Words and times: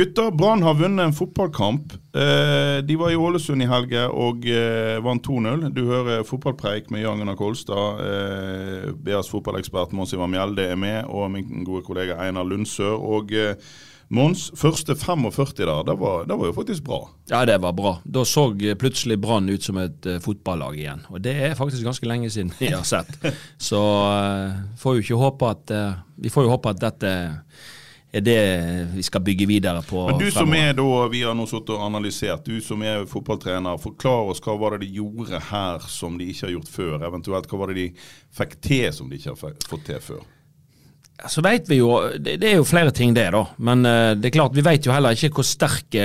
Gutta, 0.00 0.30
Brann 0.30 0.62
har 0.62 0.74
vunnet 0.74 1.04
en 1.04 1.12
fotballkamp. 1.12 1.92
Eh, 2.16 2.78
de 2.88 2.94
var 2.96 3.10
i 3.12 3.18
Ålesund 3.20 3.60
i 3.60 3.66
helga 3.68 4.06
og 4.08 4.46
eh, 4.48 4.96
vant 5.04 5.26
2-0. 5.26 5.66
Du 5.76 5.82
hører 5.90 6.22
fotballpreik 6.24 6.86
med 6.88 7.02
Jan 7.02 7.20
Gunnar 7.20 7.36
Kolstad. 7.36 8.00
Eh, 8.00 8.86
BAs 8.96 9.28
fotballekspert 9.28 9.92
Mons 9.92 10.14
Ivar 10.16 10.30
Mjelde 10.32 10.64
er 10.72 10.78
med, 10.80 11.02
og 11.04 11.28
min 11.34 11.66
gode 11.68 11.84
kollega 11.84 12.16
Einar 12.24 12.48
Lundsør. 12.48 12.96
Og 12.96 13.34
eh, 13.36 13.74
Mons, 14.08 14.46
første 14.56 14.96
45 14.96 15.52
der, 15.58 15.82
det 15.90 15.96
var, 16.00 16.24
det 16.30 16.38
var 16.40 16.48
jo 16.48 16.54
faktisk 16.56 16.86
bra. 16.86 17.02
Ja, 17.28 17.42
det 17.50 17.58
var 17.60 17.76
bra. 17.76 17.92
Da 18.08 18.24
så 18.24 18.46
plutselig 18.80 19.18
Brann 19.20 19.52
ut 19.52 19.68
som 19.68 19.82
et 19.84 20.08
fotballag 20.24 20.78
igjen. 20.80 21.04
Og 21.12 21.20
det 21.20 21.34
er 21.50 21.58
faktisk 21.58 21.84
ganske 21.84 22.08
lenge 22.08 22.32
siden 22.32 22.54
vi 22.56 22.72
har 22.72 22.88
sett. 22.88 23.20
Så 23.68 23.82
får 24.80 24.96
jo 24.96 25.04
ikke 25.04 25.20
håpe 25.20 25.52
at 25.52 25.76
Vi 26.16 26.32
får 26.32 26.48
jo 26.48 26.54
håpe 26.56 26.72
at 26.72 26.80
dette 26.80 27.12
er 28.12 28.24
det 28.26 28.40
vi 28.94 29.04
skal 29.06 29.22
bygge 29.22 29.46
videre 29.46 29.82
på. 29.86 30.02
Men 30.08 30.18
du 30.18 30.30
som 30.34 30.50
er 30.56 30.72
da, 30.78 30.88
vi 31.12 31.22
har 31.22 31.36
nå 31.38 31.46
sittet 31.46 31.76
og 31.76 31.84
analysert, 31.86 32.42
du 32.46 32.58
som 32.64 32.82
er 32.82 33.06
fotballtrener, 33.10 33.78
forklar 33.82 34.32
oss 34.32 34.42
hva 34.44 34.56
var 34.58 34.76
det 34.76 34.88
de 34.88 34.98
gjorde 34.98 35.40
her 35.50 35.86
som 35.90 36.18
de 36.18 36.26
ikke 36.32 36.48
har 36.48 36.54
gjort 36.56 36.74
før? 36.74 36.96
Eventuelt 37.06 37.48
hva 37.50 37.62
var 37.62 37.72
det 37.72 37.78
de 37.78 37.88
fikk 38.40 38.58
til 38.66 38.90
som 38.96 39.10
de 39.10 39.20
ikke 39.20 39.34
har 39.34 39.56
fått 39.70 39.86
til 39.86 40.04
før? 40.04 40.28
Så 41.30 41.44
vet 41.44 41.68
vi 41.68 41.82
jo, 41.82 41.92
det, 42.16 42.38
det 42.40 42.50
er 42.50 42.58
jo 42.58 42.66
flere 42.66 42.94
ting 42.96 43.12
det, 43.14 43.28
da. 43.34 43.44
Men 43.60 43.84
uh, 43.86 44.12
det 44.16 44.30
er 44.30 44.38
klart, 44.40 44.56
vi 44.56 44.64
vet 44.64 44.86
jo 44.86 44.94
heller 44.94 45.14
ikke 45.14 45.34
hvor 45.36 45.46
sterk 45.46 45.98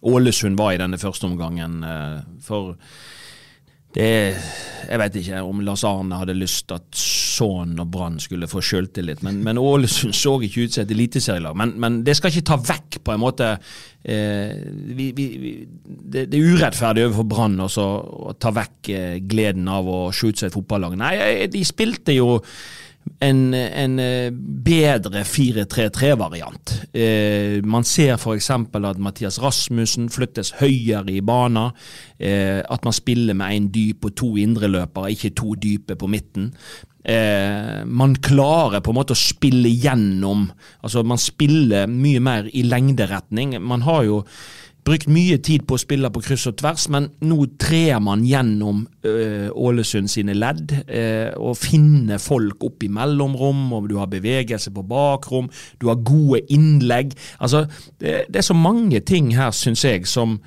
Ålesund 0.00 0.56
var 0.56 0.74
i 0.74 0.80
denne 0.80 1.00
første 1.00 1.26
omgangen. 1.26 1.80
Uh, 1.84 2.20
for 2.44 2.76
det 3.94 4.10
Jeg 4.90 4.98
vet 4.98 5.16
ikke 5.20 5.40
om 5.46 5.60
Lars 5.62 5.84
Arne 5.86 6.18
hadde 6.18 6.34
lyst 6.34 6.72
at 6.74 6.98
Son 6.98 7.78
og 7.78 7.90
Brann 7.92 8.18
skulle 8.22 8.48
få 8.50 8.62
sjøltillit, 8.64 9.22
men, 9.22 9.38
men 9.46 9.60
Ålesund 9.60 10.16
så 10.16 10.34
ikke 10.42 10.66
ut 10.66 10.74
som 10.74 10.82
et 10.84 10.94
eliteserielag. 10.94 11.54
Men, 11.56 11.76
men 11.80 12.00
det 12.06 12.16
skal 12.18 12.32
ikke 12.32 12.48
ta 12.50 12.58
vekk, 12.58 12.98
på 13.06 13.14
en 13.14 13.22
måte 13.22 13.52
eh, 14.02 14.50
vi, 14.66 15.10
vi, 15.16 15.26
vi, 15.44 15.54
det, 15.84 16.26
det 16.32 16.40
er 16.40 16.56
urettferdig 16.56 17.06
overfor 17.06 17.30
Brann 17.30 17.62
å 17.62 18.34
ta 18.40 18.52
vekk 18.56 18.92
eh, 18.96 19.16
gleden 19.22 19.70
av 19.70 19.88
å 19.88 20.02
se 20.10 20.30
ut 20.32 20.42
som 20.42 20.50
et 20.50 20.58
fotballag. 20.58 20.98
Nei, 21.00 21.14
eh, 21.28 21.46
de 21.52 21.64
spilte 21.66 22.16
jo 22.16 22.40
en, 23.24 23.40
en 23.54 23.98
eh, 24.02 24.30
bedre 24.32 25.24
4-3-3-variant. 25.24 26.69
Eh, 26.92 27.60
man 27.62 27.84
ser 27.86 28.16
f.eks. 28.16 28.50
at 28.50 28.98
Mathias 28.98 29.38
Rasmussen 29.42 30.08
flyttes 30.10 30.54
høyere 30.60 31.14
i 31.14 31.20
banen. 31.20 31.74
Eh, 32.18 32.60
at 32.60 32.84
man 32.84 32.96
spiller 32.96 33.34
med 33.38 33.56
én 33.56 33.68
dyp 33.74 34.10
og 34.10 34.16
to 34.18 34.34
indreløpere, 34.40 35.12
ikke 35.14 35.34
to 35.38 35.54
dype 35.54 35.96
på 35.96 36.10
midten. 36.10 36.50
Eh, 37.04 37.84
man 37.86 38.16
klarer 38.20 38.82
på 38.84 38.92
en 38.92 38.98
måte 38.98 39.14
å 39.16 39.18
spille 39.18 39.70
gjennom 39.72 40.50
Altså, 40.84 41.00
man 41.00 41.16
spiller 41.16 41.86
mye 41.88 42.20
mer 42.20 42.50
i 42.52 42.60
lengderetning. 42.66 43.54
Man 43.62 43.86
har 43.86 44.04
jo 44.04 44.18
brukt 44.90 45.10
mye 45.12 45.38
tid 45.38 45.62
på 45.68 45.76
å 45.76 45.80
spille 45.80 46.10
på 46.10 46.22
kryss 46.24 46.48
og 46.50 46.56
tvers, 46.58 46.88
men 46.90 47.06
nå 47.22 47.44
trer 47.60 48.00
man 48.02 48.24
gjennom 48.26 48.82
øh, 49.06 49.48
Ålesund 49.54 50.10
sine 50.10 50.34
ledd 50.34 50.74
øh, 50.82 51.30
og 51.38 51.58
finner 51.60 52.18
folk 52.22 52.64
opp 52.66 52.82
i 52.82 52.90
mellomrom, 52.90 53.68
og 53.76 53.86
du 53.90 53.96
har 54.00 54.10
bevegelse 54.10 54.72
på 54.74 54.84
bakrom, 54.90 55.50
du 55.78 55.88
har 55.92 56.02
gode 56.02 56.42
innlegg. 56.50 57.14
Altså, 57.38 57.66
det, 58.02 58.24
det 58.28 58.42
er 58.42 58.48
så 58.50 58.58
mange 58.58 59.00
ting 59.06 59.30
her, 59.36 59.54
syns 59.54 59.86
jeg, 59.86 60.08
som, 60.10 60.40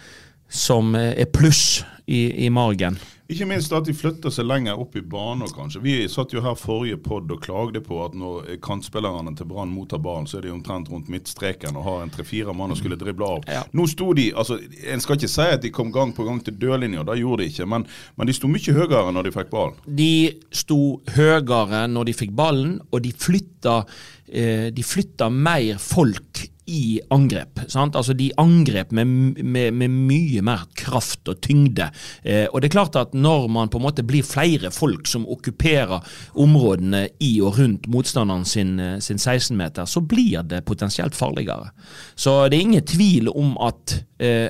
som 0.51 0.91
eh, 0.99 1.13
er 1.23 1.31
pluss 1.31 1.83
i, 2.07 2.45
i 2.45 2.51
margen. 2.51 2.99
Ikke 3.31 3.45
minst 3.47 3.71
at 3.71 3.87
de 3.87 3.93
flytter 3.95 4.33
seg 4.33 4.45
lenger 4.49 4.79
opp 4.79 4.97
i 4.99 5.01
banen, 5.01 5.47
kanskje. 5.55 5.79
Vi 5.83 5.93
satt 6.11 6.33
jo 6.35 6.41
her 6.43 6.57
forrige 6.59 6.97
pod 6.99 7.31
og 7.31 7.39
klagde 7.45 7.79
på 7.83 8.01
at 8.03 8.17
når 8.19 8.57
kantspillerne 8.63 9.31
til 9.39 9.47
Brann 9.47 9.71
mottar 9.71 10.01
ballen, 10.03 10.27
så 10.27 10.39
er 10.39 10.47
de 10.47 10.51
omtrent 10.51 10.91
rundt 10.91 11.07
midtstreken 11.11 11.77
og 11.79 11.87
har 11.87 12.03
en 12.03 12.11
tre-fire 12.11 12.55
mann 12.57 12.75
og 12.75 12.81
skulle 12.81 12.99
drible 12.99 13.29
av. 13.37 13.47
Ja. 13.47 13.63
Nå 13.71 13.87
sto 13.87 14.09
de 14.17 14.29
altså, 14.35 14.59
En 14.59 15.01
skal 15.03 15.17
ikke 15.17 15.31
si 15.31 15.47
at 15.55 15.63
de 15.63 15.71
kom 15.73 15.93
gang 15.95 16.11
på 16.15 16.27
gang 16.27 16.41
til 16.43 16.57
dørlinja, 16.59 17.05
det 17.07 17.19
gjorde 17.21 17.45
de 17.45 17.51
ikke. 17.53 17.69
Men, 17.69 17.87
men 18.19 18.29
de 18.29 18.35
sto 18.35 18.51
mye 18.51 18.75
høyere 18.75 19.15
når 19.15 19.29
de 19.29 19.35
fikk 19.37 19.53
ballen. 19.53 19.79
De 19.87 20.13
sto 20.51 20.81
høyere 21.15 21.85
når 21.87 22.11
de 22.11 22.17
fikk 22.17 22.35
ballen, 22.35 22.75
og 22.91 23.05
de 23.07 23.13
flytta, 23.15 23.79
eh, 24.27 24.67
de 24.75 24.83
flytta 24.83 25.31
mer 25.31 25.79
folk 25.81 26.43
i 26.65 27.01
angrep. 27.09 27.59
Sant? 27.67 27.95
Altså 27.95 28.13
De 28.13 28.29
angrep 28.37 28.91
med, 28.91 29.07
med, 29.43 29.73
med 29.73 29.91
mye 29.91 30.43
mer 30.45 30.65
kraft 30.79 31.27
og 31.31 31.41
tyngde. 31.43 31.89
Eh, 32.23 32.45
og 32.49 32.61
det 32.61 32.69
er 32.69 32.77
klart 32.77 32.99
at 32.99 33.13
Når 33.13 33.47
man 33.51 33.69
på 33.69 33.81
en 33.81 33.85
måte 33.87 34.05
blir 34.07 34.23
flere 34.23 34.71
folk 34.71 35.07
som 35.09 35.27
okkuperer 35.27 36.03
områdene 36.39 37.07
i 37.23 37.35
og 37.41 37.59
rundt 37.59 37.87
motstanderen 37.91 38.45
sin, 38.45 38.79
eh, 38.79 38.99
sin 38.99 39.17
16-meter, 39.17 39.85
så 39.85 40.01
blir 40.01 40.43
det 40.43 40.65
potensielt 40.65 41.15
farligere. 41.15 41.71
Så 42.15 42.47
det 42.47 42.57
er 42.57 42.67
ingen 42.67 42.85
tvil 42.87 43.29
om 43.29 43.57
at 43.61 43.99
eh, 44.19 44.49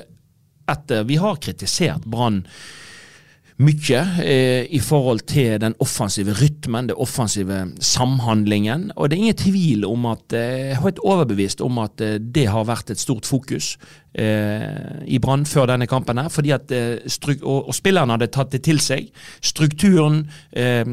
etter 0.70 1.04
Vi 1.04 1.16
har 1.20 1.36
kritisert 1.36 2.06
Brann 2.08 2.44
mye 3.62 4.00
eh, 4.24 4.66
i 4.74 4.80
forhold 4.82 5.20
til 5.30 5.60
den 5.62 5.76
offensive 5.82 6.34
rytmen, 6.40 6.88
den 6.90 6.98
offensive 6.98 7.60
samhandlingen. 7.78 8.90
Og 8.96 9.10
det 9.10 9.16
er 9.16 9.22
ingen 9.22 9.42
tvil 9.44 9.84
om 9.86 10.08
at 10.10 10.34
eh, 10.34 10.70
jeg 10.70 10.76
har 10.76 10.88
helt 10.88 11.04
overbevist 11.04 11.62
om 11.62 11.78
at 11.78 12.02
eh, 12.02 12.18
det 12.18 12.48
har 12.50 12.66
vært 12.66 12.90
et 12.90 13.02
stort 13.02 13.26
fokus 13.26 13.76
i 14.14 15.18
Brann 15.18 15.42
før 15.48 15.66
denne 15.72 15.88
kampen. 15.90 16.20
her, 16.22 16.28
fordi 16.30 16.52
at 16.54 16.70
eh, 16.70 16.98
og, 17.42 17.68
og 17.68 17.74
spillerne 17.74 18.14
hadde 18.14 18.30
tatt 18.34 18.52
det 18.54 18.62
til 18.66 18.80
seg. 18.82 19.08
Strukturen, 19.42 20.22
eh, 20.52 20.84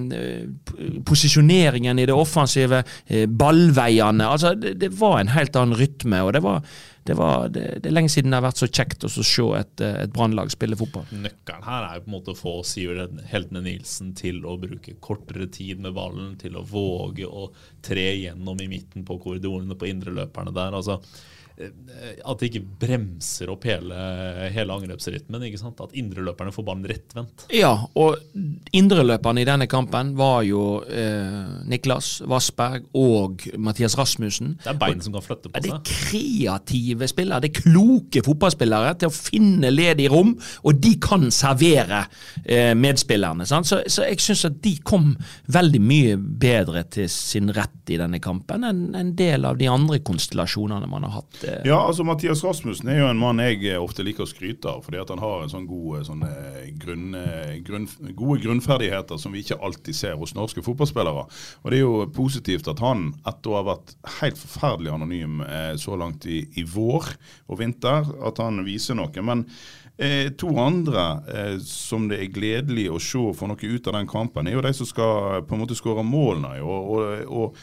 posisjoneringen 1.06 2.02
i 2.02 2.08
det 2.10 2.16
offensive, 2.16 2.84
eh, 3.08 3.28
ballveiene. 3.28 4.26
altså 4.28 4.56
det, 4.56 4.92
var 5.00 5.20
en 5.20 5.36
helt 5.36 5.56
annen 5.56 5.78
rytme. 5.78 6.22
og 6.22 6.34
det 6.34 6.44
var 6.44 6.64
det, 7.04 7.16
var, 7.18 7.48
det, 7.50 7.62
det 7.82 7.90
er 7.90 7.96
lenge 7.96 8.12
siden 8.14 8.30
det 8.30 8.38
har 8.38 8.46
vært 8.46 8.60
så 8.62 8.68
kjekt 8.70 9.06
å 9.08 9.10
se 9.10 9.46
et, 9.58 9.82
et 9.82 10.12
Brann-lag 10.14 10.52
spille 10.54 10.78
fotball. 10.78 11.08
Nøkkelen 11.10 11.66
her 11.66 11.88
er 11.88 11.96
jo 11.98 12.04
på 12.06 12.12
en 12.12 12.14
måte 12.14 12.36
å 12.36 12.38
få 12.38 12.54
Sivert 12.68 13.16
Heltene 13.32 13.64
Nilsen 13.66 14.12
til 14.18 14.44
å 14.46 14.54
bruke 14.62 14.94
kortere 15.02 15.50
tid 15.50 15.82
med 15.82 15.96
ballen, 15.98 16.36
til 16.38 16.60
å 16.60 16.66
våge 16.68 17.26
å 17.26 17.48
tre 17.82 18.06
gjennom 18.20 18.62
i 18.62 18.70
midten 18.70 19.06
på 19.08 19.18
korridorene 19.24 19.78
på 19.78 19.90
indreløperne 19.90 20.54
der. 20.54 20.78
altså 20.78 21.00
eh, 21.02 21.41
At 22.26 22.40
det 22.42 22.50
ikke 22.52 22.64
bremser 22.82 23.52
opp 23.54 23.66
hele, 23.70 23.96
hele 24.54 24.74
angrepsrytmen. 24.74 25.44
ikke 25.48 25.60
sant? 25.62 25.82
At 25.84 25.94
indreløperne 25.98 26.54
får 26.56 26.66
ballen 26.68 26.88
rettvendt. 26.90 27.46
Ja, 27.54 27.74
og 28.00 28.18
indreløperne 28.76 29.44
i 29.44 29.48
denne 29.48 29.68
kampen 29.72 30.14
var 30.20 30.42
jo 30.48 30.82
eh, 30.88 31.62
Niklas 31.70 32.22
Vassberg 32.30 32.88
og 32.98 33.46
Mathias 33.62 33.98
Rasmussen. 34.00 34.56
Det 34.64 34.72
er 34.74 34.80
bein 34.82 35.02
som 35.04 35.14
kan 35.16 35.26
flytte 35.26 35.52
Ja, 35.52 35.60
seg. 35.62 35.68
det 35.68 35.74
er 35.76 35.84
kreative 35.92 37.10
spillere, 37.12 37.42
det 37.44 37.52
er 37.52 37.62
kloke 37.62 38.24
fotballspillere 38.26 38.96
til 39.02 39.12
å 39.12 39.16
finne 39.16 39.72
ledige 39.74 40.12
rom, 40.14 40.34
og 40.66 40.82
de 40.84 40.94
kan 41.04 41.28
servere 41.34 42.04
eh, 42.46 42.74
medspillerne. 42.78 43.46
Sant? 43.50 43.70
Så, 43.70 43.82
så 43.92 44.06
jeg 44.08 44.22
syns 44.24 44.46
at 44.50 44.60
de 44.64 44.76
kom 44.88 45.14
veldig 45.52 45.82
mye 45.84 46.18
bedre 46.18 46.84
til 46.92 47.10
sin 47.12 47.52
rett 47.56 47.92
i 47.92 48.00
denne 48.00 48.20
kampen 48.24 48.64
enn 48.68 48.84
en 48.98 49.14
del 49.20 49.46
av 49.48 49.58
de 49.60 49.68
andre 49.72 50.00
konstellasjonene 50.06 50.88
man 50.90 51.06
har 51.08 51.18
hatt 51.22 51.44
eh, 51.52 51.68
Ja, 51.68 51.78
altså 51.84 52.06
Mathias 52.08 52.44
Rasmussen 52.46 52.90
er 52.92 53.02
jo 53.02 53.10
en 53.10 53.20
mann 53.20 53.42
jeg 53.44 53.60
eh, 53.70 53.80
ofte 53.82 54.06
liker 54.06 54.26
å 54.26 54.30
skryte 54.30 54.72
av, 54.72 54.86
fordi 54.86 55.02
at 55.02 55.12
han 55.14 55.22
har 55.24 55.44
en 55.44 55.52
sånn 55.52 55.68
gode, 55.70 56.02
eh, 56.28 56.70
grunn, 56.82 57.12
eh, 57.18 57.58
grunn, 57.68 57.90
gode 58.18 58.40
grunnferdigheter 58.46 59.20
som 59.22 59.36
vi 59.36 59.44
ikke 59.46 59.60
alltid 59.62 59.98
ser 59.98 60.18
hos 60.22 60.36
norske 60.38 60.64
fotballspillere. 60.66 61.28
Og 61.62 61.72
Det 61.72 61.80
er 61.80 61.86
jo 61.86 62.08
positivt 62.16 62.72
at 62.72 62.82
han, 62.84 63.12
etter 63.28 63.52
å 63.52 63.60
ha 63.60 63.68
vært 63.74 63.96
helt 64.22 64.40
forferdelig 64.40 64.96
anonym 64.96 65.44
så 65.80 65.96
langt 66.00 66.26
i, 66.30 66.44
i 66.58 66.64
vår 66.68 67.14
og 67.52 67.60
vinter, 67.60 68.08
at 68.26 68.42
han 68.42 68.64
viser 68.66 68.98
noe. 68.98 69.24
Men 69.26 69.46
eh, 70.02 70.30
to 70.38 70.50
andre 70.60 71.06
eh, 71.28 71.58
som 71.66 72.08
det 72.10 72.22
er 72.22 72.34
gledelig 72.34 72.88
å 72.92 73.02
se 73.02 73.22
få 73.38 73.50
noe 73.50 73.60
ut 73.76 73.88
av 73.88 73.98
den 73.98 74.10
kampen, 74.10 74.48
er 74.48 74.58
jo 74.58 74.66
de 74.66 74.74
som 74.76 74.90
skal 74.90 75.46
på 75.46 75.56
en 75.56 75.64
måte 75.64 75.78
skåre 75.78 76.06
målene. 76.06 76.58
Og, 76.66 76.96
og, 76.96 77.30
og 77.30 77.62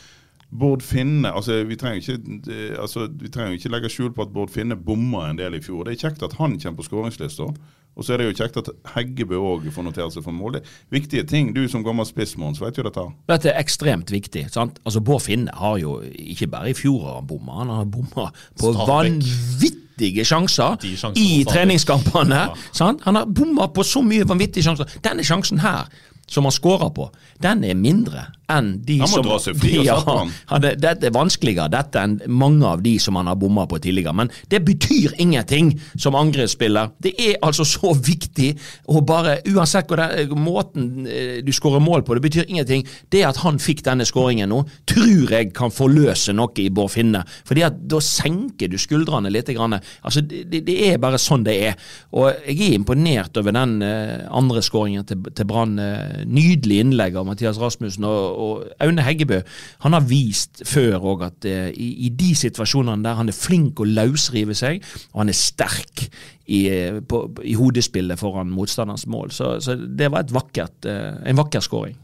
Bård 0.50 0.82
Finne 0.82 1.32
altså 1.36 1.58
vi, 1.68 1.76
trenger 1.76 2.00
ikke, 2.00 2.36
eh, 2.52 2.76
altså 2.80 3.08
vi 3.12 3.28
trenger 3.28 3.58
ikke 3.58 3.72
legge 3.72 3.90
skjul 3.92 4.12
på 4.16 4.24
at 4.24 4.32
Bård 4.32 4.52
Finne 4.54 4.76
bomma 4.76 5.26
en 5.28 5.40
del 5.40 5.58
i 5.58 5.64
fjor. 5.64 5.84
Det 5.84 5.96
er 5.96 6.08
kjekt 6.08 6.24
at 6.24 6.38
han 6.40 6.56
kommer 6.60 6.80
på 6.80 6.86
skåringslista. 6.88 7.50
Og 7.98 8.06
så 8.06 8.14
er 8.14 8.20
det 8.20 8.28
jo 8.28 8.36
kjekt 8.38 8.60
at 8.60 8.68
Heggebø 8.94 9.40
òg 9.42 9.66
får 9.74 9.84
notert 9.84 10.14
seg 10.14 10.22
for 10.22 10.32
mål. 10.32 10.54
Det 10.54 10.60
er 10.62 10.76
viktige 10.94 11.24
ting. 11.26 11.50
Du 11.56 11.64
som 11.68 11.82
gammel 11.82 12.06
spissmanns 12.06 12.60
vet 12.62 12.78
jo 12.78 12.84
dette. 12.86 13.04
Dette 13.28 13.50
er 13.50 13.58
ekstremt 13.58 14.12
viktig. 14.14 14.46
sant? 14.54 14.78
Altså 14.86 15.02
Bård 15.02 15.24
Finne 15.26 15.52
har 15.58 15.80
jo 15.82 15.98
ikke 16.06 16.46
bare 16.52 16.70
i 16.70 16.78
fjor 16.78 17.02
har 17.04 17.18
han 17.18 17.26
bomma, 17.28 17.58
han 17.64 17.74
har 17.74 17.90
bomma 17.90 18.30
på 18.60 18.72
vanvittig 18.86 19.88
vanvittige 19.98 20.24
sjanser 20.24 20.76
De 20.80 20.96
i 21.18 21.44
treningskampene. 21.44 22.34
Ja. 22.34 22.54
sant? 22.72 23.02
Han 23.04 23.14
har 23.14 23.26
bomma 23.26 23.68
på 23.68 23.82
så 23.82 24.02
mye 24.02 24.24
vanvittige 24.24 24.62
sjanser. 24.62 24.86
Denne 25.02 25.24
sjansen 25.24 25.58
her, 25.58 25.88
som 26.28 26.44
han 26.44 26.52
skårer 26.52 26.90
på, 26.94 27.10
den 27.42 27.64
er 27.64 27.74
mindre 27.74 28.32
enn 28.48 28.70
de 28.84 28.98
som 29.08 29.26
og 29.28 29.64
Ja, 29.84 29.98
han 30.48 30.64
er- 30.64 30.76
Dette 30.80 31.06
er 31.06 31.14
vanskeligere 31.14 31.68
dette 31.70 32.00
enn 32.00 32.20
mange 32.28 32.64
av 32.64 32.82
de 32.82 32.98
som 32.98 33.16
han 33.16 33.26
har 33.26 33.36
bomma 33.36 33.66
på 33.66 33.78
tidligere. 33.78 34.14
Men 34.14 34.30
det 34.48 34.64
betyr 34.64 35.14
ingenting 35.18 35.74
som 35.96 36.14
angrepsspiller. 36.14 36.92
Det 37.00 37.14
er 37.18 37.36
altså 37.42 37.64
så 37.64 37.92
viktig 37.94 38.54
å 38.88 39.04
bare 39.04 39.38
Uansett 39.48 39.88
hvor 39.88 39.96
det, 40.00 40.28
måten 40.36 41.06
eh, 41.06 41.42
du 41.44 41.52
skårer 41.52 41.80
mål 41.80 42.02
på, 42.04 42.14
det 42.14 42.22
betyr 42.22 42.48
ingenting. 42.48 42.86
Det 43.10 43.24
at 43.24 43.36
han 43.44 43.58
fikk 43.58 43.82
denne 43.84 44.04
skåringen 44.08 44.48
nå, 44.48 44.62
tror 44.88 45.30
jeg 45.30 45.52
kan 45.56 45.70
forløse 45.70 46.32
noe 46.36 46.52
i 46.58 46.68
Bård 46.70 46.90
Finne. 46.92 47.24
Fordi 47.48 47.64
at 47.66 47.78
da 47.88 48.00
senker 48.04 48.68
du 48.68 48.78
skuldrene 48.80 49.30
litt. 49.32 49.48
Grann. 49.48 49.78
Altså, 50.04 50.20
det, 50.20 50.60
det 50.66 50.74
er 50.90 50.98
bare 51.00 51.16
sånn 51.20 51.44
det 51.46 51.54
er. 51.70 51.76
Og 52.12 52.28
jeg 52.46 52.58
er 52.68 52.74
imponert 52.76 53.36
over 53.40 53.54
den 53.56 53.78
eh, 53.84 54.26
andre 54.28 54.60
skåringen 54.64 55.06
til, 55.08 55.22
til 55.34 55.48
Brann. 55.48 55.78
Eh, 55.80 56.24
nydelig 56.28 56.82
innlegg 56.84 57.16
av 57.16 57.26
Mathias 57.28 57.58
Rasmussen. 57.60 58.04
Og, 58.08 58.37
og 58.38 58.66
Aune 58.84 59.04
Heggebø 59.04 59.40
han 59.84 59.96
har 59.96 60.06
vist 60.08 60.62
før 60.68 61.04
òg 61.12 61.24
at 61.28 61.48
eh, 61.48 61.68
i, 61.74 61.90
i 62.06 62.10
de 62.14 62.32
situasjonene 62.38 63.04
der 63.04 63.18
han 63.18 63.30
er 63.30 63.36
flink 63.36 63.80
å 63.82 63.88
løsrive 63.88 64.56
seg, 64.58 64.82
og 65.12 65.22
han 65.24 65.32
er 65.32 65.38
sterk 65.38 66.04
i, 66.48 66.64
eh, 66.72 67.00
på, 67.00 67.24
i 67.44 67.56
hodespillet 67.58 68.20
foran 68.20 68.52
motstanderens 68.54 69.06
mål. 69.10 69.32
Så, 69.34 69.56
så 69.64 69.76
det 69.76 70.10
var 70.14 70.28
vakkert, 70.32 70.88
eh, 70.88 71.16
en 71.28 71.40
vakker 71.40 71.64
skåring. 71.64 71.98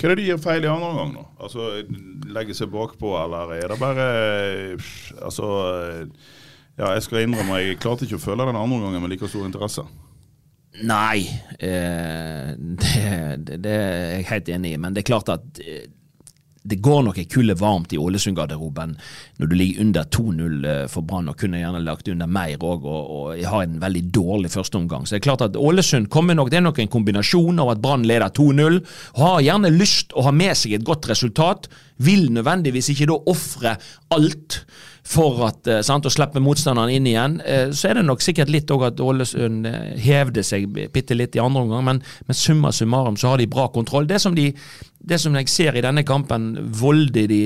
Hva 0.00 0.08
er 0.08 0.14
det 0.14 0.22
de 0.22 0.28
gjør 0.30 0.38
feil 0.40 0.64
i 0.64 0.70
andre 0.72 0.90
omgang 0.94 1.10
nå? 1.12 1.22
Altså, 1.44 1.66
Legge 2.32 2.54
seg 2.56 2.70
bakpå, 2.72 3.10
eller 3.20 3.50
er 3.58 3.66
det 3.68 3.76
bare 3.82 4.06
Altså 5.20 5.48
Ja, 6.78 6.94
jeg 6.94 7.02
skal 7.04 7.26
innrømme, 7.26 7.58
jeg 7.60 7.76
klarte 7.82 8.06
ikke 8.06 8.16
å 8.16 8.22
følge 8.22 8.46
den 8.48 8.56
andre 8.56 8.78
omgangen 8.78 9.04
med 9.04 9.12
like 9.12 9.28
stor 9.28 9.44
interesse. 9.44 9.84
Nei, 10.78 11.24
eh, 11.58 12.52
det, 12.56 13.56
det, 13.58 13.70
er 13.70 14.12
jeg 14.14 14.28
helt 14.30 14.52
enig 14.54 14.74
i. 14.76 14.78
Men 14.80 14.94
det 14.94 15.02
er 15.02 15.10
klart 15.10 15.32
at 15.32 15.58
eh, 15.64 15.88
det 16.62 16.76
går 16.84 17.02
nok 17.06 17.18
en 17.18 17.28
kulde 17.32 17.56
varmt 17.56 17.92
i 17.96 17.98
Ålesund-garderoben 17.98 18.92
når 19.40 19.48
du 19.48 19.54
ligger 19.56 19.80
under 19.84 20.08
2-0 20.12 20.66
eh, 20.68 20.82
for 20.92 21.06
Brann, 21.06 21.30
og 21.32 21.38
kunne 21.40 21.60
gjerne 21.60 21.82
lagt 21.84 22.08
under 22.12 22.28
mer 22.30 22.54
òg, 22.60 22.84
og, 22.84 23.14
og 23.16 23.42
har 23.50 23.64
en 23.64 23.78
veldig 23.82 24.02
dårlig 24.14 24.52
førsteomgang. 24.52 25.06
Så 25.06 25.16
det 25.16 25.22
er 25.22 25.26
klart 25.30 25.44
at 25.46 25.58
Ålesund 25.58 26.10
kommer 26.12 26.36
nok, 26.38 26.52
det 26.52 26.60
er 26.60 26.66
nok 26.68 26.82
en 26.82 26.92
kombinasjon 26.92 27.62
av 27.64 27.74
at 27.74 27.82
Brann 27.82 28.06
leder 28.08 28.30
2-0, 28.36 28.78
og 29.16 29.24
har 29.24 29.46
gjerne 29.48 29.72
lyst 29.74 30.14
å 30.14 30.26
ha 30.28 30.34
med 30.36 30.54
seg 30.58 30.76
et 30.76 30.86
godt 30.86 31.10
resultat. 31.10 31.70
Vil 32.00 32.30
nødvendigvis 32.32 32.92
ikke 32.94 33.10
da 33.10 33.18
ofre 33.32 33.74
alt 34.14 34.62
for 35.02 35.46
at, 35.46 35.66
eh, 35.66 35.80
sant, 35.82 36.04
å 36.06 36.12
slippe 36.12 36.40
motstanderen 36.42 36.92
inn 36.92 37.06
igjen. 37.06 37.40
Eh, 37.44 37.70
Så 37.70 37.88
er 37.90 37.94
det 37.94 38.04
nok 38.04 38.20
sikkert 38.20 38.50
litt 38.50 38.70
òg 38.70 38.86
at 38.86 39.00
Ålesund 39.00 39.66
eh, 39.66 39.96
hevde 39.98 40.42
seg 40.44 40.68
bitte 40.92 41.16
litt 41.16 41.36
i 41.36 41.40
andre 41.40 41.62
omgang, 41.62 41.84
men, 41.84 42.02
men 42.26 42.34
summa 42.34 42.72
summarum 42.72 43.16
så 43.16 43.28
har 43.32 43.38
de 43.38 43.46
bra 43.46 43.68
kontroll. 43.68 44.06
Det 44.06 44.20
som, 44.20 44.34
de, 44.34 44.52
det 45.00 45.16
som 45.20 45.34
jeg 45.38 45.48
ser 45.48 45.76
i 45.76 45.82
denne 45.84 46.02
kampen 46.04 46.52
volder 46.76 47.28
de 47.30 47.40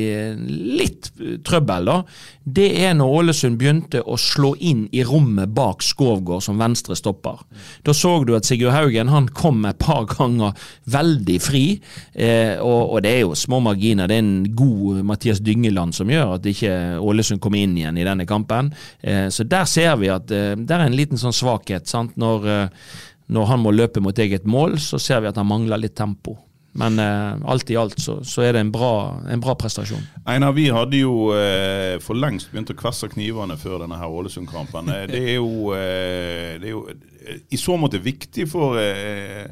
litt 0.45 1.11
trøbbel, 1.47 1.87
da, 1.87 1.97
det 2.45 2.67
er 2.83 2.97
når 2.99 3.13
Ålesund 3.21 3.59
begynte 3.61 4.03
å 4.03 4.17
slå 4.21 4.53
inn 4.59 4.85
i 4.93 5.05
rommet 5.07 5.53
bak 5.55 5.85
Skovgård 5.87 6.43
som 6.45 6.59
venstre 6.61 6.97
stopper. 6.99 7.45
Da 7.87 7.95
så 7.95 8.17
du 8.27 8.35
at 8.37 8.49
Sigurd 8.49 8.75
Haugen 8.75 9.13
han 9.13 9.31
kom 9.33 9.63
et 9.69 9.79
par 9.79 10.09
ganger 10.11 10.53
veldig 10.91 11.39
fri, 11.43 11.65
eh, 12.13 12.59
og, 12.59 12.97
og 12.97 13.05
det 13.07 13.15
er 13.15 13.23
jo 13.23 13.39
små 13.39 13.63
marginer. 13.65 14.11
Det 14.11 14.19
er 14.19 14.25
en 14.25 14.49
god 14.59 15.05
Mathias 15.07 15.43
Dyngeland 15.45 15.97
som 15.97 16.11
gjør 16.11 16.37
at 16.37 16.49
ikke 16.51 16.75
Ålesund 17.01 17.43
kommer 17.45 17.63
inn 17.63 17.77
igjen 17.79 18.01
i 18.01 18.07
denne 18.07 18.27
kampen. 18.29 18.73
Eh, 19.01 19.29
så 19.31 19.47
der 19.47 19.69
ser 19.71 19.95
vi 20.03 20.11
at 20.13 20.33
eh, 20.35 20.55
det 20.59 20.75
er 20.75 20.89
en 20.89 20.99
liten 20.99 21.21
sånn 21.21 21.35
svakhet. 21.35 21.87
sant? 21.89 22.19
Når, 22.21 22.49
eh, 22.51 22.99
når 23.35 23.53
han 23.53 23.63
må 23.63 23.73
løpe 23.73 24.03
mot 24.05 24.19
eget 24.19 24.45
mål, 24.45 24.77
så 24.83 25.01
ser 25.01 25.23
vi 25.23 25.31
at 25.31 25.39
han 25.41 25.49
mangler 25.49 25.81
litt 25.81 25.97
tempo. 25.97 26.37
Men 26.75 26.99
eh, 26.99 27.37
alt 27.51 27.71
i 27.71 27.77
alt 27.79 28.01
så, 28.03 28.17
så 28.27 28.43
er 28.43 28.57
det 28.57 28.65
en 28.65 28.73
bra, 28.75 29.21
en 29.31 29.43
bra 29.43 29.55
prestasjon. 29.59 30.03
Einar, 30.27 30.57
vi 30.57 30.67
hadde 30.75 30.99
jo 31.05 31.29
eh, 31.37 32.01
for 32.03 32.19
lengst 32.19 32.51
begynt 32.51 32.73
å 32.75 32.79
kvesse 32.79 33.09
knivene 33.13 33.55
før 33.61 33.85
denne 33.85 33.99
her 34.01 34.11
Ålesund-kampen. 34.11 34.91
Eh, 34.91 35.07
Det 35.13 35.23
eh, 35.23 36.59
det 36.59 36.67
er 36.67 36.75
jo 36.75 36.83
eh, 36.91 37.39
i 37.55 37.61
så 37.61 37.79
måte 37.81 38.03
viktig 38.03 38.49
for 38.51 38.81
eh, 38.81 39.47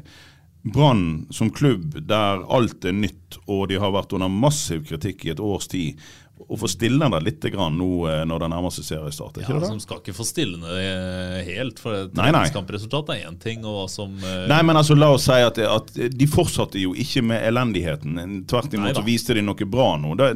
Brann 0.63 1.25
som 1.31 1.49
klubb, 1.51 1.97
der 2.07 2.43
alt 2.47 2.85
er 2.87 2.95
nytt 2.95 3.39
og 3.51 3.67
de 3.71 3.79
har 3.79 3.91
vært 3.91 4.13
under 4.15 4.31
massiv 4.31 4.85
kritikk 4.87 5.25
i 5.25 5.33
et 5.33 5.41
års 5.43 5.67
tid, 5.71 5.99
å 6.33 6.57
få 6.57 6.67
stille 6.67 6.97
den 6.97 7.23
litt 7.23 7.45
grann 7.53 7.75
nå 7.77 7.87
eh, 8.09 8.23
når 8.27 8.43
det 8.43 8.47
nærmer 8.51 8.73
seg 8.73 8.87
seriestart. 8.87 9.37
er 9.37 9.45
Ja, 9.45 9.53
altså? 9.55 9.69
Som 9.75 9.81
skal 9.83 9.99
ikke 10.01 10.15
få 10.17 10.25
stilne 10.27 10.65
den 10.65 11.45
helt, 11.47 11.79
for 11.81 12.09
treningskampresultat 12.15 13.13
er 13.13 13.27
én 13.29 13.37
ting. 13.41 13.63
og 13.65 13.77
hva 13.77 13.85
som... 13.91 14.15
eh, 14.17 14.47
Nei, 14.49 14.59
men 14.65 14.79
altså, 14.79 14.97
la 14.97 15.11
oss 15.13 15.27
si 15.29 15.37
at, 15.45 15.61
at 15.61 15.93
de 15.93 16.27
fortsatte 16.29 16.81
jo 16.81 16.95
ikke 16.97 17.23
med 17.29 17.45
elendigheten. 17.47 18.43
Tvert 18.49 18.73
imot 18.73 18.97
så 18.97 19.05
viste 19.05 19.37
de 19.37 19.45
noe 19.45 19.69
bra 19.69 19.93
nå. 20.01 20.17
Det, 20.19 20.31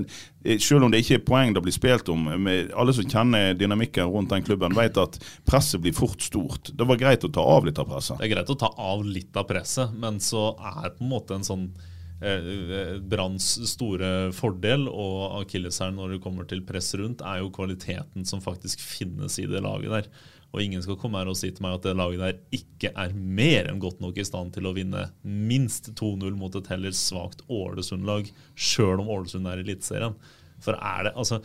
selv 0.63 0.87
om 0.87 0.93
det 0.93 1.01
ikke 1.03 1.17
er 1.19 1.25
poeng 1.27 1.57
det 1.57 1.65
blir 1.65 1.75
spilt 1.75 2.13
om, 2.13 2.29
med 2.45 2.71
alle 2.77 2.95
som 2.95 3.09
kjenner 3.09 3.57
dynamikken 3.57 4.07
rundt 4.13 4.31
den 4.31 4.45
klubben, 4.47 4.77
vet 4.77 5.01
at 5.01 5.19
presset 5.49 5.81
blir 5.83 5.97
fort 5.97 6.21
stort. 6.23 6.71
Det 6.77 6.87
var 6.87 7.01
greit 7.01 7.25
å 7.25 7.33
ta 7.33 7.43
av 7.57 7.67
litt 7.67 7.81
av 7.81 7.89
presset. 7.89 8.21
Det 8.21 8.29
er 8.29 8.35
greit 8.37 8.53
å 8.53 8.59
ta 8.61 8.71
av 8.77 9.03
litt 9.05 9.35
av 9.35 9.49
presset, 9.49 9.97
men 9.97 10.21
så 10.23 10.51
er 10.61 10.83
det 10.87 10.97
på 11.01 11.07
en 11.07 11.15
måte 11.17 11.35
en 11.41 11.47
sånn 11.47 11.67
eh, 11.73 11.93
Branns 12.17 13.45
store 13.69 14.31
fordel 14.33 14.87
og 14.89 15.41
akilleshæren 15.43 15.99
når 15.99 16.15
det 16.15 16.23
kommer 16.23 16.47
til 16.49 16.63
press 16.65 16.95
rundt, 16.97 17.21
er 17.21 17.43
jo 17.43 17.51
kvaliteten 17.53 18.25
som 18.25 18.41
faktisk 18.41 18.81
finnes 18.81 19.37
i 19.37 19.45
det 19.49 19.61
laget 19.61 19.93
der. 19.93 20.09
Og 20.55 20.63
ingen 20.63 20.81
skal 20.81 20.97
komme 20.97 21.19
her 21.19 21.29
og 21.29 21.37
si 21.37 21.51
til 21.51 21.61
meg 21.65 21.75
at 21.77 21.85
det 21.85 21.97
laget 21.99 22.23
der 22.23 22.39
ikke 22.55 22.89
er 22.95 23.13
mer 23.13 23.67
enn 23.69 23.81
godt 23.83 24.01
nok 24.01 24.17
i 24.17 24.25
stand 24.25 24.55
til 24.55 24.65
å 24.65 24.73
vinne 24.73 25.09
minst 25.21 25.91
2-0 25.99 26.33
mot 26.39 26.55
et 26.57 26.69
heller 26.71 26.95
svakt 26.95 27.43
Ålesund-lag, 27.51 28.31
sjøl 28.55 29.03
om 29.03 29.11
Ålesund 29.13 29.49
er 29.51 29.61
Eliteserien. 29.61 30.15
For 30.63 30.73
er 30.73 31.03
det 31.05 31.11
altså, 31.13 31.37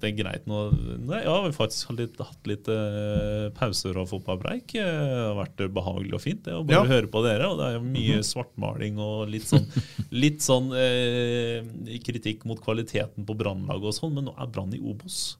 Det 0.00 0.08
er 0.08 0.14
greit 0.16 0.46
nå 0.48 0.60
nei, 1.04 1.18
Ja, 1.26 1.34
vi 1.44 1.52
faktisk 1.52 1.90
har 1.90 1.98
litt, 1.98 2.16
hatt 2.16 2.48
litt 2.48 2.68
uh, 2.72 3.50
pauser 3.58 3.98
og 4.00 4.08
fotballpreik. 4.08 4.72
Eh, 4.80 4.88
Det 4.88 5.20
har 5.20 5.36
vært 5.36 5.60
behagelig 5.76 6.14
og 6.16 6.22
fint 6.24 6.42
det 6.46 6.54
å 6.56 6.64
bare 6.64 6.80
Ja. 6.80 6.88
høre 6.94 7.10
på 7.12 7.22
dere. 7.26 7.50
Og 7.52 7.60
det 7.60 7.68
er 7.74 7.84
mye 7.84 8.22
svartmaling 8.24 8.98
og 9.04 9.28
litt 9.28 9.44
sånn, 9.50 9.68
litt 10.24 10.40
sånn 10.44 10.72
uh, 10.72 11.98
kritikk 12.04 12.44
mot 12.48 12.60
kvaliteten 12.64 13.26
på 13.28 13.36
Brannlaget 13.36 13.90
og 13.92 13.96
sånn, 14.00 14.14
men 14.16 14.30
nå 14.30 14.36
er 14.40 14.48
Brann 14.52 14.72
i 14.74 14.80
Obos. 14.80 15.36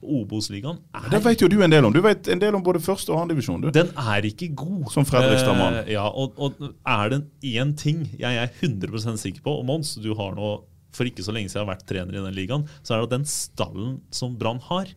Obos-ligaen 0.00 0.78
er 0.96 1.10
Det 1.12 1.18
vet 1.26 1.42
jo 1.42 1.48
du 1.52 1.58
en 1.60 1.70
del 1.74 1.84
om. 1.84 1.92
Du 1.92 2.00
vet 2.00 2.28
en 2.32 2.40
del 2.40 2.54
om 2.56 2.62
både 2.64 2.80
første 2.80 3.12
og 3.12 3.18
andre 3.20 3.34
divisjon. 3.34 3.66
den 3.74 3.90
er 3.98 4.24
ikke 4.24 4.48
god. 4.56 4.86
Som 4.94 5.04
Fredrikstad-mann. 5.04 5.82
Uh, 5.84 5.90
ja, 5.92 6.06
og, 6.08 6.38
og 6.40 6.56
er 6.88 7.12
det 7.12 7.20
én 7.50 7.74
ting 7.76 8.06
jeg 8.16 8.38
er 8.40 8.48
100% 8.62 9.20
sikker 9.20 9.42
på, 9.44 9.58
og 9.60 9.66
Mons, 9.68 9.96
du 10.00 10.14
har 10.16 10.32
nå 10.38 10.54
for 10.96 11.08
ikke 11.08 11.24
så 11.26 11.32
lenge 11.34 11.50
siden 11.50 11.62
jeg 11.62 11.66
har 11.68 11.74
vært 11.74 11.86
trener 11.88 12.16
i 12.18 12.24
den 12.24 12.36
ligaen, 12.36 12.66
så 12.82 12.94
er 12.94 13.00
det 13.02 13.08
at 13.10 13.16
den 13.18 13.28
stallen 13.30 14.00
som 14.14 14.36
Brann 14.40 14.60
har 14.70 14.90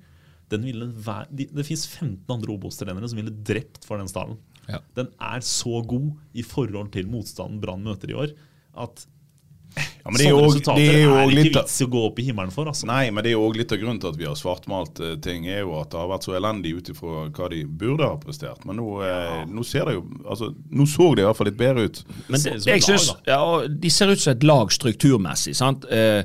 den 0.54 0.66
ville 0.68 0.86
væ- 1.06 1.28
de, 1.34 1.46
Det 1.50 1.66
fins 1.66 1.86
15 1.88 2.30
andre 2.30 2.54
Obos-trenere 2.54 3.08
som 3.10 3.18
ville 3.18 3.34
drept 3.46 3.86
for 3.88 3.98
den 3.98 4.08
stallen. 4.12 4.38
Ja. 4.70 4.80
Den 4.96 5.08
er 5.20 5.40
så 5.42 5.82
god 5.88 6.12
i 6.34 6.44
forhold 6.46 6.92
til 6.94 7.08
motstanden 7.10 7.62
Brann 7.64 7.84
møter 7.84 8.12
i 8.12 8.18
år, 8.18 8.34
at 8.78 9.06
Ja, 9.76 10.12
men 10.12 10.20
det 10.20 10.26
er 10.28 10.34
sånne 10.34 10.44
også- 10.44 10.54
resultater 10.54 10.80
det 10.82 10.94
er 10.94 11.04
jo 11.04 11.14
er 11.14 11.28
det 11.28 11.46
ikke 11.46 11.62
vits 11.64 11.82
i 11.82 11.86
å 11.86 11.90
gå 11.90 12.06
opp 12.08 12.20
i 12.20 12.26
himmelen 12.28 12.52
for. 12.52 12.66
Altså. 12.66 12.86
Nei, 12.86 13.10
men 13.10 13.24
det 13.24 13.32
er 13.32 13.38
jo 13.38 13.50
òg 13.50 13.58
litt 13.58 13.72
av 13.72 13.80
grunnen 13.80 14.00
til 14.04 14.10
at 14.10 14.20
vi 14.20 14.26
har 14.26 14.36
svartmalt 14.36 15.00
eh, 15.00 15.16
ting, 15.24 15.46
er 15.48 15.62
jo 15.64 15.76
at 15.80 15.90
det 15.92 16.00
har 16.00 16.10
vært 16.12 16.28
så 16.28 16.36
elendig 16.38 16.76
ut 16.78 16.90
ifra 16.94 17.28
hva 17.30 17.50
de 17.50 17.64
burde 17.66 18.08
ha 18.08 18.18
prestert. 18.18 18.66
Men 18.66 18.78
nå, 18.82 18.88
eh, 19.08 19.46
nå 19.50 19.66
ser 19.66 19.86
det 19.86 19.96
jo 19.96 20.04
altså, 20.26 20.54
Nå 20.74 20.86
så 20.90 21.16
det 21.16 21.24
iallfall 21.24 21.48
litt 21.50 21.58
bedre 21.58 21.88
ut. 21.88 22.04
Men 22.28 22.42
det, 22.42 22.66
jeg 22.66 22.84
synes, 22.84 23.14
ja, 23.26 23.40
De 23.68 23.90
ser 23.90 24.12
ut 24.12 24.20
som 24.20 24.34
et 24.36 24.44
lag 24.44 24.74
strukturmessig. 24.74 25.56
sant? 25.56 25.86
Eh, 25.90 26.24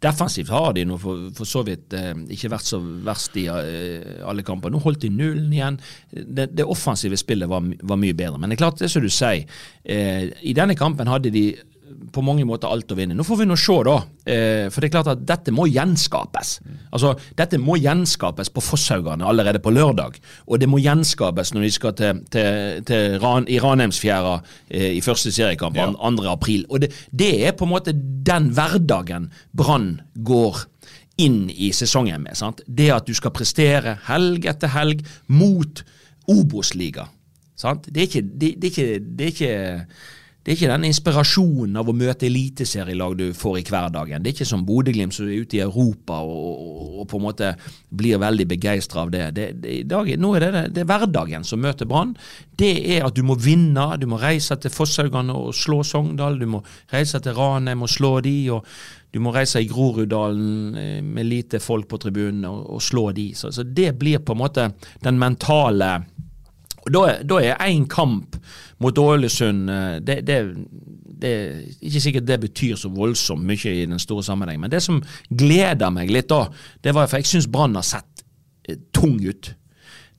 Defensivt 0.00 0.48
har 0.48 0.72
de 0.72 0.86
nå 0.88 0.96
for, 1.00 1.26
for, 1.36 1.48
så 1.48 1.60
vidt 1.66 1.92
eh, 1.92 2.14
ikke 2.32 2.48
vært 2.54 2.68
så 2.70 2.78
verst 2.80 3.34
i 3.36 3.44
eh, 3.52 4.22
alle 4.24 4.44
kamper. 4.46 4.72
Nå 4.72 4.80
holdt 4.80 5.02
de 5.04 5.10
nullen 5.12 5.50
igjen. 5.52 5.76
Det, 6.10 6.46
det 6.56 6.64
offensive 6.64 7.18
spillet 7.20 7.50
var, 7.50 7.66
var, 7.82 8.00
mye 8.00 8.16
bedre. 8.16 8.40
Men 8.40 8.48
det 8.48 8.56
er 8.56 8.62
klart, 8.62 8.80
det 8.80 8.88
som 8.88 9.04
du 9.04 9.10
sier, 9.12 9.44
eh, 9.84 10.30
i 10.40 10.56
denne 10.56 10.76
kampen 10.78 11.10
hadde 11.10 11.32
de 11.34 11.44
på 12.12 12.22
mange 12.24 12.44
måter 12.48 12.70
alt 12.70 12.92
å 12.92 12.96
vinne. 12.98 13.14
Nå 13.16 13.24
får 13.26 13.40
vi 13.42 13.46
nå 13.48 13.56
se, 13.58 13.76
da. 13.86 13.96
Eh, 14.24 14.66
for 14.70 14.80
det 14.80 14.90
er 14.90 14.94
klart 14.94 15.10
at 15.12 15.22
dette 15.26 15.54
må 15.54 15.66
gjenskapes. 15.70 16.52
Altså, 16.90 17.14
Dette 17.36 17.58
må 17.60 17.76
gjenskapes 17.80 18.50
på 18.52 18.62
Fosshaugane 18.64 19.26
allerede 19.26 19.62
på 19.62 19.72
lørdag. 19.74 20.18
Og 20.46 20.60
det 20.60 20.68
må 20.70 20.80
gjenskapes 20.82 21.54
når 21.54 21.66
de 21.66 21.72
skal 21.74 21.94
til, 21.98 22.22
til, 22.32 22.82
til 22.88 23.18
Ran, 23.22 23.48
i 23.48 23.60
Ranheimsfjæra 23.62 24.34
eh, 24.68 24.90
i 24.96 25.04
første 25.04 25.32
seriekamp 25.34 25.78
ja. 25.78 25.90
2. 25.92 26.26
april. 26.30 26.66
Og 26.70 26.84
det, 26.84 26.92
det 27.10 27.32
er 27.46 27.56
på 27.56 27.68
en 27.68 27.74
måte 27.74 27.94
den 27.94 28.50
hverdagen 28.56 29.30
Brann 29.56 30.00
går 30.14 30.64
inn 31.20 31.48
i 31.50 31.72
sesongen 31.76 32.24
med. 32.24 32.38
Sant? 32.38 32.62
Det 32.66 32.90
at 32.94 33.08
du 33.08 33.16
skal 33.16 33.34
prestere 33.34 33.98
helg 34.08 34.46
etter 34.48 34.72
helg 34.72 35.04
mot 35.28 35.82
Obos-liga. 36.30 37.08
Det, 37.60 38.06
det, 38.16 38.54
det, 38.56 38.70
det 38.72 39.26
er 39.26 39.32
ikke 39.34 39.54
det 40.40 40.54
er 40.54 40.56
ikke 40.56 40.68
den 40.70 40.86
inspirasjonen 40.88 41.76
av 41.76 41.88
å 41.90 41.92
møte 41.92 42.24
eliteserielag 42.24 43.16
du 43.18 43.26
får 43.36 43.58
i 43.60 43.64
hverdagen. 43.68 44.22
Det 44.22 44.30
er 44.30 44.36
ikke 44.38 44.48
som 44.48 44.62
Bodø-Glimt 44.64 45.12
som 45.12 45.28
er 45.28 45.42
ute 45.42 45.58
i 45.58 45.60
Europa 45.60 46.22
og, 46.24 46.46
og, 46.46 46.86
og, 46.94 47.02
på 47.10 47.18
en 47.18 47.26
måte 47.26 47.50
blir 47.92 48.22
veldig 48.22 48.46
begeistra 48.48 49.02
av 49.04 49.12
det. 49.12 49.26
Det, 49.36 49.48
det, 49.60 49.74
dag, 49.90 50.08
nå 50.16 50.30
er 50.38 50.46
det, 50.46 50.62
det 50.78 50.84
er 50.84 50.88
hverdagen 50.88 51.44
som 51.44 51.60
møter 51.60 51.88
Brann. 51.90 52.14
Det 52.56 52.72
er 52.96 53.04
at 53.04 53.18
du 53.18 53.20
må 53.26 53.36
vinne. 53.36 53.84
Du 54.00 54.08
må 54.08 54.20
reise 54.22 54.56
til 54.56 54.72
Fosshaugane 54.72 55.36
og 55.36 55.52
slå 55.56 55.82
Sogndal. 55.84 56.40
Du 56.40 56.48
må 56.56 56.62
reise 56.94 57.20
til 57.20 57.36
Ranheim 57.36 57.84
og 57.84 57.92
slå 57.92 58.14
de. 58.24 58.38
og 58.56 58.64
du 59.12 59.18
må 59.20 59.34
reise 59.34 59.60
i 59.60 59.68
Groruddalen 59.68 60.78
eh, 60.78 60.96
med 61.04 61.26
lite 61.26 61.60
folk 61.60 61.88
på 61.90 61.98
tribunen 62.00 62.46
og, 62.48 62.64
og 62.76 62.82
slå 62.82 63.10
de. 63.12 63.32
Så, 63.36 63.52
så, 63.52 63.66
det 63.66 63.92
blir 63.98 64.24
på 64.24 64.36
en 64.36 64.42
måte 64.46 64.70
den 65.04 65.20
mentale 65.20 65.98
og 66.80 66.94
Da, 66.94 67.00
da 67.20 67.36
er 67.44 67.58
én 67.66 67.84
kamp 67.84 68.38
mot 68.80 68.98
Ålesund 68.98 69.70
eh, 69.70 69.96
det, 70.04 70.20
det, 70.26 70.38
det, 71.20 71.30
er 71.30 71.62
ikke 71.80 72.04
sikkert 72.06 72.28
det 72.28 72.40
betyr 72.46 72.76
så 72.80 72.90
voldsomt 72.94 73.44
mye 73.46 73.74
i 73.74 73.86
den 73.86 74.00
store 74.02 74.24
sammenhengen. 74.24 74.64
Men 74.64 74.72
det 74.72 74.82
som 74.84 75.02
gleder 75.28 75.92
meg 75.94 76.12
litt 76.12 76.30
da, 76.32 76.46
det 76.84 76.94
var 76.96 77.10
for 77.10 77.20
jeg 77.20 77.30
syns 77.30 77.50
Brann 77.52 77.76
har 77.78 77.86
sett 77.86 78.24
eh, 78.68 78.80
tung 78.96 79.18
ut. 79.20 79.52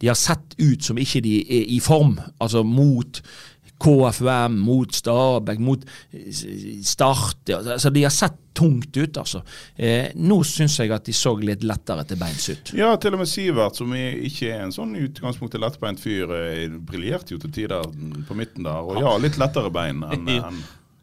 De 0.02 0.10
har 0.10 0.18
sett 0.18 0.56
ut 0.58 0.84
som 0.84 0.98
ikke 0.98 1.22
de 1.26 1.40
er 1.42 1.74
i 1.76 1.80
form, 1.84 2.16
altså 2.42 2.64
mot 2.66 3.22
KFUM, 3.82 4.60
mot 4.62 4.94
Stabæk, 4.96 5.60
mot 5.64 5.86
Start. 6.86 7.50
Altså, 7.50 7.92
de 7.94 8.06
har 8.06 8.14
sett 8.14 8.38
tungt 8.54 8.98
ut, 8.98 9.18
altså. 9.18 9.42
Eh, 9.80 10.12
nå 10.20 10.42
syns 10.48 10.76
jeg 10.82 10.92
at 10.92 11.06
de 11.08 11.16
så 11.16 11.32
litt 11.40 11.64
lettere 11.64 12.04
til 12.08 12.20
beins 12.20 12.50
ut. 12.52 12.74
Ja, 12.78 12.92
til 13.00 13.16
og 13.16 13.24
med 13.24 13.32
Sivert, 13.32 13.80
som 13.80 13.94
ikke 13.96 14.52
er 14.52 14.66
en 14.66 14.76
sånn 14.76 14.94
utgangspunktet 15.00 15.64
lettbeint 15.64 16.04
fyr, 16.04 16.36
eh, 16.36 16.68
briljerte 16.68 17.36
jo 17.36 17.42
til 17.42 17.54
tider 17.56 17.88
på 18.28 18.38
midten 18.38 18.68
der. 18.68 18.84
Og 18.84 19.02
ja, 19.02 19.16
litt 19.24 19.40
lettere 19.42 19.72
bein 19.74 20.04
enn 20.04 20.30
en 20.38 20.62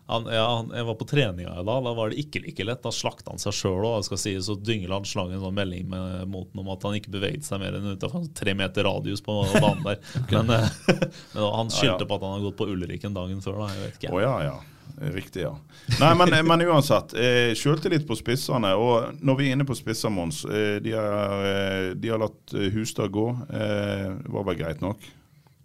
han, 0.08 0.28
ja, 0.32 0.44
han, 0.56 0.70
jeg 0.72 0.86
var 0.88 0.94
på 0.96 1.04
treninga 1.04 1.50
i 1.52 1.64
dag, 1.68 1.82
da 1.84 1.90
var 1.92 2.08
det 2.08 2.22
ikke 2.22 2.40
like 2.40 2.64
lett. 2.64 2.80
Da 2.80 2.92
slakta 2.94 3.34
han 3.34 3.42
seg 3.42 3.52
sjøl 3.52 3.84
òg. 3.84 4.06
Si, 4.16 4.32
så 4.40 4.56
Dyngeland 4.56 5.04
slang 5.08 5.34
en 5.36 5.42
sånn 5.42 5.58
melding 5.58 5.84
med, 5.92 6.22
mot 6.32 6.48
ham 6.48 6.62
om 6.64 6.70
at 6.72 6.86
han 6.88 6.96
ikke 6.96 7.12
beveget 7.18 7.44
seg 7.44 7.60
mer 7.60 7.76
enn 7.76 7.90
utenfor 7.92 8.24
tre 8.38 8.54
meter 8.56 8.88
radius 8.88 9.20
på 9.24 9.36
banen 9.58 9.84
der. 9.84 10.00
Men, 10.32 10.54
eh, 10.56 10.80
men 11.34 11.44
han 11.44 11.68
skyldte 11.68 11.92
ja, 11.92 12.00
ja. 12.00 12.08
på 12.08 12.16
at 12.16 12.24
han 12.24 12.34
hadde 12.38 12.48
gått 12.48 12.58
på 12.62 12.70
Ulriken 12.72 13.16
dagen 13.16 13.44
før. 13.44 13.60
da, 13.60 13.68
jeg 13.74 13.84
vet 13.84 14.00
ikke. 14.00 14.14
Oh, 14.16 14.22
ja, 14.24 14.34
ja. 14.46 14.56
Riktig, 14.98 15.44
ja. 15.44 15.52
Nei, 16.00 16.14
men, 16.18 16.32
men 16.46 16.64
uansett. 16.66 17.12
Eh, 17.14 17.52
Sjøltillit 17.58 18.08
på 18.08 18.16
spissene. 18.18 18.72
Og 18.80 19.20
når 19.20 19.38
vi 19.38 19.46
er 19.46 19.58
inne 19.58 19.68
på 19.68 19.76
spisser, 19.78 20.10
Mons. 20.12 20.40
Eh, 20.48 20.80
de, 20.82 20.96
eh, 20.96 21.92
de, 21.94 22.10
har 22.10 22.24
latt 22.24 22.56
eh, 22.56 22.72
Hustad 22.74 23.12
gå. 23.14 23.28
Eh, 23.52 24.08
var 24.32 24.48
vel 24.48 24.58
greit 24.58 24.82
nok? 24.84 25.04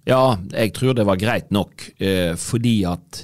Ja, 0.03 0.35
jeg 0.51 0.75
tror 0.75 0.99
det 0.99 1.07
var 1.07 1.19
greit 1.19 1.51
nok, 1.55 1.87
eh, 2.03 2.35
fordi 2.35 2.81
at 2.91 3.23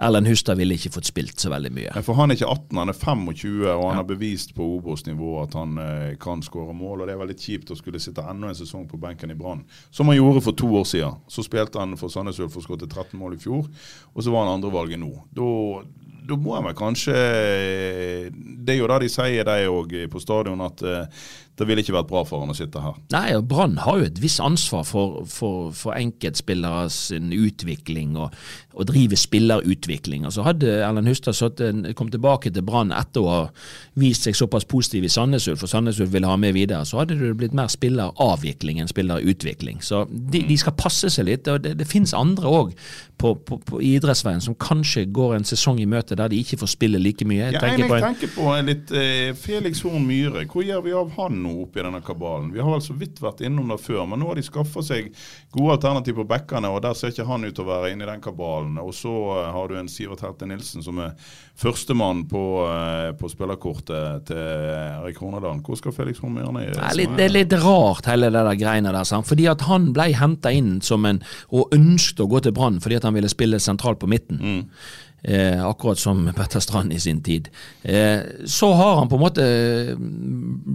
Erlend 0.00 0.30
Hustad 0.30 0.56
ville 0.56 0.76
ikke 0.78 0.92
fått 0.94 1.10
spilt 1.10 1.42
så 1.42 1.50
veldig 1.52 1.70
mye. 1.76 2.02
For 2.06 2.16
Han 2.16 2.32
er 2.32 2.38
ikke 2.38 2.48
18, 2.48 2.78
han 2.80 2.92
er 2.92 2.96
25, 2.96 3.56
og 3.68 3.82
han 3.84 3.92
ja. 3.92 3.98
har 3.98 4.06
bevist 4.08 4.54
på 4.56 4.64
Obos-nivå 4.78 5.34
at 5.42 5.56
han 5.58 5.76
eh, 5.82 6.14
kan 6.20 6.40
skåre 6.44 6.72
mål. 6.76 7.02
og 7.02 7.10
Det 7.10 7.14
er 7.14 7.20
veldig 7.20 7.36
kjipt 7.36 7.72
å 7.74 7.78
skulle 7.78 8.00
sitte 8.00 8.24
enda 8.24 8.48
en 8.48 8.56
sesong 8.56 8.86
på 8.88 9.00
benken 9.00 9.34
i 9.34 9.36
Brann, 9.36 9.66
som 9.92 10.08
han 10.08 10.16
gjorde 10.16 10.44
for 10.46 10.56
to 10.56 10.70
år 10.80 10.88
siden. 10.88 11.20
Så 11.28 11.44
spilte 11.44 11.82
han 11.82 11.98
for 12.00 12.12
Sandnes 12.12 12.40
Ulf 12.40 12.56
og 12.56 12.64
skåret 12.64 12.88
13 12.88 13.18
mål 13.20 13.36
i 13.36 13.42
fjor, 13.42 13.68
og 14.14 14.24
så 14.24 14.32
var 14.32 14.46
han 14.46 14.56
andrevalget 14.56 15.02
nå. 15.02 15.12
Da, 15.36 15.50
da 16.30 16.38
må 16.40 16.56
jeg 16.56 16.66
vel 16.68 16.78
kanskje 16.78 17.14
Det 18.32 18.74
er 18.74 18.80
jo 18.80 18.90
det 18.90 18.98
de 19.04 19.12
sier, 19.12 19.46
de 19.46 19.70
òg 19.70 19.94
på 20.12 20.22
stadion, 20.22 20.60
at 20.64 20.84
uh, 20.86 21.24
det 21.60 21.66
ville 21.68 21.82
ikke 21.84 21.92
vært 21.92 22.08
bra 22.08 22.22
for 22.24 22.40
han 22.40 22.52
å 22.52 22.56
sitte 22.56 22.80
her. 22.80 22.96
Nei, 23.12 23.34
og 23.36 23.44
Brann 23.50 23.76
har 23.84 23.98
jo 24.00 24.06
et 24.08 24.20
visst 24.22 24.40
ansvar 24.40 24.86
for, 24.88 25.20
for, 25.28 25.68
for 25.76 25.92
enkeltspillere 25.92 26.86
sin 26.92 27.34
utvikling 27.36 28.14
og, 28.16 28.32
og 28.72 28.88
drive 28.88 29.18
spillerutvikling. 29.20 30.24
Altså 30.24 30.46
Hadde 30.46 30.78
Erlend 30.86 31.10
Hustad 31.10 31.36
kommet 31.98 32.14
tilbake 32.16 32.52
til 32.54 32.64
Brann 32.64 32.94
etter 32.96 33.20
å 33.20 33.34
ha 33.34 33.42
vist 34.00 34.24
seg 34.24 34.38
såpass 34.38 34.64
positiv 34.70 35.04
i 35.04 35.12
Sandnes 35.12 35.50
Ulf, 35.50 35.60
for 35.60 35.70
Sandnes 35.70 36.00
Ulf 36.00 36.14
ville 36.14 36.30
ha 36.30 36.38
med 36.40 36.56
videre, 36.56 36.86
så 36.88 37.02
hadde 37.02 37.18
det 37.20 37.34
blitt 37.42 37.56
mer 37.56 37.68
spilleravvikling 37.72 38.80
enn 38.80 38.88
spillerutvikling. 38.88 39.84
Så 39.84 40.06
de, 40.08 40.40
de, 40.48 40.58
skal 40.60 40.78
passe 40.80 41.12
seg 41.12 41.28
litt. 41.28 41.50
og 41.50 41.60
Det, 41.66 41.74
det 41.82 41.88
finnes 41.90 42.16
andre 42.16 42.48
òg 42.48 42.72
på, 43.20 43.34
idrettsveien 43.84 44.40
som 44.40 44.56
kanskje 44.56 45.04
går 45.12 45.36
en 45.36 45.48
sesong 45.48 45.80
i 45.82 45.88
møte 45.90 46.16
der 46.20 46.32
de 46.32 46.40
ikke 46.42 46.60
får 46.60 46.72
spille 46.74 47.00
like 47.00 47.26
mye. 47.28 47.40
Jeg, 47.46 47.56
ja, 47.56 47.62
tenker, 47.64 47.86
jeg, 47.86 47.92
jeg 47.94 48.06
tenker 48.06 48.34
på 48.34 48.52
litt 48.66 48.94
eh, 48.96 49.30
Felix 49.38 49.82
Horn 49.86 50.06
Myhre. 50.08 50.44
Hvor 50.50 50.66
gjør 50.66 50.84
vi 50.86 50.96
av 50.96 51.14
han 51.18 51.40
nå? 51.44 51.56
oppi 51.60 51.82
denne 51.82 52.00
kabalen. 52.04 52.50
Vi 52.54 52.60
har 52.60 52.70
vel 52.72 52.82
så 52.84 52.94
vidt 52.96 53.20
vært 53.22 53.42
innom 53.46 53.70
det 53.70 53.78
før, 53.82 54.04
men 54.08 54.22
nå 54.22 54.30
har 54.30 54.38
de 54.38 54.44
skaffa 54.44 54.82
seg 54.84 55.10
gode 55.54 55.76
alternativ 55.76 56.18
på 56.20 56.26
bekkene, 56.30 56.70
og 56.70 56.82
der 56.84 56.96
ser 56.98 57.12
ikke 57.12 57.28
han 57.28 57.46
ut 57.46 57.60
å 57.60 57.66
være 57.68 57.92
inne 57.92 58.06
i 58.06 58.10
den 58.10 58.22
kabalen. 58.24 58.78
Og 58.82 58.92
så 58.96 59.12
uh, 59.12 59.50
har 59.54 59.70
du 59.70 59.76
en 59.78 59.90
Sivert 59.90 60.24
Helte 60.24 60.48
Nilsen 60.48 60.84
som 60.84 61.00
er 61.02 61.14
førstemann 61.60 62.22
på, 62.30 62.42
eh, 62.72 63.10
på 63.20 63.28
spillerkortet 63.28 64.30
til 64.30 64.38
Erik 64.40 65.18
Hornadalen. 65.20 65.60
Hvor 65.64 65.76
skal 65.76 65.92
Felix 65.92 66.22
Horn 66.22 66.38
Myhre 66.38 66.54
ned? 66.56 66.72
Det, 66.72 67.08
det 67.18 67.26
er 67.26 67.34
litt 67.34 67.56
rart, 67.60 68.08
hele 68.08 68.30
det 68.32 68.44
der 68.46 68.60
greiene 68.60 68.94
der. 68.96 69.04
Sant? 69.08 69.28
Fordi 69.28 69.44
at 69.50 69.66
han 69.68 69.90
ble 69.96 70.08
henta 70.16 70.54
inn 70.56 70.78
som 70.84 71.04
en, 71.08 71.20
og 71.52 71.74
ønsket 71.76 72.24
å 72.24 72.30
gå 72.30 72.40
til 72.46 72.56
Brann 72.56 72.80
fordi 72.80 72.96
at 72.96 73.06
han 73.08 73.16
ville 73.16 73.28
spille 73.28 73.60
sentralt 73.60 74.00
på 74.00 74.08
midten. 74.08 74.40
Mm. 74.40 74.62
Eh, 75.22 75.66
akkurat 75.66 75.98
som 75.98 76.32
Petter 76.36 76.60
Strand 76.60 76.92
i 76.92 77.00
sin 77.00 77.22
tid. 77.22 77.48
Eh, 77.82 78.20
så 78.46 78.72
har 78.72 78.96
han 78.96 79.08
på 79.08 79.18
en 79.18 79.20
måte 79.20 79.44
eh, 79.44 79.96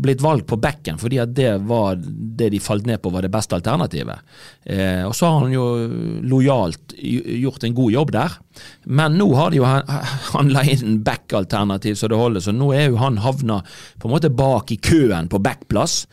blitt 0.06 0.22
valgt 0.22 0.46
på 0.48 0.60
bekken, 0.62 1.00
fordi 1.02 1.18
at 1.24 1.34
det 1.34 1.56
var 1.66 1.98
det 1.98 2.52
de 2.54 2.60
falt 2.62 2.86
ned 2.86 3.02
på 3.02 3.10
var 3.10 3.26
det 3.26 3.34
beste 3.34 3.58
alternativet. 3.58 4.22
Eh, 4.64 5.02
og 5.08 5.16
så 5.18 5.32
har 5.32 5.48
han 5.48 5.56
jo 5.56 5.66
lojalt 6.30 6.94
gjort 6.94 7.66
en 7.66 7.78
god 7.78 7.92
jobb 7.96 8.14
der. 8.14 8.38
Men 8.86 9.18
nå 9.18 9.32
har 9.34 9.50
de 9.50 9.64
jo 9.64 9.66
handla 9.66 10.64
inn 10.70 11.02
back-alternativ 11.06 11.98
så 11.98 12.10
det 12.12 12.22
holder, 12.22 12.46
så 12.46 12.54
nå 12.54 12.70
er 12.78 12.92
jo 12.92 13.02
han 13.02 13.18
havna 13.26 13.64
på 13.98 14.08
en 14.08 14.14
måte 14.14 14.30
bak 14.30 14.72
i 14.72 14.78
køen 14.78 15.32
på 15.32 15.42
backplass. 15.42 16.04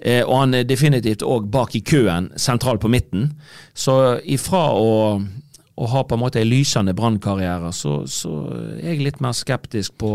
Eh, 0.00 0.24
og 0.24 0.46
han 0.46 0.56
er 0.56 0.68
definitivt 0.68 1.26
òg 1.28 1.52
bak 1.52 1.76
i 1.76 1.84
køen 1.84 2.32
sentralt 2.40 2.80
på 2.80 2.90
midten. 2.92 3.34
Så 3.76 4.16
ifra 4.24 4.70
å 4.72 4.92
og 5.76 5.88
har 5.88 6.04
på 6.04 6.18
en 6.18 6.20
måte 6.20 6.40
en 6.42 6.50
lysende 6.50 6.94
brannkarriere, 6.96 7.72
så, 7.72 8.02
så, 8.10 8.32
er 8.76 8.92
jeg 8.92 9.06
litt 9.06 9.22
mer 9.24 9.36
skeptisk 9.36 9.96
på, 10.00 10.12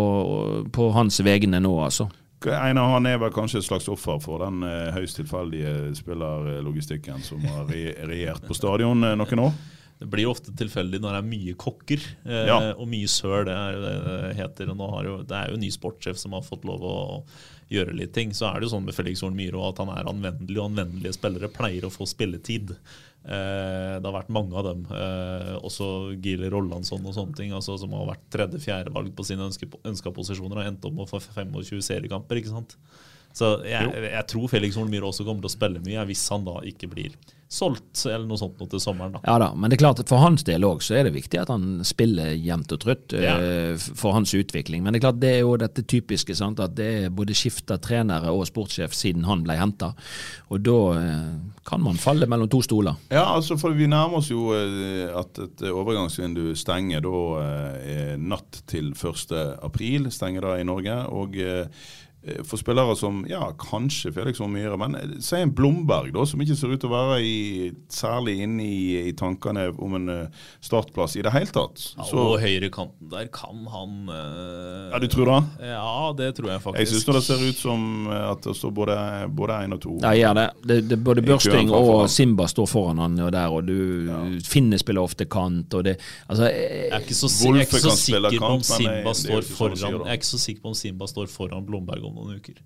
på 0.73 0.89
hans 0.95 1.19
vegne 1.25 1.61
nå, 1.63 1.73
altså. 1.83 2.09
Einar 2.45 2.91
han 2.93 3.07
er 3.09 3.17
vel 3.17 3.33
kanskje 3.33 3.63
et 3.63 3.65
slags 3.65 3.87
offer 3.89 4.19
for 4.21 4.43
den 4.45 4.61
eh, 4.67 4.91
høyst 4.93 5.17
tilfeldige 5.17 5.95
spillerlogistikken 5.97 7.23
som 7.25 7.41
har 7.49 7.65
regjert 7.65 8.45
på 8.45 8.53
stadion 8.53 9.01
eh, 9.07 9.15
noen 9.17 9.41
år? 9.47 9.57
Det 9.97 10.05
blir 10.13 10.29
ofte 10.29 10.53
tilfeldig 10.53 10.99
når 11.01 11.15
det 11.15 11.19
er 11.23 11.29
mye 11.31 11.53
kokker 11.57 12.03
eh, 12.27 12.43
ja. 12.45 12.57
og 12.77 12.85
mye 12.91 13.09
søl. 13.09 13.47
Det 13.47 13.55
er 13.57 13.79
det 13.81 13.93
det 14.05 14.33
heter. 14.37 14.69
og 14.69 14.77
nå 14.77 14.89
har 14.93 15.09
jo, 15.09 15.15
Det 15.25 15.37
er 15.37 15.49
jo 15.49 15.57
en 15.57 15.65
ny 15.65 15.71
sportssjef 15.73 16.19
som 16.21 16.37
har 16.37 16.45
fått 16.45 16.67
lov 16.69 16.85
å 16.85 16.97
gjøre 17.73 17.97
litt 17.97 18.13
ting. 18.13 18.35
Så 18.37 18.45
er 18.51 18.59
det 18.59 18.67
jo 18.67 18.75
sånn 18.75 18.85
med 18.85 18.95
Felix 18.95 19.25
Horn 19.25 19.37
Myhre 19.37 19.71
at 19.71 19.81
han 19.81 19.89
er 19.95 20.09
anvendelig, 20.09 20.59
og 20.59 20.69
anvendelige 20.69 21.17
spillere 21.17 21.49
pleier 21.49 21.87
å 21.89 21.93
få 21.93 22.05
spilletid. 22.09 22.75
Eh, 23.27 23.97
det 23.99 24.07
har 24.07 24.15
vært 24.15 24.31
mange 24.31 24.55
av 24.55 24.63
dem. 24.69 24.85
Eh, 24.87 25.53
også 25.67 25.87
Gili 26.23 26.47
Rollansson 26.51 27.03
og 27.03 27.15
sånne 27.15 27.35
ting, 27.35 27.51
altså, 27.55 27.75
som 27.79 27.91
har 27.97 28.07
vært 28.13 28.23
tredje-fjerde 28.33 28.93
valg 28.95 29.11
på 29.17 29.25
sine 29.27 29.49
ønska 29.49 30.13
posisjoner 30.15 30.61
og 30.61 30.69
endt 30.69 30.87
opp 30.87 30.95
med 30.95 31.07
å 31.07 31.11
få 31.11 31.19
25 31.25 31.83
seriekamper. 31.83 32.39
ikke 32.39 32.55
sant? 32.55 32.77
Så 33.35 33.57
jeg, 33.67 33.91
jeg 34.07 34.27
tror 34.31 34.47
Felix 34.49 34.77
Hornmyr 34.79 35.05
også 35.05 35.25
kommer 35.27 35.43
til 35.43 35.51
å 35.51 35.57
spille 35.57 35.83
mye, 35.83 36.05
hvis 36.09 36.23
han 36.33 36.47
da 36.47 36.55
ikke 36.65 36.89
blir 36.89 37.17
solgt 37.47 38.01
eller 38.05 38.25
noe 38.27 38.35
sånt 38.39 38.57
noe 38.59 38.67
til 38.67 38.81
sommeren. 38.83 39.13
da. 39.15 39.21
Ja 39.23 39.37
da, 39.39 39.53
men 39.55 39.71
det 39.71 39.77
er 39.77 39.83
klart 39.85 39.99
at 40.03 40.09
for 40.11 40.19
hans 40.19 40.43
del 40.43 40.65
òg 40.67 40.81
så 40.83 40.97
er 40.99 41.07
det 41.07 41.13
viktig 41.15 41.39
at 41.39 41.47
han 41.53 41.79
spiller 41.87 42.33
jevnt 42.35 42.73
og 42.75 42.81
trutt 42.83 43.13
Ja. 43.15 43.37
uh, 43.39 43.77
for 43.95 44.11
hans 44.17 44.33
utvikling. 44.35 44.83
Men 44.83 44.91
det 44.93 44.99
er 44.99 45.05
klart 45.07 45.21
det 45.21 45.29
er 45.37 45.39
jo 45.45 45.53
dette 45.61 45.85
typiske, 45.87 46.35
sant, 46.35 46.59
at 46.59 46.75
det 46.75 46.87
er 47.05 47.09
både 47.15 47.35
skifta 47.37 47.77
trenere 47.79 48.33
og 48.35 48.43
sportssjef 48.49 48.91
siden 48.93 49.23
han 49.29 49.45
ble 49.47 49.55
henta. 49.55 49.93
Og 50.51 50.59
da 50.67 50.75
uh, 50.99 51.37
kan 51.67 51.81
man 51.83 51.95
falle 51.95 52.27
mellom 52.27 52.49
to 52.51 52.59
stoler. 52.65 52.99
Ja, 53.11 53.23
altså 53.37 53.55
for 53.59 53.71
vi 53.77 53.87
nærmer 53.87 54.19
oss 54.19 54.29
jo 54.31 54.49
eh, 54.55 55.07
at 55.15 55.39
et 55.43 55.63
overgangsvindu 55.71 56.51
stenger 56.59 57.01
da 57.07 57.15
uh, 57.39 58.17
natt 58.19 58.61
til 58.67 58.91
1. 58.91 59.31
april, 59.63 60.11
stenger 60.11 60.41
da 60.43 60.57
i 60.59 60.67
Norge. 60.67 60.97
Og 61.15 61.39
for 62.47 62.59
spillere 62.59 62.95
som 62.99 63.23
ja, 63.29 63.51
kanskje 63.61 64.11
Felix 64.15 64.39
Horn 64.41 64.53
Myhre, 64.55 64.77
men 64.79 64.95
eh, 64.99 65.15
si 65.23 65.39
en 65.39 65.53
Blomberg, 65.55 66.11
da, 66.15 66.25
som 66.27 66.41
ikke 66.43 66.57
ser 66.59 66.73
ut 66.73 66.81
til 66.83 66.91
å 66.91 66.95
være 66.95 67.19
i, 67.23 67.71
særlig 67.93 68.37
inne 68.45 68.65
i, 68.65 69.09
i 69.09 69.13
tankene 69.17 69.67
om 69.83 69.95
en 69.99 70.09
eh, 70.13 70.43
startplass 70.63 71.17
i 71.19 71.23
det 71.25 71.33
hele 71.35 71.51
tatt. 71.53 71.83
Ja, 71.97 72.07
Så, 72.09 72.19
og 72.33 72.41
høyrekanten 72.43 73.11
der 73.11 73.29
kan 73.33 73.63
han 73.73 74.09
øh, 74.11 74.91
ja, 74.93 74.99
du 75.03 75.07
tror 75.11 75.31
det? 75.31 75.39
Ja, 75.71 76.13
det 76.17 76.31
tror 76.37 76.51
jeg 76.53 76.63
faktisk. 76.63 76.81
Jeg 76.83 76.93
syns 76.93 77.07
det 77.17 77.23
ser 77.27 77.45
ut 77.47 77.61
som 77.61 77.87
eh, 78.11 78.25
at 78.31 78.43
det 78.47 78.55
står 78.59 78.75
både 78.77 79.59
én 79.63 79.75
og 79.77 79.81
to. 79.83 79.95
Ja, 80.03 80.13
gjør 80.17 80.37
det. 80.41 80.47
det, 80.67 80.79
det 80.91 80.99
både 81.03 81.25
Børsting 81.27 81.71
og. 81.73 82.05
Simba 82.11 82.47
står 82.49 82.67
foran 82.69 83.01
han 83.01 83.17
og 83.21 83.31
der, 83.35 83.51
og 83.51 83.65
du 83.67 84.37
Finne 84.47 84.77
spiller 84.79 85.03
ofte 85.03 85.25
kant, 85.29 85.73
og 85.75 85.83
det 85.85 85.97
Altså, 86.27 86.47
Jeg 86.51 86.89
er 86.91 87.03
ikke 87.03 87.15
så, 87.15 87.29
jeg 87.29 87.55
er 87.61 87.65
ikke 87.67 87.81
så 87.81 87.93
sikker 87.97 88.37
på 88.39 88.49
om 88.51 88.61
kant, 88.61 88.69
men 88.69 89.05
det- 89.05 89.13
Simba 89.13 89.13
det 89.13 89.33
jo 89.33 89.41
står 89.41 89.47
foran 89.57 89.69
han 89.69 89.77
sier, 89.77 89.97
da. 89.97 90.05
Jeg 90.07 90.13
er 90.13 90.19
ikke 90.21 90.29
så 90.31 90.39
sikker 90.43 90.61
på 90.63 90.71
om 90.71 90.77
Simba 90.77 91.07
står 91.07 91.27
foran 91.31 91.65
Blomberg 91.67 92.05
om 92.07 92.16
noen 92.17 92.41
uker. 92.41 92.59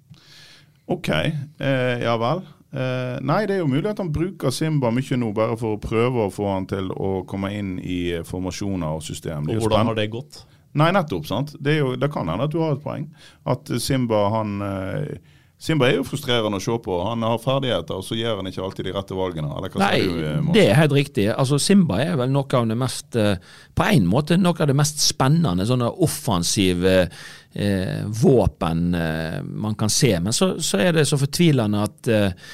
Ok, 0.91 1.10
eh, 1.12 2.01
ja 2.03 2.15
vel. 2.20 2.43
Eh, 2.72 3.17
nei, 3.27 3.41
det 3.50 3.58
er 3.58 3.65
jo 3.65 3.67
mulig 3.72 3.89
at 3.91 4.00
han 4.00 4.13
bruker 4.15 4.53
Simba 4.55 4.93
mye 4.96 5.17
nå, 5.20 5.34
bare 5.36 5.58
for 5.60 5.75
å 5.75 5.81
prøve 5.81 6.25
å 6.25 6.31
få 6.31 6.48
han 6.53 6.67
til 6.72 6.88
å 6.96 7.22
komme 7.27 7.51
inn 7.58 7.75
i 7.84 8.00
eh, 8.15 8.24
formasjoner 8.27 8.96
og 8.96 9.03
system. 9.03 9.50
Og 9.51 9.65
hvordan 9.65 9.91
har 9.91 10.00
det 10.00 10.08
gått? 10.13 10.46
Nei, 10.79 10.88
nettopp. 10.96 11.27
sant? 11.27 11.51
Det, 11.60 11.75
jo, 11.81 11.93
det 12.00 12.08
kan 12.13 12.31
hende 12.31 12.48
at 12.48 12.53
du 12.53 12.62
har 12.63 12.77
et 12.77 12.84
poeng. 12.84 13.10
At 13.43 13.67
Simba 13.84 14.24
han 14.38 14.62
eh, 14.63 15.17
Simba 15.62 15.86
er 15.86 16.00
jo 16.00 16.06
frustrerende 16.08 16.58
å 16.58 16.63
se 16.63 16.74
på. 16.82 16.96
Han 17.06 17.22
har 17.22 17.38
ferdigheter, 17.41 18.00
og 18.00 18.06
så 18.06 18.15
gjør 18.18 18.39
han 18.39 18.50
ikke 18.50 18.63
alltid 18.65 18.88
de 18.88 18.94
rette 18.96 19.18
valgene. 19.18 19.51
Nei, 19.77 20.00
du, 20.01 20.24
eh, 20.25 20.48
det 20.56 20.63
er 20.72 20.80
helt 20.80 20.96
riktig. 20.98 21.27
Altså 21.30 21.60
Simba 21.62 22.00
er 22.01 22.15
vel 22.18 22.34
noe 22.34 22.50
av 22.58 22.65
det 22.72 22.77
mest 22.82 23.18
eh, 23.20 23.36
På 23.77 23.86
en 23.86 24.08
måte 24.10 24.39
noe 24.41 24.58
av 24.58 24.72
det 24.72 24.77
mest 24.77 25.03
spennende 25.06 25.68
sånne 25.70 25.91
offensive 26.01 26.96
eh, 27.06 28.01
våpen 28.24 28.84
eh, 28.98 29.38
man 29.44 29.77
kan 29.77 29.94
se. 29.94 30.15
Men 30.20 30.34
så, 30.34 30.56
så 30.58 30.82
er 30.82 30.98
det 30.98 31.06
så 31.10 31.22
fortvilende 31.22 31.86
at 31.86 32.10
eh, 32.10 32.50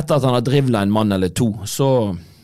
etter 0.00 0.16
at 0.16 0.24
han 0.24 0.38
har 0.38 0.46
drivla 0.46 0.86
en 0.86 0.96
mann 0.96 1.12
eller 1.12 1.32
to, 1.36 1.52
så 1.68 1.90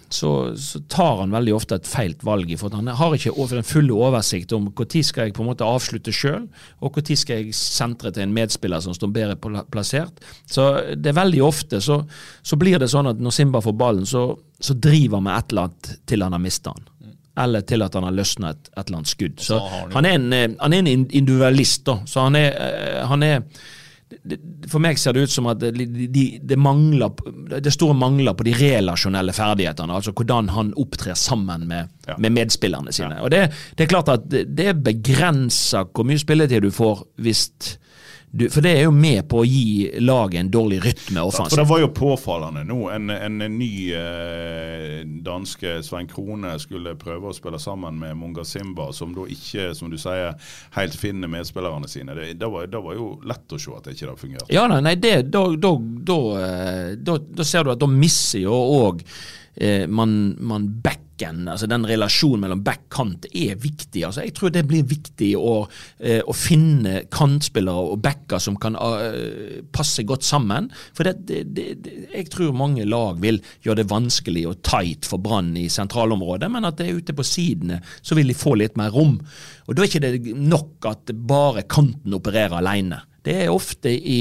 så, 0.09 0.57
så 0.57 0.81
tar 0.89 1.21
han 1.23 1.35
veldig 1.35 1.55
ofte 1.57 1.79
et 1.81 1.89
feilt 1.89 2.23
valg. 2.27 2.51
For 2.61 2.75
han 2.75 2.89
har 2.99 3.15
ikke 3.17 3.35
den 3.59 3.67
fulle 3.67 3.87
full 3.87 3.91
oversikt 3.95 4.55
om 4.57 4.69
når 4.71 5.03
skal 5.05 5.29
jeg 5.29 5.37
på 5.37 5.45
en 5.45 5.51
måte 5.51 5.67
avslutte 5.67 6.15
sjøl, 6.15 6.47
og 6.81 6.99
når 7.01 7.19
skal 7.19 7.43
jeg 7.43 7.57
sentre 7.59 8.13
til 8.15 8.27
en 8.27 8.35
medspiller 8.37 8.83
som 8.85 8.95
står 8.97 9.13
bedre 9.15 9.63
plassert. 9.71 10.23
Så 10.47 10.69
det 10.95 11.13
er 11.13 11.21
veldig 11.21 11.43
ofte 11.45 11.81
så, 11.83 12.03
så 12.43 12.59
blir 12.61 12.79
det 12.83 12.91
sånn 12.93 13.11
at 13.13 13.23
når 13.23 13.35
Simba 13.35 13.63
får 13.65 13.79
ballen, 13.79 14.07
så, 14.07 14.29
så 14.61 14.75
driver 14.75 15.21
han 15.21 15.29
med 15.29 15.39
et 15.39 15.55
eller 15.55 15.69
annet 15.69 15.97
til 16.07 16.27
han 16.27 16.37
har 16.37 16.45
mista 16.45 16.75
den. 16.77 16.93
Eller 17.37 17.67
til 17.69 17.85
at 17.85 17.97
han 17.99 18.07
har 18.07 18.15
løsna 18.17 18.55
et, 18.55 18.71
et 18.73 18.87
eller 18.87 19.03
annet 19.03 19.13
skudd. 19.13 19.41
Så 19.45 19.59
han 19.93 20.07
er 20.09 20.15
en, 20.17 20.31
eh, 20.33 20.47
han 20.57 20.73
er 20.73 20.81
en 20.81 20.89
individualist, 21.05 21.83
da. 21.85 21.99
Så 22.09 22.25
han 22.25 22.39
er, 22.39 22.55
eh, 22.57 23.03
han 23.11 23.27
er 23.27 23.43
for 24.71 24.79
meg 24.83 24.99
ser 25.03 25.17
det 25.17 25.25
ut 25.27 25.33
som 25.35 25.49
at 25.51 25.59
det, 25.59 25.73
de, 26.15 26.25
det, 26.39 26.59
mangler, 26.63 27.11
det 27.59 27.73
store 27.75 27.97
mangler 27.99 28.37
på 28.39 28.47
de 28.47 28.53
relasjonelle 28.55 29.35
ferdighetene. 29.35 29.97
Altså 29.99 30.15
hvordan 30.15 30.53
han 30.55 30.71
opptrer 30.79 31.19
sammen 31.19 31.67
med, 31.67 31.91
Ja. 32.07 32.15
med 32.23 32.33
medspillerne 32.37 32.93
sine. 32.95 33.19
Og 33.23 33.31
det, 33.35 33.49
det 33.75 33.85
er 33.85 33.91
klart 33.91 34.09
at 34.13 34.29
det, 34.31 34.45
det 34.55 34.77
begrenser 34.87 35.89
hvor 35.91 36.07
mye 36.07 36.23
spilletid 36.23 36.63
du 36.63 36.71
får 36.71 37.03
hvis 37.19 37.49
du 38.31 38.49
For 38.51 38.65
det 38.65 38.73
er 38.77 38.83
jo 38.85 38.93
med 38.93 39.27
på 39.31 39.41
å 39.41 39.47
gi 39.47 40.01
laget 40.03 40.41
en 40.41 40.51
dårlig 40.53 40.81
rytme 40.85 41.23
For 41.31 41.57
det 41.57 41.67
var 41.69 41.81
jo 41.81 41.91
påfallende 41.95 42.65
nå. 42.67 42.79
En, 42.93 43.11
en, 43.11 43.39
ny 43.57 43.71
eh, 43.97 45.05
danske 45.25 45.79
Svein 45.87 46.09
Krone 46.11 46.57
skulle 46.61 46.97
prøve 47.01 47.31
å 47.31 47.37
spille 47.37 47.61
sammen 47.63 47.99
med 48.01 48.17
Munga 48.19 48.45
Simba, 48.45 48.91
som 48.93 49.15
da 49.17 49.27
ikke, 49.31 49.71
som 49.79 49.93
du 49.93 49.97
sier, 50.01 50.35
helt 50.77 50.99
finner 50.99 51.31
medspillerne 51.33 51.89
sine. 51.89 52.17
Det, 52.19 52.33
det, 52.41 52.51
var, 52.53 52.69
det 52.71 52.83
var 52.83 52.99
jo 52.99 53.13
lett 53.27 53.57
å 53.57 53.61
se 53.63 53.75
at 53.77 53.89
det 53.89 53.97
ikke 53.97 54.19
fungerte. 54.21 54.51
Ja, 54.53 54.67
nei, 54.71 54.83
nei 54.85 54.97
det, 55.01 55.17
da, 55.33 55.47
da, 55.57 55.73
da, 56.11 56.21
eh, 56.43 56.93
da, 56.99 57.19
da 57.41 57.47
ser 57.47 57.67
du 57.67 57.73
at 57.73 57.83
da 57.83 57.91
misser 57.91 58.45
jo 58.45 58.57
òg 58.83 59.05
eh, 59.55 59.87
man, 59.89 60.35
man 60.41 60.69
backen, 61.17 61.49
altså 61.49 61.67
den 61.67 61.87
relasjonen 61.87 62.41
mellom 62.41 62.63
back-kant 62.65 63.27
er 63.33 63.57
viktig. 63.57 64.05
altså 64.05 64.23
Jeg 64.23 64.35
tror 64.35 64.51
det 64.51 64.67
blir 64.67 64.85
viktig 64.85 65.37
å, 65.37 65.69
eh, 65.99 66.21
å 66.21 66.33
finne 66.33 67.07
kantspillere 67.11 67.93
og 67.93 68.03
backer 68.03 68.39
som 68.39 68.57
kan 68.57 68.77
eh, 68.77 69.63
passe 69.73 70.03
godt 70.03 70.23
sammen. 70.23 70.71
For 70.95 71.05
det, 71.05 71.27
det, 71.27 71.45
det, 71.55 72.09
jeg 72.13 72.31
tror 72.31 72.53
mange 72.53 72.85
lag 72.85 73.19
vil 73.21 73.41
gjøre 73.63 73.83
det 73.83 73.91
vanskelig 73.91 74.47
og 74.47 74.63
tight 74.63 75.07
for 75.07 75.19
Brann 75.19 75.57
i 75.57 75.69
sentralområdet, 75.69 76.51
men 76.51 76.65
at 76.65 76.77
det 76.79 76.89
er 76.89 77.01
ute 77.01 77.17
på 77.17 77.25
sidene 77.25 77.81
så 78.03 78.15
vil 78.15 78.29
de 78.29 78.37
få 78.37 78.57
litt 78.57 78.77
mer 78.77 78.91
rom. 78.91 79.19
Og 79.67 79.75
Da 79.75 79.83
er 79.83 79.89
ikke 79.89 80.05
det 80.05 80.37
nok 80.37 80.87
at 80.87 81.13
bare 81.27 81.67
kanten 81.69 82.15
opererer 82.15 82.61
alene. 82.61 83.03
Det 83.27 83.35
er 83.43 83.51
ofte 83.53 83.91
i, 83.91 84.21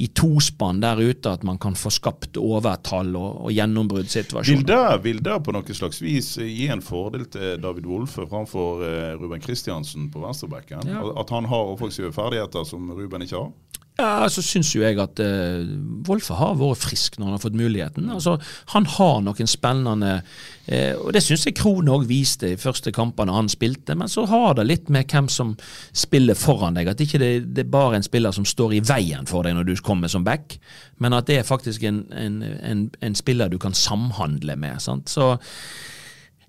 i 0.00 0.08
tospann 0.16 0.80
der 0.80 1.00
ute 1.04 1.34
at 1.36 1.44
man 1.44 1.58
kan 1.60 1.76
få 1.76 1.92
skapt 1.92 2.38
overtall 2.40 3.12
og, 3.16 3.28
og 3.44 3.50
Vil 3.50 3.58
gjennombruddssituasjoner. 3.58 4.64
det, 4.66 5.02
vil 5.04 5.20
det 5.24 5.36
på 5.44 5.52
noe 5.54 5.76
slags 5.76 6.00
vis 6.02 6.32
gi 6.40 6.68
en 6.72 6.84
fordel 6.84 7.26
til 7.32 7.60
David 7.60 7.86
Wolfe 7.90 8.24
framfor 8.30 8.84
eh, 8.86 9.12
Ruben 9.20 9.44
Kristiansen 9.44 10.08
på 10.12 10.24
venstrebacken? 10.24 10.88
Ja. 10.88 11.04
At 11.20 11.30
han 11.36 11.48
har 11.52 11.72
offensive 11.76 12.12
ferdigheter 12.16 12.64
som 12.64 12.88
Ruben 12.96 13.22
ikke 13.26 13.42
har? 13.44 13.52
Ja, 13.96 14.26
så 14.28 14.42
syns 14.44 14.74
jo 14.74 14.82
jeg 14.82 14.98
at 15.00 15.20
uh, 15.24 15.64
Wolfe 16.04 16.36
har 16.36 16.58
vært 16.60 16.82
frisk 16.84 17.14
når 17.16 17.30
han 17.30 17.36
har 17.38 17.42
fått 17.46 17.56
muligheten. 17.56 18.10
Altså, 18.12 18.34
Han 18.74 18.84
har 18.92 19.22
noen 19.24 19.48
spennende 19.48 20.18
eh, 20.66 20.92
Og 21.00 21.14
det 21.16 21.22
syns 21.24 21.46
jeg 21.46 21.56
Krohn 21.56 21.88
òg 21.88 22.04
viste 22.10 22.50
i 22.52 22.58
første 22.60 22.92
kampene 22.92 23.32
han 23.32 23.48
spilte. 23.48 23.96
Men 23.96 24.12
så 24.12 24.26
har 24.28 24.58
det 24.58 24.66
litt 24.68 24.92
med 24.92 25.08
hvem 25.08 25.30
som 25.32 25.56
spiller 25.96 26.36
foran 26.36 26.76
deg. 26.76 26.92
At 26.92 27.00
ikke 27.00 27.22
det, 27.22 27.32
det 27.56 27.64
er 27.64 27.72
bare 27.72 27.96
en 27.96 28.04
spiller 28.04 28.36
som 28.36 28.44
står 28.44 28.76
i 28.76 28.84
veien 28.84 29.24
for 29.26 29.48
deg 29.48 29.56
når 29.56 29.70
du 29.70 29.74
kommer 29.80 30.12
som 30.12 30.26
back, 30.26 30.58
men 31.00 31.16
at 31.16 31.28
det 31.28 31.40
er 31.40 31.48
faktisk 31.48 31.84
en, 31.88 32.04
en, 32.12 32.42
en, 32.44 32.86
en 33.00 33.16
spiller 33.16 33.48
du 33.48 33.56
kan 33.58 33.74
samhandle 33.76 34.56
med. 34.60 34.80
Sant? 34.84 35.08
Så 35.08 35.36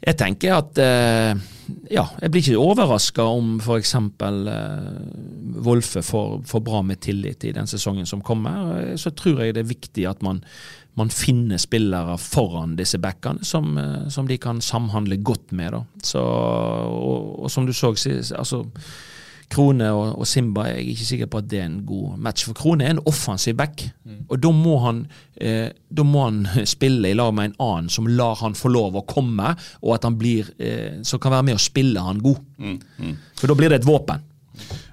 jeg 0.05 0.17
tenker 0.19 0.53
at 0.59 0.77
eh, 0.81 1.39
ja, 1.91 2.03
jeg 2.21 2.31
blir 2.31 2.43
ikke 2.43 2.61
overraska 2.61 3.25
om 3.27 3.55
f.eks. 3.59 3.95
Eh, 3.97 4.89
Wolfe 5.65 6.03
får, 6.05 6.41
får 6.47 6.63
bra 6.63 6.83
med 6.85 7.01
tillit 7.03 7.43
i 7.49 7.53
den 7.55 7.67
sesongen 7.67 8.05
som 8.09 8.21
kommer. 8.21 8.75
Eh, 8.77 8.95
Så 8.99 9.11
tror 9.17 9.41
jeg 9.43 9.57
det 9.57 9.65
er 9.65 9.71
viktig 9.73 10.05
at 10.09 10.21
man, 10.25 10.43
man 10.99 11.09
finner 11.13 11.57
spillere 11.61 12.17
foran 12.21 12.77
disse 12.77 13.01
backene 13.01 13.45
som, 13.45 13.73
eh, 13.81 14.07
som 14.13 14.29
de 14.29 14.37
kan 14.37 14.61
samhandle 14.61 15.17
godt 15.17 15.51
med. 15.51 15.73
Da. 15.73 15.83
Så, 16.13 16.21
og, 16.21 17.43
og 17.43 17.51
som 17.51 17.65
du 17.67 17.73
så, 17.73 17.93
altså 18.37 18.63
Krone 19.53 19.89
og, 19.95 20.19
og 20.19 20.27
Simba 20.27 20.65
er 20.67 20.79
jeg 20.79 20.93
ikke 20.93 21.07
sikker 21.07 21.29
på 21.31 21.41
at 21.41 21.49
det 21.51 21.61
er 21.61 21.67
en 21.69 21.81
god 21.87 22.17
match. 22.23 22.45
For 22.47 22.57
Krone 22.57 22.85
er 22.85 22.95
en 22.95 23.03
offensiv 23.07 23.55
back, 23.59 23.85
og 24.27 24.41
da 24.43 24.51
må 24.51 24.77
han 24.83 25.03
eh, 25.35 25.69
da 25.89 26.03
må 26.03 26.25
han 26.25 26.41
spille 26.75 27.11
i 27.11 27.17
lag 27.17 27.33
med 27.35 27.51
en 27.51 27.59
annen 27.67 27.91
som 27.93 28.09
lar 28.09 28.39
han 28.41 28.57
få 28.57 28.71
lov 28.73 28.99
å 28.99 29.05
komme, 29.07 29.53
og 29.81 29.95
at 29.95 30.07
han 30.07 30.17
blir 30.19 30.51
eh, 30.59 30.99
som 31.07 31.21
kan 31.23 31.35
være 31.37 31.49
med 31.51 31.59
å 31.59 31.63
spille 31.63 32.03
han 32.03 32.19
god. 32.23 32.43
For 33.39 33.47
da 33.47 33.57
blir 33.57 33.71
det 33.71 33.81
et 33.81 33.87
våpen. 33.87 34.25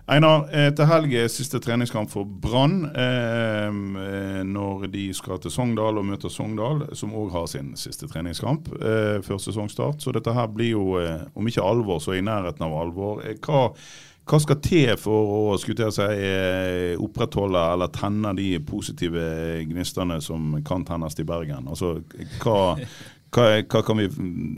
Einar, 0.05 0.51
eh, 0.53 0.69
til 0.77 0.85
helg 0.85 1.15
er 1.17 1.31
siste 1.33 1.57
treningskamp 1.65 2.11
for 2.13 2.29
Brann. 2.29 2.91
Eh, 2.93 3.69
eh, 3.69 4.43
når 4.45 4.91
de 4.93 5.07
skal 5.17 5.39
til 5.41 5.51
Sogndal 5.51 5.97
og 5.97 6.05
møter 6.05 6.29
Sogndal, 6.29 6.83
som 6.93 7.15
òg 7.17 7.31
har 7.33 7.47
sin 7.49 7.73
siste 7.81 8.05
treningskamp 8.11 8.69
eh, 8.83 9.23
før 9.25 9.41
sesongstart. 9.41 10.05
Så 10.05 10.13
dette 10.13 10.35
her 10.37 10.51
blir 10.53 10.75
jo, 10.75 10.99
eh, 11.01 11.25
om 11.35 11.49
ikke 11.49 11.65
alvor, 11.65 12.03
så 12.05 12.13
i 12.13 12.21
nærheten 12.21 12.67
av 12.67 12.77
alvor. 12.83 13.25
Eh, 13.25 13.39
hva, 13.41 13.71
hva 14.25 14.39
skal 14.41 14.61
til 14.65 14.95
for 14.97 15.33
å 15.53 15.57
skulle 15.61 15.83
til 15.83 15.93
si, 15.93 16.05
eh, 16.05 16.95
opprettholde 17.01 17.61
eller 17.75 17.93
tenne 17.93 18.33
de 18.39 18.55
positive 18.65 19.25
gnistene 19.69 20.17
som 20.25 20.57
kan 20.65 20.85
tennes 20.89 21.19
i 21.21 21.27
Bergen? 21.29 21.69
Altså, 21.69 21.99
hva, 22.41 22.79
hva, 23.35 23.45
hva 23.69 23.99
vi 23.99 24.09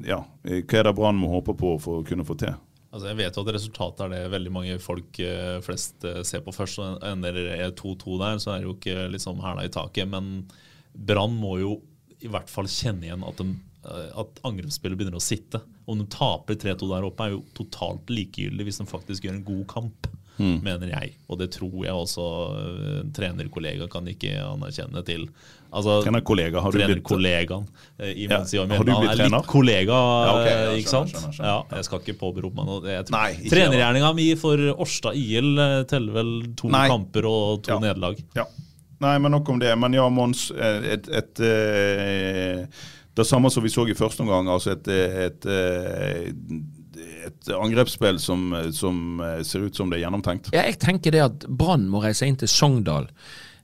Ja, 0.06 0.22
hva 0.46 0.78
er 0.78 0.86
det 0.86 0.94
Brann 0.94 1.18
må 1.18 1.32
håpe 1.34 1.56
på 1.58 1.74
for 1.82 2.00
å 2.00 2.06
kunne 2.06 2.26
få 2.26 2.38
til? 2.38 2.54
Altså 2.96 3.10
Jeg 3.10 3.18
vet 3.18 3.36
jo 3.36 3.42
at 3.44 3.52
resultatet 3.52 4.04
er 4.06 4.12
det 4.14 4.32
veldig 4.32 4.52
mange 4.54 4.78
folk 4.80 5.18
eh, 5.20 5.58
flest 5.64 6.06
eh, 6.06 6.22
ser 6.24 6.46
på 6.46 6.54
først. 6.54 6.78
og 6.80 7.02
Ender 7.04 7.36
det 7.36 7.74
2-2 7.82 8.20
der, 8.22 8.38
så 8.40 8.54
er 8.54 8.62
det 8.62 8.70
jo 8.70 8.76
ikke 8.78 9.08
liksom 9.12 9.42
hæla 9.42 9.66
i 9.66 9.72
taket. 9.74 10.08
Men 10.08 10.46
Brann 10.94 11.34
må 11.36 11.58
jo 11.60 11.74
i 12.24 12.30
hvert 12.32 12.48
fall 12.48 12.70
kjenne 12.70 13.04
igjen 13.04 13.26
at, 13.26 13.42
de, 13.42 13.58
at 14.22 14.40
angrepsspillet 14.46 14.98
begynner 14.98 15.18
å 15.20 15.22
sitte. 15.22 15.60
Om 15.86 16.00
de 16.02 16.06
taper 16.10 16.58
3-2 16.58 16.88
der 16.90 17.06
oppe, 17.06 17.26
er 17.28 17.36
jo 17.36 17.42
totalt 17.56 18.10
likegyldig 18.10 18.66
hvis 18.68 18.80
de 18.82 18.86
faktisk 18.90 19.26
gjør 19.28 19.38
en 19.38 19.44
god 19.46 19.66
kamp. 19.70 20.08
mener 20.36 20.90
jeg. 20.92 21.14
Og 21.32 21.38
det 21.40 21.46
tror 21.54 21.84
jeg 21.86 21.94
også 21.96 22.24
uh, 22.52 23.04
trenerkollega 23.16 23.86
kan 23.88 24.04
ikke 24.10 24.34
anerkjenne 24.44 25.00
til. 25.08 25.22
Altså, 25.72 26.02
Trenerkollega, 26.04 26.60
har 26.60 26.74
du 26.74 26.76
blitt 26.76 26.90
trenerkollegaen 26.90 27.64
uh, 27.64 28.10
i 28.10 28.26
Ja, 28.28 28.42
har 28.44 28.84
du 28.84 28.90
blitt 28.92 29.14
er 29.14 29.30
litt 29.32 29.48
kollega, 29.48 29.96
Ja, 29.96 30.34
okay, 30.34 30.50
ja, 30.50 30.58
skjønner, 30.58 30.76
ikke 30.82 30.92
sant? 30.92 31.14
skjønner, 31.14 31.32
skjønner. 31.38 31.48
Ja, 31.48 31.78
jeg 31.78 31.88
skal 31.88 32.02
ikke 32.04 32.16
påberope 32.20 32.60
meg 32.60 32.68
noe. 32.68 32.98
Tror- 33.08 33.48
Trenergjerninga 33.54 34.12
mi 34.18 34.28
for 34.36 34.66
Årstad 34.76 35.16
IL 35.16 35.64
teller 35.88 36.18
vel 36.20 36.34
to 36.60 36.68
Nei. 36.74 36.84
kamper 36.92 37.30
og 37.32 37.64
to 37.64 37.80
nederlag. 37.80 38.20
Ja. 38.36 38.44
Nei, 39.06 39.16
men 39.20 39.34
nok 39.38 39.48
om 39.52 39.58
det. 39.60 39.72
Men 39.80 39.96
ja, 39.96 40.04
Mons. 40.12 40.50
et, 40.52 40.84
Et, 40.92 41.08
et, 41.16 41.40
eh, 41.40 42.84
det 43.16 43.24
samme 43.24 43.50
som 43.50 43.64
vi 43.64 43.72
så 43.72 43.86
i 43.88 43.96
første 43.96 44.24
omgang. 44.24 44.48
Altså 44.52 44.74
et, 44.74 44.88
et, 44.92 45.46
et, 45.48 46.38
et 47.30 47.50
angrepsspill 47.56 48.20
som, 48.22 48.50
som 48.76 49.20
eh, 49.24 49.42
ser 49.46 49.66
ut 49.66 49.76
som 49.76 49.90
det 49.90 50.00
er 50.00 50.06
gjennomtenkt. 50.06 50.52
Ja, 50.54 50.66
jeg 50.68 50.80
tenker 50.82 51.14
det 51.14 51.24
at 51.24 51.46
Brann 51.48 51.88
må 51.92 52.04
reise 52.04 52.28
inn 52.28 52.38
til 52.40 52.50
Sogndal 52.50 53.08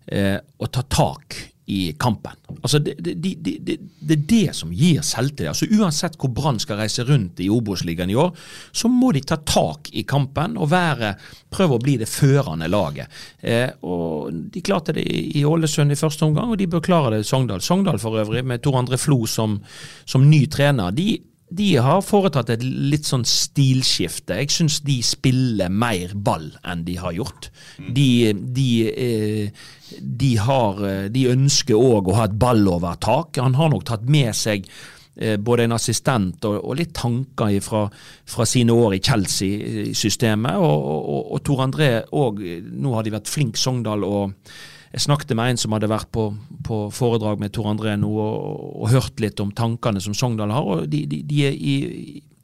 eh, 0.08 0.38
og 0.58 0.72
ta 0.72 0.84
tak 0.88 1.38
i 1.66 1.92
kampen. 1.98 2.34
Altså 2.62 2.78
det, 2.82 2.96
er 2.98 3.02
det, 3.02 3.34
de, 3.40 3.76
de, 4.00 4.16
det 4.16 4.54
som 4.56 4.72
gir 4.74 5.02
selvtillit. 5.06 5.52
Altså 5.52 5.68
Uansett 5.78 6.18
hvor 6.18 6.32
Brann 6.34 6.58
skal 6.62 6.80
reise 6.82 7.04
rundt 7.06 7.40
i 7.40 7.48
Obos-ligaen 7.52 8.10
i 8.10 8.18
år, 8.18 8.32
så 8.74 8.90
må 8.90 9.12
de 9.14 9.22
ta 9.26 9.38
tak 9.46 9.92
i 9.94 10.02
kampen 10.08 10.58
og 10.58 10.72
være, 10.72 11.14
prøve 11.52 11.78
å 11.78 11.82
bli 11.82 11.96
det 12.02 12.10
førende 12.10 12.70
laget. 12.70 13.10
Eh, 13.40 13.70
og 13.86 14.32
De 14.52 14.62
klarte 14.64 14.96
det 14.96 15.06
i 15.06 15.44
Ålesund 15.46 15.94
i 15.94 15.98
første 15.98 16.26
omgang, 16.26 16.50
og 16.50 16.58
de 16.58 16.70
bør 16.70 16.82
klare 16.84 17.14
det 17.14 17.22
i 17.22 17.30
Sogndal. 17.30 17.62
Sogndal 17.62 18.02
for 18.02 18.18
øvrig, 18.18 18.44
med 18.44 18.62
Tor 18.62 18.80
André 18.82 18.98
Flo 18.98 19.22
som, 19.26 19.60
som 20.04 20.26
ny 20.28 20.46
trener. 20.50 20.90
de 20.90 21.20
de 21.56 21.68
har 21.82 22.00
foretatt 22.04 22.50
et 22.54 22.62
litt 22.64 23.06
sånn 23.08 23.24
stilskifte. 23.28 24.38
Jeg 24.40 24.52
syns 24.54 24.80
de 24.86 24.98
spiller 25.04 25.72
mer 25.72 26.14
ball 26.14 26.48
enn 26.68 26.84
de 26.86 26.96
har 27.00 27.14
gjort. 27.16 27.50
De, 27.78 28.32
de, 28.32 28.70
eh, 28.88 29.68
de, 30.00 30.32
har, 30.46 30.82
eh, 30.88 31.04
de 31.12 31.28
ønsker 31.32 31.78
òg 31.78 32.08
å 32.08 32.16
ha 32.20 32.26
et 32.28 32.38
ballovertak. 32.40 33.42
Han 33.42 33.58
har 33.58 33.72
nok 33.72 33.86
tatt 33.90 34.08
med 34.08 34.32
seg 34.38 34.68
eh, 35.16 35.36
både 35.36 35.66
en 35.66 35.76
assistent 35.76 36.48
og, 36.48 36.58
og 36.62 36.78
litt 36.80 36.94
tanker 36.96 37.58
fra, 37.64 37.86
fra 38.24 38.48
sine 38.48 38.76
år 38.76 38.96
i 38.96 39.02
Chelsea-systemet. 39.04 40.60
Og, 40.62 40.90
og, 40.92 41.32
og 41.36 41.46
Tor 41.46 41.66
André 41.66 41.94
òg. 42.08 42.44
Nå 42.72 42.96
har 42.96 43.06
de 43.06 43.16
vært 43.18 43.32
flink 43.32 43.60
Sogndal. 43.60 44.06
og 44.08 44.52
jeg 44.92 45.06
snakket 45.06 45.32
med 45.36 45.54
en 45.54 45.60
som 45.60 45.72
hadde 45.72 45.88
vært 45.88 46.10
på, 46.12 46.26
på 46.66 46.82
foredrag 46.92 47.40
med 47.40 47.54
Tor 47.56 47.70
André 47.70 47.94
nå 47.96 48.10
og, 48.12 48.66
og 48.82 48.92
hørt 48.92 49.22
litt 49.24 49.40
om 49.40 49.52
tankene 49.56 50.02
som 50.04 50.16
Sogndal 50.16 50.52
har. 50.52 50.68
og 50.68 50.90
De, 50.92 51.06
de, 51.08 51.22
de 51.24 51.46
er 51.48 51.56
i, 51.56 51.76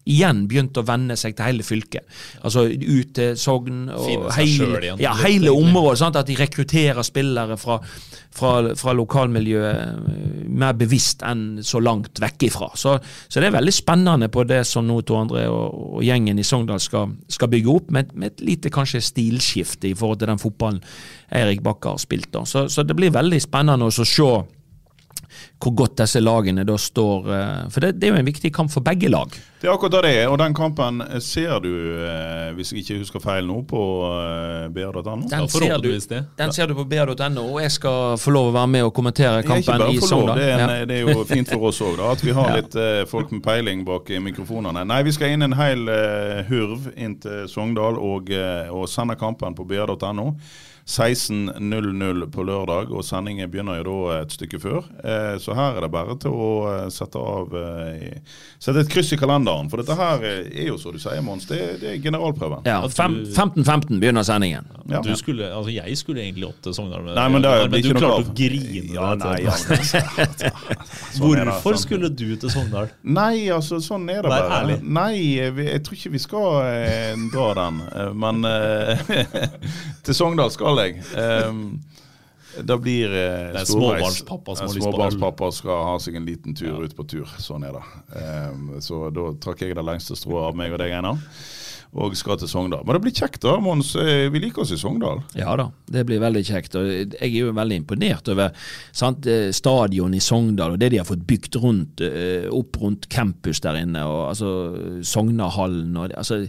igjen 0.08 0.46
begynt 0.48 0.78
å 0.80 0.84
venne 0.86 1.16
seg 1.18 1.36
til 1.36 1.48
hele 1.50 1.66
fylket. 1.66 2.06
Altså 2.42 2.66
ut 2.68 3.12
til 3.16 3.36
Sogn 3.38 3.86
og 3.92 4.30
hele, 4.36 4.94
ja, 5.00 5.14
hele 5.22 5.52
området. 5.54 6.00
Sant? 6.02 6.18
At 6.18 6.28
de 6.28 6.36
rekrutterer 6.38 7.04
spillere 7.06 7.58
fra, 7.60 7.78
fra, 8.34 8.52
fra 8.78 8.94
lokalmiljøet 8.96 9.78
eh, 9.78 10.42
mer 10.48 10.76
bevisst 10.78 11.24
enn 11.26 11.62
så 11.66 11.82
langt 11.84 12.20
vekk 12.22 12.48
ifra. 12.48 12.70
Så, 12.78 12.96
så 13.28 13.42
det 13.42 13.50
er 13.50 13.58
veldig 13.58 13.74
spennende 13.74 14.30
på 14.32 14.44
det 14.48 14.62
som 14.68 14.86
nå 14.88 15.00
Tor 15.06 15.22
André 15.24 15.46
og, 15.52 15.78
og 15.98 16.04
gjengen 16.06 16.40
i 16.40 16.46
Sogndal 16.46 16.82
skal, 16.82 17.14
skal 17.30 17.52
bygge 17.52 17.74
opp, 17.74 17.90
med, 17.94 18.14
med 18.18 18.34
et 18.34 18.44
lite 18.44 18.72
kanskje 18.74 19.04
stilskifte 19.04 19.90
i 19.90 19.96
forhold 19.98 20.22
til 20.22 20.32
den 20.32 20.42
fotballen 20.42 20.82
Eirik 21.34 21.62
Bakke 21.64 21.92
har 21.92 22.00
spilt. 22.02 22.36
Så, 22.48 22.66
så 22.72 22.84
det 22.84 22.96
blir 22.96 23.14
veldig 23.14 23.40
spennende 23.42 23.88
å 23.88 23.92
se 23.92 24.30
hvor 25.59 25.74
godt 25.74 25.96
disse 25.98 26.20
lagene 26.22 26.64
da 26.66 26.77
står. 26.79 27.29
eh, 27.35 27.68
For 27.74 27.81
det, 27.81 27.96
det 28.01 28.09
er 28.09 28.14
jo 28.14 28.18
en 28.22 28.27
viktig 28.29 28.53
kamp 28.55 28.70
for 28.70 28.81
begge 28.85 29.09
lag. 29.11 29.33
Det 29.59 29.66
er 29.66 29.72
akkurat 29.74 29.90
det 29.96 30.03
det 30.07 30.11
er, 30.20 30.29
og 30.31 30.37
den 30.38 30.55
kampen 30.55 31.01
ser 31.20 31.59
du, 31.64 31.70
eh, 31.98 32.53
hvis 32.55 32.70
jeg 32.72 32.85
ikke 32.85 32.98
husker 33.01 33.22
feil 33.24 33.46
nå, 33.48 33.57
på 33.66 33.81
eh, 34.07 34.68
br.no. 34.70 35.16
Den, 35.27 35.48
ser 35.51 35.79
du, 35.83 35.88
den 36.38 36.53
ser 36.55 36.70
du 36.70 36.77
på 36.79 36.85
br.no, 36.87 37.42
og 37.42 37.59
jeg 37.64 37.72
skal 37.74 38.14
få 38.22 38.31
lov 38.37 38.53
å 38.53 38.55
være 38.55 38.70
med 38.77 38.87
og 38.87 38.92
kommentere 38.94 39.40
er 39.42 39.48
kampen 39.48 39.83
i 39.90 39.98
Sogndal. 39.98 40.38
det 40.38 40.48
Ja. 40.48 40.68
det 40.87 41.01
er 41.01 41.11
jo 41.11 41.24
fint 41.27 41.51
for 41.51 41.68
oss 41.72 41.83
òg, 41.83 41.98
at 42.12 42.22
vi 42.22 42.37
har 42.38 42.55
litt 42.61 42.79
folk 43.11 43.35
med 43.35 43.42
peiling 43.42 43.83
bak 43.88 44.11
i 44.14 44.22
mikrofonene. 44.22 44.87
Nei, 44.87 45.03
vi 45.03 45.16
skal 45.16 45.35
inn 45.35 45.42
en 45.42 45.59
hel 45.59 45.90
hurv 46.48 46.92
inn 46.96 47.18
til 47.18 47.48
Sogndal 47.51 47.98
og, 47.98 48.31
og 48.70 48.87
sende 48.88 49.18
kampen 49.18 49.59
på 49.59 49.66
br.no. 49.66 50.31
16.00 50.88 52.31
på 52.33 52.42
lørdag, 52.48 52.88
og 52.96 53.05
sendingen 53.05 53.51
begynner 53.53 53.83
jo 53.83 53.85
da 54.09 54.22
et 54.22 54.33
stykke 54.33 54.59
før. 54.62 54.87
Eh, 55.05 55.35
så 55.42 55.53
her 55.57 55.77
er 55.77 55.85
det 55.85 55.90
bare 55.92 56.14
til 56.22 56.33
å 56.33 56.48
eh, 56.70 56.87
sette 56.94 57.20
av 57.20 57.53
eh, 57.61 58.16
Sette 58.59 58.81
et 58.83 58.88
kryss 58.90 59.12
i 59.14 59.18
kalenderen. 59.20 59.68
For 59.70 59.83
dette 59.83 59.94
her 59.98 60.24
er 60.24 60.64
jo, 60.70 60.79
som 60.81 60.94
du 60.96 60.98
sier, 61.03 61.20
Mons, 61.22 61.44
det, 61.51 61.59
det 61.83 61.90
er 61.92 62.01
generalprøven. 62.03 62.64
Ja, 62.66 62.81
At 62.88 62.96
fem- 62.96 63.20
15.15 63.29 64.01
begynner 64.03 64.24
sendingen. 64.27 64.66
Ja. 64.88 65.03
Du 65.05 65.12
skulle, 65.20 65.51
altså 65.53 65.70
jeg 65.77 65.98
skulle 66.01 66.24
egentlig 66.24 66.48
opp 66.48 66.62
til 66.64 66.74
Sogndal, 66.74 67.05
men, 67.05 67.14
Nei, 67.18 67.27
men 67.37 67.44
det 67.44 67.53
men 67.68 67.85
du 67.85 67.90
klarte 67.92 68.24
å 68.24 68.35
grine 68.38 68.94
Ja, 68.96 69.11
nei, 69.20 69.35
ja, 69.44 69.53
men- 69.68 69.85
Sånn 71.18 71.35
er 71.37 71.48
Hvorfor 71.51 71.77
sånn. 71.77 71.83
skulle 71.85 72.09
du 72.16 72.24
til 72.40 72.51
Sogndal? 72.53 72.88
Nei, 73.05 73.48
altså 73.53 73.79
sånn 73.85 74.09
er 74.11 74.22
det 74.24 74.31
Vær 74.33 74.46
bare. 74.48 74.59
ærlig. 74.62 74.79
Nei, 74.83 75.12
jeg 75.37 75.83
tror 75.85 75.98
ikke 75.98 76.12
vi 76.16 76.22
skal 76.22 76.48
eh, 76.64 77.22
dra 77.35 77.46
den. 77.61 77.81
Men 78.24 78.48
eh, 78.48 79.05
til 80.09 80.16
Sogndal 80.16 80.51
skal 80.55 80.77
jeg. 80.84 81.02
Um, 81.48 81.80
da 82.64 82.78
blir 82.80 83.12
eh, 83.12 83.52
Det 83.54 83.66
småbarnspappa 83.68 84.56
som. 84.56 84.72
Småbarnspappa 84.72 85.50
skal 85.54 85.84
ha 85.92 85.94
seg 86.02 86.16
en 86.18 86.26
liten 86.26 86.56
tur 86.58 86.82
ut 86.82 86.96
på 86.96 87.06
tur. 87.06 87.28
Sånn 87.38 87.66
er 87.68 87.76
det. 87.76 87.84
Um, 88.16 88.68
så 88.82 89.08
da 89.14 89.30
trakk 89.42 89.62
jeg 89.66 89.76
det 89.78 89.84
lengste 89.86 90.16
strået 90.18 90.48
av 90.50 90.58
meg 90.58 90.74
og 90.74 90.82
deg, 90.82 90.96
Einar. 90.98 91.20
Og 91.96 92.12
skal 92.20 92.36
til 92.36 92.50
Sogndal. 92.50 92.82
Men 92.84 92.98
det 92.98 93.00
blir 93.06 93.14
kjekt, 93.16 93.40
da, 93.46 93.54
Mons. 93.64 93.94
Eh, 93.96 94.26
Vi 94.28 94.42
liker 94.42 94.60
oss 94.60 94.72
i 94.74 94.80
Sogndal. 94.80 95.22
Ja 95.38 95.54
da, 95.56 95.70
det 95.88 96.02
blir 96.08 96.20
veldig 96.20 96.42
kjekt. 96.44 96.74
og 96.76 96.84
Jeg 96.84 97.30
er 97.30 97.38
jo 97.46 97.54
veldig 97.56 97.78
imponert 97.80 98.28
over 98.28 98.52
sant, 98.92 99.24
eh, 99.26 99.48
stadion 99.56 100.12
i 100.12 100.20
Sogndal 100.20 100.76
og 100.76 100.82
det 100.82 100.90
de 100.92 100.98
har 101.00 101.08
fått 101.08 101.24
bygd 101.24 101.56
rundt, 101.62 102.02
eh, 102.04 102.44
opp 102.52 102.76
rundt 102.82 103.08
campus 103.08 103.60
der 103.64 103.80
inne. 103.80 104.04
og 104.04 104.28
altså 104.34 104.52
Sognahallen 105.02 105.96
og 105.96 106.12
altså, 106.12 106.48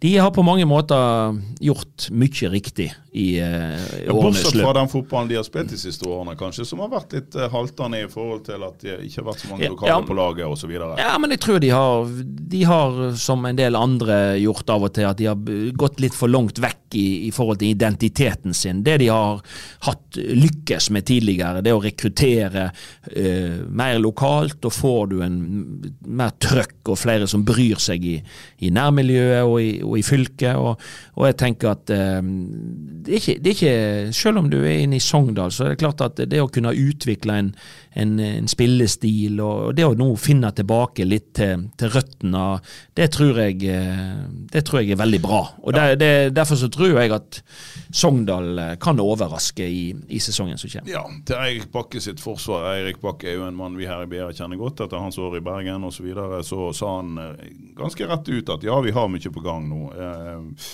De 0.00 0.16
har 0.16 0.30
på 0.30 0.44
mange 0.46 0.66
måter 0.68 1.38
gjort 1.60 2.06
mye 2.14 2.50
riktig 2.52 2.92
i 3.18 3.40
eh, 3.40 4.04
Ja, 4.06 4.12
årenes 4.12 4.42
Bortsett 4.44 4.62
fra 4.62 4.72
den 4.76 4.88
fotballen 4.88 5.28
de 5.28 5.38
har 5.40 5.46
spilt 5.46 5.72
de 5.72 5.78
siste 5.80 6.06
årene, 6.06 6.36
kanskje, 6.38 6.66
som 6.68 6.82
har 6.84 6.90
vært 6.92 7.16
litt 7.16 7.34
eh, 7.34 7.48
haltende 7.50 8.04
i 8.04 8.08
forhold 8.10 8.44
til 8.46 8.62
at 8.66 8.78
det 8.84 8.98
ikke 9.08 9.22
har 9.22 9.28
vært 9.30 9.42
så 9.42 9.50
mange 9.50 9.64
Ja, 9.66 9.72
lokale 9.74 9.94
ja. 9.94 10.00
på 10.06 10.18
laget 10.18 10.46
osv. 10.46 10.74
Ja, 11.00 11.14
men 11.18 11.34
jeg 11.34 11.42
tror 11.42 11.58
de 11.64 11.72
har, 11.74 12.12
de 12.54 12.62
har, 12.68 13.00
som 13.18 13.46
en 13.48 13.58
del 13.58 13.78
andre 13.78 14.18
gjort 14.38 14.70
av 14.70 14.86
og 14.86 14.94
til, 14.94 15.08
at 15.08 15.18
de 15.18 15.26
har 15.30 15.56
gått 15.80 16.02
litt 16.04 16.14
for 16.14 16.30
langt 16.30 16.60
vekk 16.62 16.98
i, 16.98 17.06
i 17.26 17.32
forhold 17.34 17.58
til 17.60 17.74
identiteten 17.74 18.54
sin. 18.56 18.84
Det 18.86 18.98
de 19.02 19.10
har 19.10 19.42
hatt 19.88 20.18
lykkes 20.18 20.90
med 20.94 21.08
tidligere, 21.08 21.64
det 21.64 21.74
å 21.74 21.82
rekruttere 21.82 22.68
eh, 23.10 23.58
mer 23.66 23.98
lokalt, 24.02 24.62
og 24.62 24.76
får 24.78 25.10
du 25.10 25.18
en 25.26 25.40
mer 26.06 26.36
trøkk 26.38 26.94
og 26.94 27.00
flere 27.02 27.26
som 27.30 27.42
bryr 27.48 27.82
seg 27.82 28.06
i, 28.06 28.16
i 28.62 28.70
nærmiljøet 28.74 29.42
og 29.42 29.58
i, 29.64 29.72
og 29.88 29.98
i 29.98 30.04
fylket. 30.06 30.54
Og, 30.60 30.78
og 31.16 31.26
jeg 31.28 31.38
tenker 31.40 31.72
at 31.72 31.92
eh, 31.94 32.20
det, 32.22 33.12
er 33.12 33.20
ikke, 33.20 33.36
det 33.40 33.52
er 33.52 33.56
ikke 33.56 34.16
Selv 34.18 34.42
om 34.42 34.50
du 34.52 34.60
er 34.60 34.82
inne 34.84 34.98
i 34.98 35.02
Sogndal, 35.02 35.52
så 35.54 35.66
er 35.66 35.74
det 35.74 35.82
klart 35.82 36.04
at 36.04 36.20
det 36.30 36.42
å 36.42 36.50
kunne 36.52 36.74
utvikle 36.76 37.40
en, 37.42 37.52
en, 37.98 38.14
en 38.22 38.48
spillestil, 38.50 39.40
og 39.42 39.74
det 39.76 39.86
å 39.86 39.94
nå 39.98 40.08
finne 40.20 40.50
tilbake 40.54 41.06
litt 41.08 41.32
til, 41.38 41.68
til 41.78 41.92
røttene, 41.94 42.44
det 42.98 43.10
tror 43.14 43.40
jeg 43.42 43.62
eh, 43.72 44.22
det 44.52 44.64
tror 44.66 44.82
jeg 44.82 44.94
er 44.94 45.00
veldig 45.02 45.20
bra. 45.24 45.40
Og 45.64 45.74
det, 45.76 45.86
det, 46.00 46.12
Derfor 46.36 46.58
så 46.60 46.70
tror 46.72 46.94
jeg 46.94 47.12
at 47.14 47.40
Sogndal 47.90 48.62
eh, 48.62 48.74
kan 48.80 49.00
overraske 49.02 49.66
i, 49.66 49.82
i 50.14 50.20
sesongen 50.22 50.60
som 50.60 50.72
kommer. 50.72 50.92
Ja, 50.92 51.04
til 51.26 51.38
Eirik 51.38 51.70
Bakke 51.74 52.02
sitt 52.02 52.22
forsvar. 52.22 52.70
Eirik 52.76 53.02
Bakke 53.02 53.30
er 53.32 53.38
jo 53.40 53.48
en 53.48 53.58
mann 53.58 53.76
vi 53.78 53.88
her 53.88 54.04
i 54.04 54.10
BA 54.10 54.30
kjenner 54.32 54.60
godt. 54.60 54.84
Etter 54.86 55.02
hans 55.02 55.18
år 55.18 55.38
i 55.40 55.44
Bergen 55.44 55.86
osv. 55.88 55.98
Så, 55.98 56.04
videre, 56.06 56.42
så 56.46 56.70
sa 56.76 56.92
han 57.00 57.18
eh, 57.18 57.48
ganske 57.78 58.06
rett 58.06 58.28
ut 58.30 58.54
at 58.54 58.64
ja, 58.66 58.78
vi 58.84 58.94
har 58.94 59.10
mye 59.10 59.34
på 59.34 59.42
gang 59.42 59.66
nå. 59.66 59.80
Eh, 59.98 60.68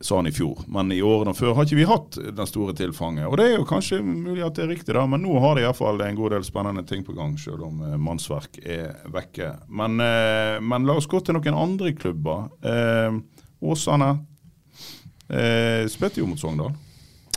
sa 0.00 0.18
han 0.18 0.26
i 0.26 0.32
fjor. 0.32 0.60
Men 0.68 0.92
i 0.92 1.00
årene 1.02 1.34
før 1.36 1.54
har 1.56 1.66
ikke 1.66 1.78
vi 1.78 1.88
hatt 1.88 2.18
den 2.36 2.48
store 2.48 2.74
tilfanget. 2.76 3.26
Og 3.30 3.38
det 3.40 3.46
er 3.48 3.54
jo 3.56 3.68
kanskje 3.68 4.02
mulig 4.04 4.44
at 4.44 4.58
det 4.58 4.66
er 4.66 4.72
riktig, 4.74 4.94
da, 4.96 5.06
men 5.08 5.24
nå 5.24 5.38
har 5.40 5.56
de 5.56 5.64
iallfall 5.64 6.02
en 6.04 6.18
god 6.18 6.36
del 6.36 6.46
spennende 6.46 6.84
ting 6.88 7.04
på 7.06 7.16
gang, 7.16 7.36
selv 7.40 7.64
om 7.68 7.82
eh, 7.86 7.96
mannsverk 8.00 8.60
er 8.62 8.96
vekke. 9.12 9.54
Men, 9.68 10.00
eh, 10.04 10.56
men 10.60 10.88
la 10.88 10.98
oss 11.00 11.08
gå 11.10 11.22
til 11.24 11.38
noen 11.38 11.60
andre 11.66 11.94
klubber. 11.96 12.50
Eh, 12.60 13.20
Åsane 13.66 14.10
eh, 15.32 15.86
spilte 15.88 16.20
jo 16.20 16.28
mot 16.28 16.40
Sogndal. 16.40 16.76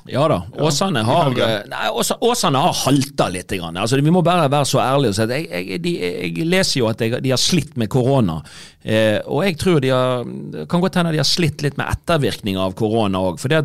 Ja 0.08 0.28
da. 0.32 0.40
Åsane 0.64 1.04
har, 1.04 1.34
eh, 1.44 1.60
nei, 1.70 1.90
Åsane 1.92 2.58
har 2.58 2.74
halta 2.86 3.30
litt. 3.30 3.50
Grann. 3.50 3.78
Altså, 3.78 3.98
vi 4.02 4.12
må 4.14 4.22
bare 4.22 4.50
være 4.52 4.66
så 4.66 4.80
ærlige 4.84 5.24
at 5.24 5.32
jeg, 5.34 5.48
jeg, 5.50 5.82
de, 5.82 5.94
jeg 6.00 6.46
leser 6.48 6.80
jo 6.80 6.90
at 6.92 7.02
jeg, 7.02 7.18
de 7.24 7.32
har 7.34 7.42
slitt 7.42 7.76
med 7.78 7.90
korona. 7.90 8.40
Eh, 8.80 9.18
og 9.28 9.44
jeg 9.44 9.58
tror 9.60 9.82
de 9.84 9.90
har 9.92 10.24
kan 10.72 10.80
godt 10.80 10.96
hende 10.96 11.12
de 11.12 11.20
har 11.20 11.28
slitt 11.28 11.60
litt 11.66 11.76
med 11.76 11.90
ettervirkninger 11.92 12.62
av 12.64 12.76
korona 12.80 13.20
òg. 13.20 13.42
De 13.44 13.60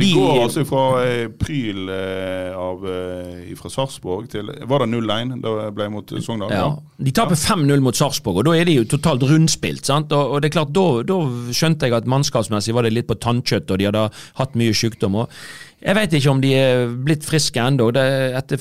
de, 0.00 0.08
går 0.16 0.40
altså 0.46 0.64
fra 0.68 0.84
eh, 1.04 1.26
Pryl 1.28 1.90
eh, 1.92 2.56
av, 2.56 2.86
eh, 2.88 3.52
fra 3.58 3.72
Sarpsborg 3.72 4.30
til 4.32 4.48
Var 4.48 4.84
det 4.84 4.88
0-1 4.94 5.36
da 5.44 5.68
ble 5.76 5.90
mot 5.92 6.16
Sogndal? 6.24 6.54
Ja. 6.56 6.70
De 6.96 7.12
taper 7.12 7.36
5-0 7.36 7.84
mot 7.84 7.98
Sarpsborg, 7.98 8.40
og 8.40 8.48
da 8.48 8.56
er 8.56 8.68
de 8.68 8.78
jo 8.78 8.88
totalt 8.96 9.26
rundspilt. 9.28 9.84
sant? 9.84 10.14
Og, 10.16 10.36
og 10.36 10.42
det 10.42 10.50
er 10.50 10.56
klart, 10.56 10.72
da, 10.72 11.20
skjønte 11.52 11.90
jeg 11.90 11.98
at 11.98 12.08
mannskapsmessig 12.08 12.74
var 12.76 12.88
det 12.88 12.94
litt 12.96 13.10
på 13.10 13.18
tannkjøtt, 13.20 13.70
og 13.70 13.80
de 13.80 13.90
hadde 13.90 14.08
hatt 14.40 14.56
mye 14.56 14.76
sykdom. 14.76 15.20
Og 15.20 15.36
jeg 15.86 15.94
vet 15.94 16.18
ikke 16.18 16.32
om 16.34 16.42
de 16.42 16.52
er 16.58 16.88
blitt 17.06 17.26
friske 17.26 17.62
ennå. 17.62 17.92
Etter 17.94 18.58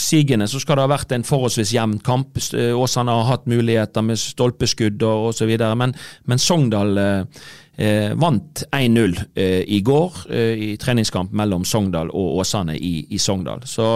sigende 0.00 0.48
så 0.48 0.60
skal 0.60 0.78
det 0.78 0.84
ha 0.84 0.92
vært 0.92 1.14
en 1.14 1.24
forholdsvis 1.26 1.72
jevn 1.76 1.98
kamp. 2.04 2.38
Eh, 2.56 2.72
Åsane 2.76 3.14
har 3.16 3.28
hatt 3.30 3.48
muligheter 3.50 4.04
med 4.04 4.20
stolpeskudd 4.20 5.02
og 5.06 5.30
osv., 5.32 5.50
men, 5.80 5.94
men 6.28 6.42
Sogndal 6.42 7.00
eh, 7.00 7.42
eh, 7.80 8.12
vant 8.20 8.64
1-0 8.76 9.18
eh, 9.34 9.62
i 9.68 9.80
går 9.86 10.22
eh, 10.30 10.64
i 10.68 10.70
treningskamp 10.80 11.34
mellom 11.36 11.66
Sogndal 11.68 12.12
og 12.12 12.40
Åsane 12.44 12.76
i, 12.76 12.94
i 13.10 13.20
Sogndal. 13.20 13.64
Så, 13.68 13.92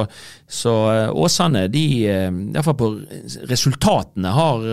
så 0.48 0.76
eh, 0.92 1.08
Åsane, 1.24 1.66
de, 1.72 1.86
eh, 2.10 2.28
i 2.28 2.52
hvert 2.56 2.68
fall 2.68 2.80
på 2.80 2.92
resultatene, 3.50 4.34
har 4.34 4.70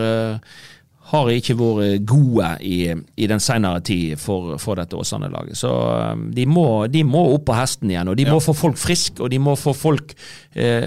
har 1.11 1.29
ikke 1.31 1.57
vært 1.59 2.05
gode 2.07 2.49
i, 2.63 2.77
i 2.91 3.27
den 3.27 3.41
senere 3.43 3.81
tid 3.83 4.19
for, 4.21 4.55
for 4.61 4.79
dette 4.79 4.95
Åsane-laget. 4.95 5.59
Så 5.59 5.71
um, 5.71 6.29
de 6.35 6.45
må, 6.47 6.67
de 6.91 7.03
må 7.07 7.25
opp 7.33 7.49
på 7.49 7.57
hesten 7.57 7.91
igjen, 7.91 8.11
og 8.11 8.19
de 8.19 8.27
må 8.29 8.39
få 8.43 8.55
folk 8.55 8.79
friske, 8.79 9.19
og 9.19 9.31
de 9.33 9.39
må 9.41 9.57
få 9.59 9.73
folk 9.75 10.13
eh, 10.55 10.85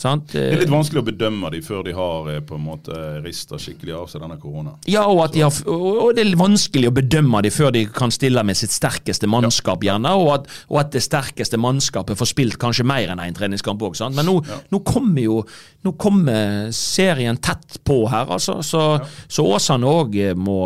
sant? 0.00 0.32
Det 0.32 0.46
er 0.54 0.62
litt 0.62 0.72
vanskelig 0.72 1.02
å 1.02 1.08
bedømme 1.10 1.52
de 1.52 1.60
før 1.64 1.84
de 1.86 1.96
har 1.96 2.30
eh, 2.32 2.40
på 2.46 2.56
en 2.56 2.64
måte 2.64 2.96
rista 3.24 3.60
skikkelig 3.60 3.96
av 3.98 4.08
seg 4.12 4.24
denne 4.24 4.38
korona. 4.40 4.76
Ja, 4.88 5.04
og, 5.10 5.24
de 5.34 5.44
har, 5.44 5.58
og 5.68 6.14
det 6.16 6.24
er 6.24 6.32
vanskelig 6.40 6.88
å 6.88 6.96
bedømme 6.96 7.44
de 7.44 7.52
før 7.52 7.74
de 7.76 7.84
kan 7.92 8.14
stille 8.14 8.44
med 8.46 8.58
sitt 8.58 8.72
sterkeste 8.72 9.28
mannskap, 9.30 9.84
gjerne, 9.84 10.14
og 10.16 10.32
at, 10.38 10.48
og 10.72 10.80
at 10.84 10.96
det 10.96 11.04
sterkeste 11.04 11.60
mannskapet 11.60 12.18
får 12.18 12.32
spilt 12.32 12.60
kanskje 12.62 12.88
mer 12.88 13.12
enn 13.12 13.22
én 13.22 13.36
treningskamp 13.36 13.84
òg. 13.84 14.00
Men 14.16 14.24
nå, 14.26 14.38
nå 14.72 14.82
kommer 14.86 15.20
jo 15.20 15.42
nå 15.82 15.92
kommer 15.98 16.70
serien 16.74 17.36
tett 17.42 17.80
på 17.86 18.04
her, 18.10 18.30
altså. 18.30 18.60
Så, 18.62 18.82
så 19.26 19.41
Åsane 19.42 19.88
òg 19.88 20.16
må, 20.38 20.58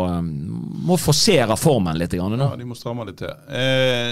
må 0.87 0.97
forsere 0.99 1.57
formen 1.59 1.97
litt. 1.99 2.15
Grann, 2.17 2.37
nå. 2.39 2.49
Ja, 2.51 2.59
de 2.59 2.67
må 2.67 2.77
stramme 2.77 3.05
litt 3.07 3.19
til. 3.21 3.31
Eh, 3.51 4.11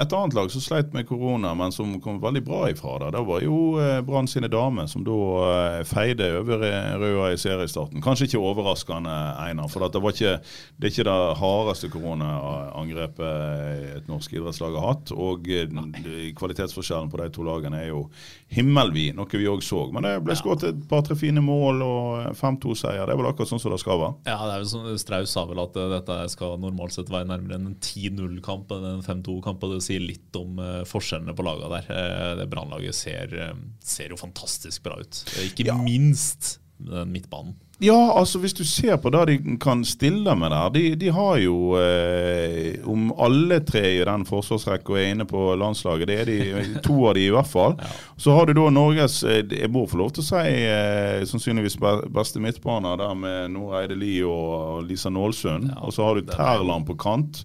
et 0.00 0.14
annet 0.16 0.36
lag 0.36 0.50
som 0.52 0.62
sleit 0.64 0.94
med 0.94 1.08
korona, 1.08 1.54
men 1.58 1.74
som 1.74 1.92
kom 2.02 2.20
veldig 2.22 2.44
bra 2.46 2.64
ifra 2.70 2.96
det, 3.02 3.12
det 3.16 3.24
var 3.28 3.44
jo 3.44 3.58
eh, 3.82 4.00
Brann 4.06 4.28
sine 4.30 4.50
damer, 4.52 4.88
som 4.90 5.04
da 5.06 5.18
eh, 5.48 5.80
feide 5.88 6.30
over 6.40 6.64
eh, 6.68 6.94
Røa 7.00 7.32
i 7.34 7.40
seriestarten. 7.40 8.02
Kanskje 8.04 8.28
ikke 8.28 8.42
overraskende, 8.42 9.14
Einar, 9.44 9.70
for 9.72 9.86
det, 9.86 10.02
var 10.02 10.16
ikke, 10.16 10.36
det 10.78 10.88
er 10.88 10.94
ikke 10.94 11.08
det 11.10 11.18
hardeste 11.40 11.92
koronaangrepet 11.94 13.98
et 13.98 14.10
norsk 14.10 14.36
idrettslag 14.36 14.78
har 14.78 14.90
hatt. 14.92 15.14
Og 15.14 15.50
eh, 15.50 16.30
kvalitetsforskjellen 16.38 17.12
på 17.12 17.22
de 17.22 17.30
to 17.34 17.46
lagene 17.46 17.84
er 17.84 17.92
jo 17.92 18.06
himmelvid, 18.54 19.14
noe 19.18 19.30
vi 19.34 19.48
òg 19.50 19.62
så. 19.64 19.86
Men 19.94 20.06
det 20.06 20.14
ble 20.24 20.36
skåret 20.38 20.66
et 20.68 20.82
par-tre 20.90 21.16
fine 21.18 21.42
mål 21.44 21.82
og 21.84 22.38
5-2-seier. 22.38 23.06
Det 23.06 23.14
er 23.14 23.20
vel 23.20 23.30
akkurat 23.30 23.50
sånn 23.50 23.62
som 23.62 23.74
det 23.74 23.80
skal 23.82 24.00
være. 24.00 24.03
Ja, 24.26 24.36
det 24.40 24.54
er 24.54 24.62
vel 24.62 24.70
sånn, 24.70 24.88
Straus 25.00 25.34
sa 25.34 25.44
vel 25.48 25.62
at 25.62 25.76
eh, 25.80 25.90
dette 25.92 26.18
skal 26.32 26.58
normalt 26.62 26.96
sett 26.96 27.12
være 27.12 27.28
nærmere 27.30 27.58
en 27.60 27.76
10-0-kamp 27.76 28.74
enn 28.76 28.88
en 28.94 29.06
5-2-kamp. 29.06 29.64
og 29.64 29.76
Det 29.76 29.84
sier 29.86 30.04
litt 30.04 30.40
om 30.40 30.60
eh, 30.62 30.82
forskjellene 30.88 31.36
på 31.36 31.46
lagene 31.46 31.78
der. 31.78 31.88
Eh, 31.94 32.34
det 32.40 32.48
Brannlaget 32.52 32.98
ser, 32.98 33.38
ser 33.84 34.14
jo 34.14 34.20
fantastisk 34.20 34.84
bra 34.86 35.00
ut. 35.00 35.24
Ikke 35.46 35.66
Ikke 35.66 35.80
minst 35.84 36.58
midtbanen. 36.78 37.54
Ja, 37.82 38.14
altså 38.14 38.38
hvis 38.38 38.54
du 38.54 38.62
ser 38.64 38.96
på 39.02 39.10
det 39.10 39.24
de 39.32 39.56
kan 39.58 39.80
stille 39.84 40.30
med 40.38 40.52
der 40.54 40.68
De, 40.70 40.82
de 40.94 41.08
har 41.10 41.40
jo 41.42 41.74
eh, 41.74 42.78
Om 42.86 43.08
alle 43.18 43.58
tre 43.66 43.82
i 43.96 44.04
den 44.06 44.22
forsvarsrekka 44.28 44.94
er 44.94 45.10
inne 45.10 45.26
på 45.26 45.48
landslaget, 45.58 46.06
det 46.08 46.18
er 46.20 46.30
de, 46.30 46.78
to 46.86 47.00
av 47.08 47.16
de 47.18 47.26
i 47.26 47.32
hvert 47.34 47.50
fall. 47.50 47.74
Så 48.22 48.36
har 48.36 48.46
du 48.46 48.54
da 48.54 48.68
Norges 48.70 49.22
eh, 49.26 49.42
Jeg 49.50 49.72
må 49.74 49.88
få 49.90 49.98
lov 49.98 50.14
til 50.14 50.22
å 50.22 50.28
si 50.28 50.44
eh, 50.70 51.26
sannsynligvis 51.26 51.80
beste 52.14 52.42
midtbaner 52.42 53.00
der 53.00 53.18
med 53.18 53.54
Nora 53.56 53.82
Eide 53.82 53.98
Lie 53.98 54.22
og 54.22 54.86
Lisa 54.86 55.10
Nålsund. 55.10 55.72
og 55.80 55.92
så 55.94 56.06
har 56.06 56.20
du 56.20 56.30
Terland 56.30 56.86
på 56.86 56.94
kant. 57.00 57.42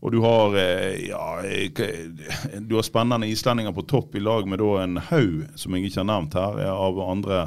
Og 0.00 0.12
du 0.14 0.20
har 0.24 0.56
eh, 0.56 1.08
ja, 1.10 1.42
eh, 1.44 2.60
du 2.60 2.74
har 2.78 2.86
spennende 2.86 3.28
islendinger 3.28 3.74
på 3.76 3.84
topp 3.88 4.16
i 4.16 4.22
lag 4.24 4.48
med 4.48 4.62
en 4.80 4.96
haug, 5.10 5.44
som 5.60 5.76
jeg 5.76 5.90
ikke 5.90 6.00
har 6.00 6.08
nevnt 6.08 6.36
her, 6.40 6.60
av 6.72 7.00
andre. 7.04 7.42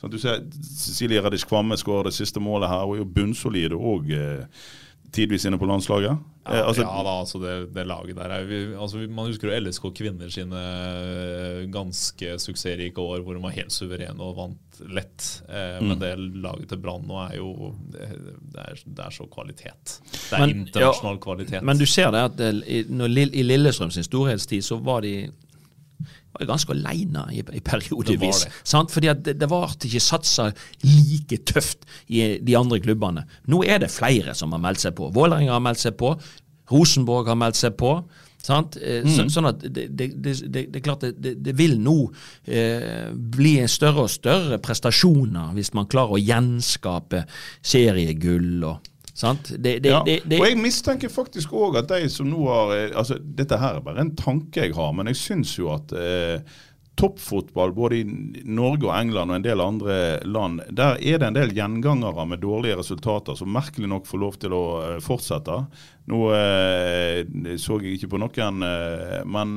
Sånn 0.00 0.14
du 0.14 0.18
ser 0.20 0.44
Cecilie 0.56 1.20
Reddish 1.24 1.48
Kvamme 1.48 1.76
skårer 1.76 2.08
det 2.08 2.16
siste 2.16 2.40
målet 2.40 2.72
her, 2.72 2.86
og 2.86 2.96
er 2.96 3.02
jo 3.02 3.10
bunnsolide 3.18 3.76
og 3.76 4.08
eh, 4.14 4.46
tidvis 5.12 5.44
inne 5.48 5.58
på 5.60 5.66
landslaget. 5.70 6.10
Ja, 6.14 6.18
Eh, 6.48 6.62
altså, 6.64 6.80
ja 6.80 7.00
da, 7.04 7.10
altså 7.20 7.38
det, 7.42 7.54
det 7.74 7.82
laget 7.84 8.16
der 8.16 8.30
er 8.32 8.44
vi, 8.48 8.58
altså 8.72 8.96
vi- 9.02 9.06
Man 9.12 9.26
husker 9.28 9.50
jo 9.50 9.58
LSK 9.60 9.90
kvinner 9.98 10.30
sine 10.32 10.56
eh, 10.56 11.66
ganske 11.68 12.38
suksessrike 12.40 12.96
år 13.02 13.20
hvor 13.20 13.36
de 13.36 13.42
var 13.42 13.52
helt 13.52 13.74
suverene 13.74 14.16
og 14.24 14.36
vant 14.38 14.78
lett. 14.88 15.26
Eh, 15.48 15.76
Mm. 15.82 15.88
Men 15.90 15.98
det 16.00 16.12
laget 16.40 16.68
til 16.70 16.78
Brann 16.80 17.04
nå 17.06 17.18
er 17.26 17.36
jo 17.36 17.74
det, 17.92 18.08
det, 18.54 18.64
er, 18.64 18.80
det 18.86 19.04
er 19.04 19.10
så 19.12 19.26
kvalitet. 19.28 19.98
Det 20.10 20.32
er 20.32 20.40
Men- 20.46 20.56
internasjonal 20.62 21.18
ja, 21.18 21.22
kvalitet. 21.26 21.62
Men 21.68 21.78
du 21.78 21.84
ser 21.86 22.10
det 22.16 22.24
at 22.30 22.40
i, 22.64 22.80
når, 22.88 23.12
i 23.28 23.42
Lillestrøm 23.44 23.90
sin 23.92 24.04
storhetstid 24.08 24.64
så 24.64 24.80
var 24.82 25.02
de 25.04 25.28
var 26.38 26.50
ganske 26.52 26.74
aleine 26.74 27.24
i, 27.34 27.42
i 27.42 27.62
periodevis. 27.64 28.44
Det 28.46 28.52
det. 28.70 28.92
Fordi 28.94 29.12
det, 29.26 29.36
det 29.40 29.50
ble 29.50 29.62
ikke 29.90 30.04
satsa 30.04 30.50
like 30.84 31.40
tøft 31.48 31.88
i 32.08 32.38
de 32.42 32.56
andre 32.58 32.80
klubbene. 32.84 33.26
Nå 33.50 33.62
er 33.66 33.82
det 33.84 33.92
flere 33.94 34.36
som 34.38 34.54
har 34.56 34.62
meldt 34.62 34.86
seg 34.86 34.96
på. 34.98 35.10
Vålerenga 35.14 35.56
har 35.56 35.64
meldt 35.64 35.84
seg 35.84 35.98
på. 36.00 36.14
Rosenborg 36.72 37.30
har 37.30 37.38
meldt 37.40 37.60
seg 37.60 37.76
på. 37.80 37.96
Sant? 38.48 38.78
Eh, 38.78 39.06
Så, 39.10 39.26
sånn 39.32 39.50
at 39.50 39.64
det, 39.64 39.88
det, 39.98 40.12
det, 40.22 40.34
det, 40.46 40.66
er 40.78 40.84
klart 40.84 41.06
det, 41.18 41.54
vil 41.58 41.78
nå 41.82 41.96
eh, 42.46 43.10
bli 43.12 43.56
større 43.68 44.06
og 44.06 44.12
større 44.12 44.60
prestasjoner 44.62 45.56
hvis 45.56 45.72
man 45.76 45.88
klarer 45.90 46.16
å 46.16 46.22
gjenskape 46.22 47.24
seriegull 47.66 48.62
og? 48.68 48.94
Det, 49.18 49.78
det, 49.82 49.90
ja. 49.90 50.02
det, 50.06 50.20
det, 50.30 50.38
Og 50.38 50.46
jeg 50.46 50.60
mistenker 50.62 51.10
faktisk 51.10 51.52
òg 51.58 51.80
at 51.80 51.90
de 51.90 52.06
som 52.12 52.28
nå 52.30 52.44
har 52.46 52.74
eh, 52.76 52.92
altså 52.94 53.18
Dette 53.18 53.58
her 53.58 53.80
er 53.80 53.82
bare 53.82 54.04
en 54.04 54.14
tanke 54.18 54.68
jeg 54.68 54.76
har, 54.76 54.92
men 54.94 55.10
jeg 55.10 55.18
syns 55.18 55.56
jo 55.58 55.72
at 55.74 55.90
eh, 55.96 56.38
toppfotball 56.98 57.72
både 57.72 58.00
i 58.00 58.04
Norge 58.44 58.88
og 58.88 58.94
England 58.96 59.30
og 59.30 59.38
en 59.38 59.44
del 59.44 59.62
andre 59.62 59.98
land, 60.26 60.62
der 60.74 60.98
er 60.98 61.20
det 61.20 61.28
en 61.28 61.36
del 61.36 61.54
gjengangere 61.54 62.24
med 62.26 62.42
dårlige 62.42 62.78
resultater 62.80 63.38
som 63.38 63.52
merkelig 63.54 63.90
nok 63.90 64.08
får 64.08 64.22
lov 64.22 64.38
til 64.42 64.56
å 64.56 64.64
eh, 64.82 64.96
fortsette. 65.04 65.60
Nå 66.10 66.22
eh, 66.34 67.22
så 67.60 67.78
jeg 67.82 67.98
ikke 67.98 68.10
på 68.14 68.22
noen, 68.22 68.66
eh, 68.66 69.20
men, 69.28 69.56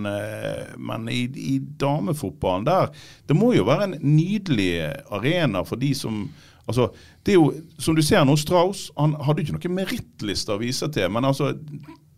men 0.78 1.10
i, 1.10 1.24
i 1.32 1.58
damefotballen 1.62 2.67
der 2.67 2.89
Det 3.26 3.38
må 3.38 3.54
jo 3.56 3.65
være 3.69 3.89
en 3.89 4.00
nydelig 4.04 4.74
arena 5.13 5.63
for 5.65 5.82
de 5.82 5.93
som 5.97 6.26
Altså, 6.69 6.89
det 7.26 7.34
er 7.34 7.39
jo, 7.39 7.47
Som 7.82 7.97
du 7.97 8.04
ser 8.06 8.24
nå, 8.28 8.36
Strauss 8.39 8.89
han 8.97 9.15
hadde 9.26 9.43
ikke 9.43 9.58
noen 9.58 9.80
merittliste 9.82 10.54
å 10.54 10.62
vise 10.62 10.89
til. 10.93 11.10
Men 11.13 11.28
altså, 11.32 11.54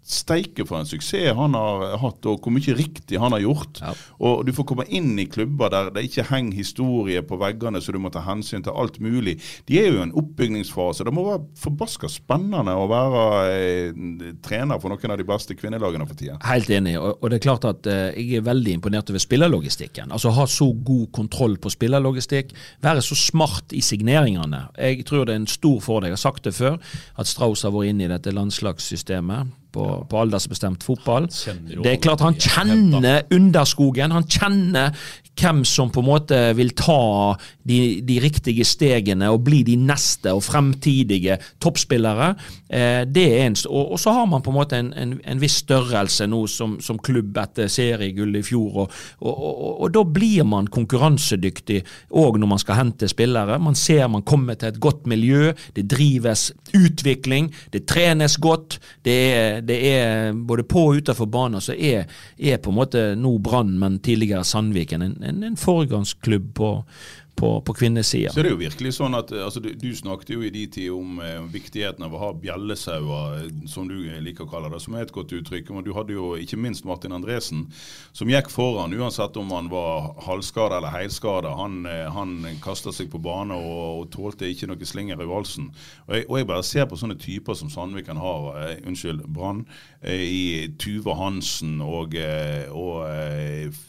steike 0.03 0.65
for 0.67 0.81
en 0.81 0.87
suksess 0.87 1.33
han 1.37 1.55
har 1.55 1.97
hatt, 2.01 2.25
og 2.27 2.43
hvor 2.43 2.53
mye 2.53 2.75
riktig 2.75 3.19
han 3.21 3.33
har 3.35 3.43
gjort. 3.43 3.79
Ja. 3.81 3.93
Og 4.23 4.43
du 4.47 4.51
får 4.55 4.67
komme 4.69 4.85
inn 4.91 5.13
i 5.19 5.27
klubber 5.31 5.71
der 5.71 5.91
det 5.95 6.05
ikke 6.07 6.27
henger 6.29 6.57
historie 6.59 7.23
på 7.25 7.39
veggene, 7.41 7.81
så 7.81 7.95
du 7.95 7.99
må 8.03 8.11
ta 8.13 8.23
hensyn 8.25 8.65
til 8.65 8.75
alt 8.75 8.99
mulig. 9.03 9.37
De 9.69 9.79
er 9.79 9.89
jo 9.89 10.01
i 10.01 10.03
en 10.03 10.15
oppbygningsfase. 10.19 11.07
Det 11.07 11.15
må 11.15 11.25
være 11.27 11.43
forbaska 11.59 12.11
spennende 12.11 12.75
å 12.75 12.89
være 12.91 13.23
eh, 13.53 14.03
trener 14.43 14.81
for 14.83 14.93
noen 14.93 15.15
av 15.15 15.21
de 15.21 15.27
beste 15.27 15.57
kvinnelagene 15.57 16.07
for 16.09 16.19
tida. 16.19 16.37
Helt 16.49 16.71
enig, 16.73 16.97
og, 16.99 17.17
og 17.21 17.31
det 17.31 17.39
er 17.39 17.47
klart 17.47 17.69
at 17.69 17.89
eh, 17.89 18.19
jeg 18.19 18.41
er 18.41 18.47
veldig 18.49 18.77
imponert 18.79 19.13
over 19.13 19.23
spillerlogistikken. 19.23 20.11
Altså 20.11 20.33
Ha 20.33 20.47
så 20.49 20.65
god 20.73 21.11
kontroll 21.15 21.59
på 21.61 21.71
spillerlogistikk, 21.71 22.51
være 22.83 23.03
så 23.05 23.15
smart 23.15 23.73
i 23.73 23.81
signeringene. 23.85 24.65
Jeg 24.75 25.05
tror 25.07 25.27
det 25.27 25.37
er 25.37 25.43
en 25.43 25.51
stor 25.51 25.79
fordel, 25.83 26.11
jeg 26.11 26.17
har 26.17 26.25
sagt 26.25 26.47
det 26.49 26.55
før, 26.57 26.79
at 27.17 27.29
Strauss 27.29 27.63
har 27.63 27.73
vært 27.75 27.93
inne 27.93 28.07
i 28.07 28.11
dette 28.11 28.33
landslagssystemet 28.33 29.59
på, 29.73 29.87
på 30.09 30.21
aldersbestemt 30.21 30.85
fotball. 30.85 31.27
Det 31.27 31.95
er 31.95 32.01
klart 32.03 32.23
Han 32.23 32.37
kjenner 32.39 33.23
underskogen. 33.33 34.13
Han 34.13 34.27
kjenner 34.29 34.93
hvem 35.39 35.63
som 35.65 35.89
på 35.89 36.01
en 36.03 36.07
måte 36.07 36.39
vil 36.57 36.71
ta 36.77 37.33
de, 37.65 38.01
de 38.05 38.19
riktige 38.21 38.65
stegene 38.67 39.31
og 39.33 39.41
bli 39.47 39.63
de 39.65 39.75
neste 39.79 40.33
og 40.35 40.43
fremtidige 40.45 41.39
toppspillere. 41.63 42.33
Eh, 42.69 43.01
det 43.09 43.23
er 43.39 43.47
en, 43.47 43.57
og, 43.69 43.95
og 43.95 44.01
så 44.01 44.13
har 44.13 44.27
man 44.29 44.43
på 44.45 44.53
en 44.53 44.57
måte 44.57 44.79
en, 44.79 44.91
en, 44.99 45.15
en 45.25 45.41
viss 45.41 45.57
størrelse 45.63 46.27
nå 46.29 46.43
som, 46.51 46.75
som 46.83 47.01
klubb 47.01 47.37
etter 47.41 47.71
seriegull 47.71 48.37
i 48.37 48.43
fjor. 48.45 48.83
Og, 48.83 48.99
og, 49.25 49.41
og, 49.73 49.87
da 49.93 50.03
blir 50.05 50.45
man 50.47 50.69
konkurransedyktig 50.73 51.81
òg 52.19 52.37
når 52.41 52.53
man 52.53 52.61
skal 52.61 52.79
hente 52.81 53.09
spillere. 53.09 53.57
Man 53.63 53.77
ser 53.79 54.05
man 54.11 54.25
kommer 54.27 54.59
til 54.59 54.73
et 54.73 54.81
godt 54.83 55.07
miljø, 55.09 55.53
det 55.73 55.87
drives 55.91 56.51
utvikling, 56.77 57.49
det 57.73 57.85
trenes 57.89 58.37
godt. 58.41 58.77
Det 59.05 59.17
er, 59.33 59.62
det 59.67 59.79
er 59.89 60.33
både 60.33 60.65
på 60.67 60.85
og 60.89 61.01
utenfor 61.01 61.29
banen 61.31 61.63
så 61.63 61.75
er, 61.75 62.07
er 62.37 62.61
på 62.61 62.71
en 62.71 62.77
måte 62.77 63.03
nå 63.19 63.35
Brann, 63.43 63.75
men 63.79 63.99
tidligere 64.03 64.45
Sandviken, 64.47 65.05
en, 65.05 65.17
en, 65.23 65.43
en 65.47 65.59
foregangsklubb 65.59 66.51
på, 66.57 66.71
på, 67.35 67.61
på 67.61 67.73
kvinnesida. 67.73 68.31
Så 68.31 68.41
det 68.41 68.51
er 68.51 68.55
jo 68.55 68.61
virkelig 68.61 68.93
sånn 68.97 69.17
at 69.17 69.31
altså, 69.33 69.61
du, 69.63 69.71
du, 69.79 69.89
snakket 69.97 70.33
jo 70.35 70.43
i 70.45 70.51
de 70.53 70.63
tid 70.71 70.91
om 70.93 71.17
eh, 71.23 71.39
viktigheten 71.53 72.05
av 72.05 72.13
å 72.13 72.21
ha 72.21 72.29
bjellesauer, 72.37 73.39
eh, 73.39 73.47
som 73.69 73.87
du 73.89 73.95
liker 74.23 74.45
å 74.45 74.51
kalle 74.51 74.69
det, 74.73 74.81
som 74.83 74.97
er 74.97 75.07
et 75.07 75.13
godt 75.13 75.33
uttrykk. 75.35 75.71
Men 75.73 75.85
du 75.85 75.93
hadde 75.97 76.15
jo 76.15 76.33
ikke 76.39 76.59
minst 76.61 76.85
Martin 76.87 77.15
Andresen, 77.15 77.65
som 78.13 78.29
gikk 78.29 78.51
foran 78.53 78.93
uansett 78.93 79.37
om 79.41 79.49
han 79.55 79.71
var 79.71 80.13
halvskada 80.27 80.77
eller 80.77 80.93
heilskada. 80.93 81.55
Han, 81.57 81.81
eh, 81.89 82.05
han 82.13 82.35
kasta 82.63 82.93
seg 82.93 83.09
på 83.13 83.21
bane 83.23 83.57
og, 83.57 83.81
og, 84.03 84.05
tålte 84.13 84.49
ikke 84.49 84.69
noe 84.69 84.87
slinger 84.87 85.23
i 85.23 85.29
valsen. 85.29 85.71
Og 86.07 86.15
jeg, 86.17 86.27
og 86.29 86.39
jeg, 86.39 86.49
bare 86.53 86.67
ser 86.67 86.87
på 86.89 86.99
sånne 86.99 87.17
typer 87.21 87.57
som 87.57 87.71
Sandviken 87.73 88.21
har, 88.21 88.49
eh, 88.61 88.75
unnskyld, 88.85 89.25
Brann, 89.33 89.63
eh, 90.03 90.21
i 90.21 90.45
Tuva 90.77 91.17
Hansen 91.17 91.79
og, 91.81 92.13
eh, 92.19 92.69
og, 92.69 93.03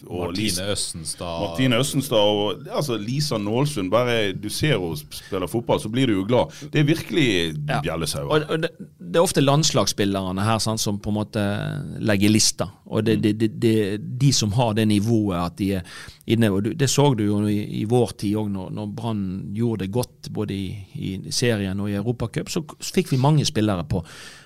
og 0.09 0.33
Martine 0.33 0.71
Østenstad. 0.73 1.45
Martine 1.45 1.83
Østenstad 1.83 2.35
og 2.35 2.69
altså, 2.71 2.97
Lisa 2.97 3.34
Kristian 3.35 3.45
Nålsund, 3.45 3.91
bare 3.91 4.33
du 4.33 4.49
ser 4.51 4.79
henne 4.79 4.97
spille 4.97 5.49
fotball, 5.49 5.81
så 5.81 5.89
blir 5.89 6.07
du 6.07 6.15
jo 6.15 6.25
glad. 6.25 6.53
Det 6.73 6.81
er 6.81 6.85
virkelig 6.85 7.55
ja. 7.69 7.81
bjellesauer. 7.83 8.47
Det, 8.59 8.71
det, 8.99 9.17
er 9.19 9.23
ofte 9.23 9.43
landslagsspillerne 9.43 10.45
her 10.45 10.59
sant, 10.59 10.81
som 10.81 11.01
på 11.01 11.11
en 11.11 11.19
måte 11.19 11.43
legger 12.01 12.31
lista. 12.31 12.69
Og 12.87 13.05
det, 13.05 13.17
det, 13.23 13.49
det, 13.61 13.99
de 13.99 14.33
som 14.33 14.53
har 14.55 14.75
det 14.75 14.87
nivået 14.89 15.41
at 15.41 15.59
de 15.59 15.73
er 15.81 15.83
inne 16.27 16.49
og 16.49 16.65
Det 16.65 16.89
så 16.89 17.11
du 17.15 17.25
jo 17.27 17.43
i, 17.49 17.83
i 17.83 17.85
vår 17.85 18.15
tid 18.17 18.39
òg, 18.41 18.49
når, 18.49 18.71
når 18.73 18.93
Brann 18.97 19.25
gjorde 19.53 19.85
det 19.85 19.93
godt 19.93 20.31
både 20.33 20.55
i, 20.55 20.69
i 20.95 21.11
serien 21.31 21.81
og 21.81 21.91
i 21.91 21.99
Europacup, 21.99 22.49
så 22.49 22.63
fikk 22.81 23.13
vi 23.13 23.21
mange 23.21 23.45
spillere 23.45 23.85
på 23.85 24.01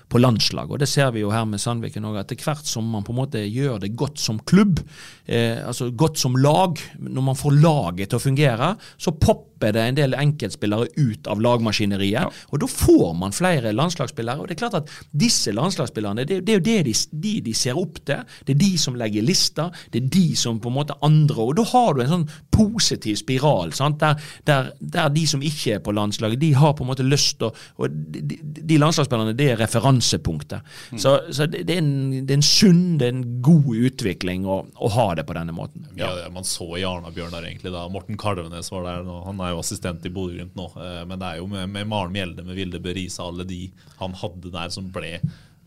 på 0.09 0.21
landslag. 0.21 0.71
Og 0.71 0.79
Det 0.79 0.89
ser 0.89 1.11
vi 1.13 1.21
jo 1.23 1.31
her 1.33 1.45
med 1.45 1.61
Sandviken 1.61 2.07
òg. 2.09 2.19
Etter 2.23 2.39
hvert 2.41 2.65
som 2.67 2.87
man 2.89 3.05
på 3.05 3.13
en 3.13 3.21
måte 3.21 3.43
gjør 3.45 3.79
det 3.83 3.95
godt 3.97 4.19
som 4.21 4.39
klubb, 4.39 4.81
eh, 5.25 5.61
altså 5.65 5.91
godt 5.91 6.17
som 6.17 6.35
lag, 6.35 6.79
når 6.99 7.21
man 7.21 7.37
får 7.37 7.59
laget 7.61 8.09
til 8.09 8.17
å 8.17 8.23
fungere, 8.23 8.75
så 8.97 9.13
popper 9.13 9.73
det 9.75 9.83
en 9.83 9.97
del 9.97 10.15
enkeltspillere 10.15 10.87
ut 10.97 11.27
av 11.27 11.41
lagmaskineriet. 11.43 12.09
Ja. 12.09 12.29
Og 12.49 12.61
da 12.63 12.69
får 12.71 13.13
man 13.19 13.35
flere 13.35 13.73
landslagsspillere. 13.75 14.39
Og 14.39 14.47
det 14.47 14.55
er 14.55 14.61
klart 14.63 14.79
at 14.79 14.93
disse 15.11 15.51
landslagsspillerne, 15.53 16.25
det, 16.25 16.41
det 16.47 16.55
er 16.55 16.61
jo 16.61 16.65
det 16.65 16.77
de, 16.87 16.95
de, 17.11 17.33
de, 17.45 17.53
ser 17.53 17.77
opp 17.77 17.99
til. 18.07 18.23
Det 18.47 18.55
er 18.55 18.61
de 18.63 18.71
som 18.79 18.97
legger 18.97 19.25
lister, 19.25 19.69
Det 19.91 20.01
er 20.01 20.09
de 20.09 20.35
som 20.35 20.59
på 20.59 20.69
en 20.69 20.77
måte 20.79 20.95
andre 21.05 21.41
Og 21.41 21.55
da 21.57 21.63
har 21.69 21.93
du 21.93 22.01
en 22.01 22.09
sånn 22.09 22.27
positiv 22.51 23.19
spiral, 23.19 23.71
der, 23.99 24.19
der, 24.47 24.71
der, 24.79 25.09
de 25.13 25.25
som 25.27 25.43
ikke 25.45 25.75
er 25.77 25.83
på 25.83 25.93
landslaget, 25.95 26.39
de 26.39 26.53
har 26.53 26.73
på 26.73 26.83
en 26.83 26.89
måte 26.91 27.05
lyst 27.05 27.39
til 27.39 27.51
Og 27.77 27.89
de, 27.89 28.39
de, 28.41 28.79
landslagsspillerne, 28.79 29.35
det 29.37 29.51
er 29.51 29.59
referansepunktet. 29.99 30.61
Mm. 30.91 30.99
Så, 30.99 31.19
så 31.31 31.45
det, 31.45 31.63
det, 31.63 31.73
er 31.73 31.77
en, 31.77 32.25
det, 32.25 32.33
er 32.33 32.37
en, 32.37 32.43
sunn, 32.43 32.97
det 32.97 33.07
er 33.07 33.13
en 33.13 33.41
god 33.41 33.75
utvikling 33.75 34.45
å, 34.45 34.65
å 34.75 34.89
ha 34.89 35.15
det 35.15 35.25
på 35.27 35.33
denne 35.33 35.53
måten. 35.53 35.87
Ja, 35.97 36.29
Man 36.31 36.47
så 36.47 36.77
i 36.77 36.85
Arna-Bjørnar 36.85 37.45
egentlig 37.45 37.73
da 37.73 37.87
Morten 37.89 38.17
Kalvenes 38.17 38.71
var 38.71 38.85
der. 38.85 39.03
nå, 39.03 39.21
han 39.25 39.39
er 39.43 39.53
jo 39.53 39.61
assistent 39.63 40.05
i 40.05 40.13
Bodø-Glimt 40.13 40.55
nå, 40.55 40.71
eh, 40.77 41.03
men 41.05 41.19
det 41.19 41.27
er 41.27 41.41
jo 41.41 41.49
med, 41.49 41.69
med 41.69 41.87
Maren 41.87 42.13
Mjelde, 42.13 42.45
med 42.45 42.57
Vilde 42.57 42.81
Berisa, 42.83 43.27
alle 43.27 43.47
de 43.47 43.69
han 43.99 44.15
hadde 44.17 44.51
der 44.53 44.73
som 44.73 44.89
ble 44.93 45.17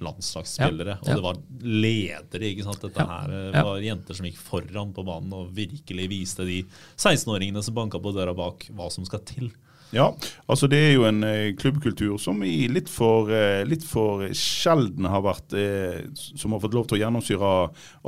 landslagsspillere. 0.02 0.96
Ja, 0.96 0.98
ja. 0.98 1.12
Og 1.12 1.20
det 1.20 1.24
var 1.28 1.36
ledere. 1.62 2.48
ikke 2.48 2.64
sant? 2.66 2.82
Dette 2.82 3.04
ja, 3.04 3.18
her 3.52 3.66
var 3.68 3.84
jenter 3.84 4.18
som 4.18 4.26
gikk 4.26 4.40
foran 4.42 4.90
på 4.96 5.04
banen 5.06 5.34
og 5.36 5.52
virkelig 5.54 6.08
viste 6.10 6.46
de 6.48 6.62
16-åringene 6.96 7.62
som 7.62 7.76
banka 7.76 8.00
på 8.02 8.14
døra 8.16 8.34
bak, 8.34 8.66
hva 8.74 8.88
som 8.90 9.06
skal 9.06 9.22
til. 9.28 9.52
Ja, 9.92 10.06
altså 10.48 10.68
det 10.72 10.78
er 10.80 10.94
jo 10.94 11.04
en 11.04 11.20
eh, 11.26 11.52
klubbkultur 11.58 12.16
som 12.20 12.38
i 12.48 12.64
litt 12.72 12.88
for, 12.88 13.28
eh, 13.28 13.60
litt 13.68 13.84
for 13.84 14.24
sjelden 14.36 15.04
har 15.12 15.20
vært 15.24 15.52
eh, 15.52 15.98
Som 16.16 16.54
har 16.54 16.62
fått 16.62 16.72
lov 16.72 16.86
til 16.88 16.96
å 16.96 17.02
gjennomsyre 17.02 17.50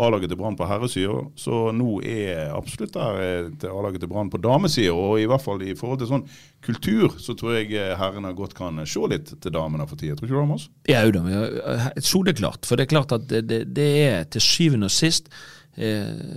A-laget 0.00 0.32
til 0.32 0.40
Brann 0.40 0.56
på 0.56 0.68
herresida. 0.68 1.18
Så 1.36 1.68
nå 1.76 1.98
er 2.00 2.54
absolutt 2.56 2.96
der 2.96 3.50
til 3.60 3.74
A-laget 3.74 4.00
til 4.00 4.10
Brann 4.10 4.32
på 4.32 4.40
damesida. 4.40 4.94
Og 4.96 5.20
i 5.20 5.28
hvert 5.28 5.44
fall 5.44 5.60
i 5.60 5.76
forhold 5.76 6.00
til 6.00 6.10
sånn 6.14 6.24
kultur, 6.64 7.18
så 7.20 7.36
tror 7.36 7.58
jeg 7.58 7.76
herrene 8.00 8.32
godt 8.36 8.56
kan 8.56 8.80
se 8.88 9.10
litt 9.10 9.34
til 9.36 9.52
damene 9.52 9.84
for 9.90 10.00
tida. 10.00 10.16
Tror 10.16 10.30
ikke 10.30 10.38
du 10.38 10.40
det, 10.40 10.48
Mons? 10.54 10.68
Ja, 10.88 11.04
da, 11.12 11.90
soleklart. 12.00 12.64
For 12.64 12.80
det 12.80 12.86
er 12.88 12.94
klart 12.94 13.12
at 13.12 13.28
det, 13.28 13.44
det, 13.50 13.60
det 13.76 13.90
er 14.06 14.24
til 14.32 14.44
syvende 14.44 14.88
og 14.88 14.96
sist 14.96 15.28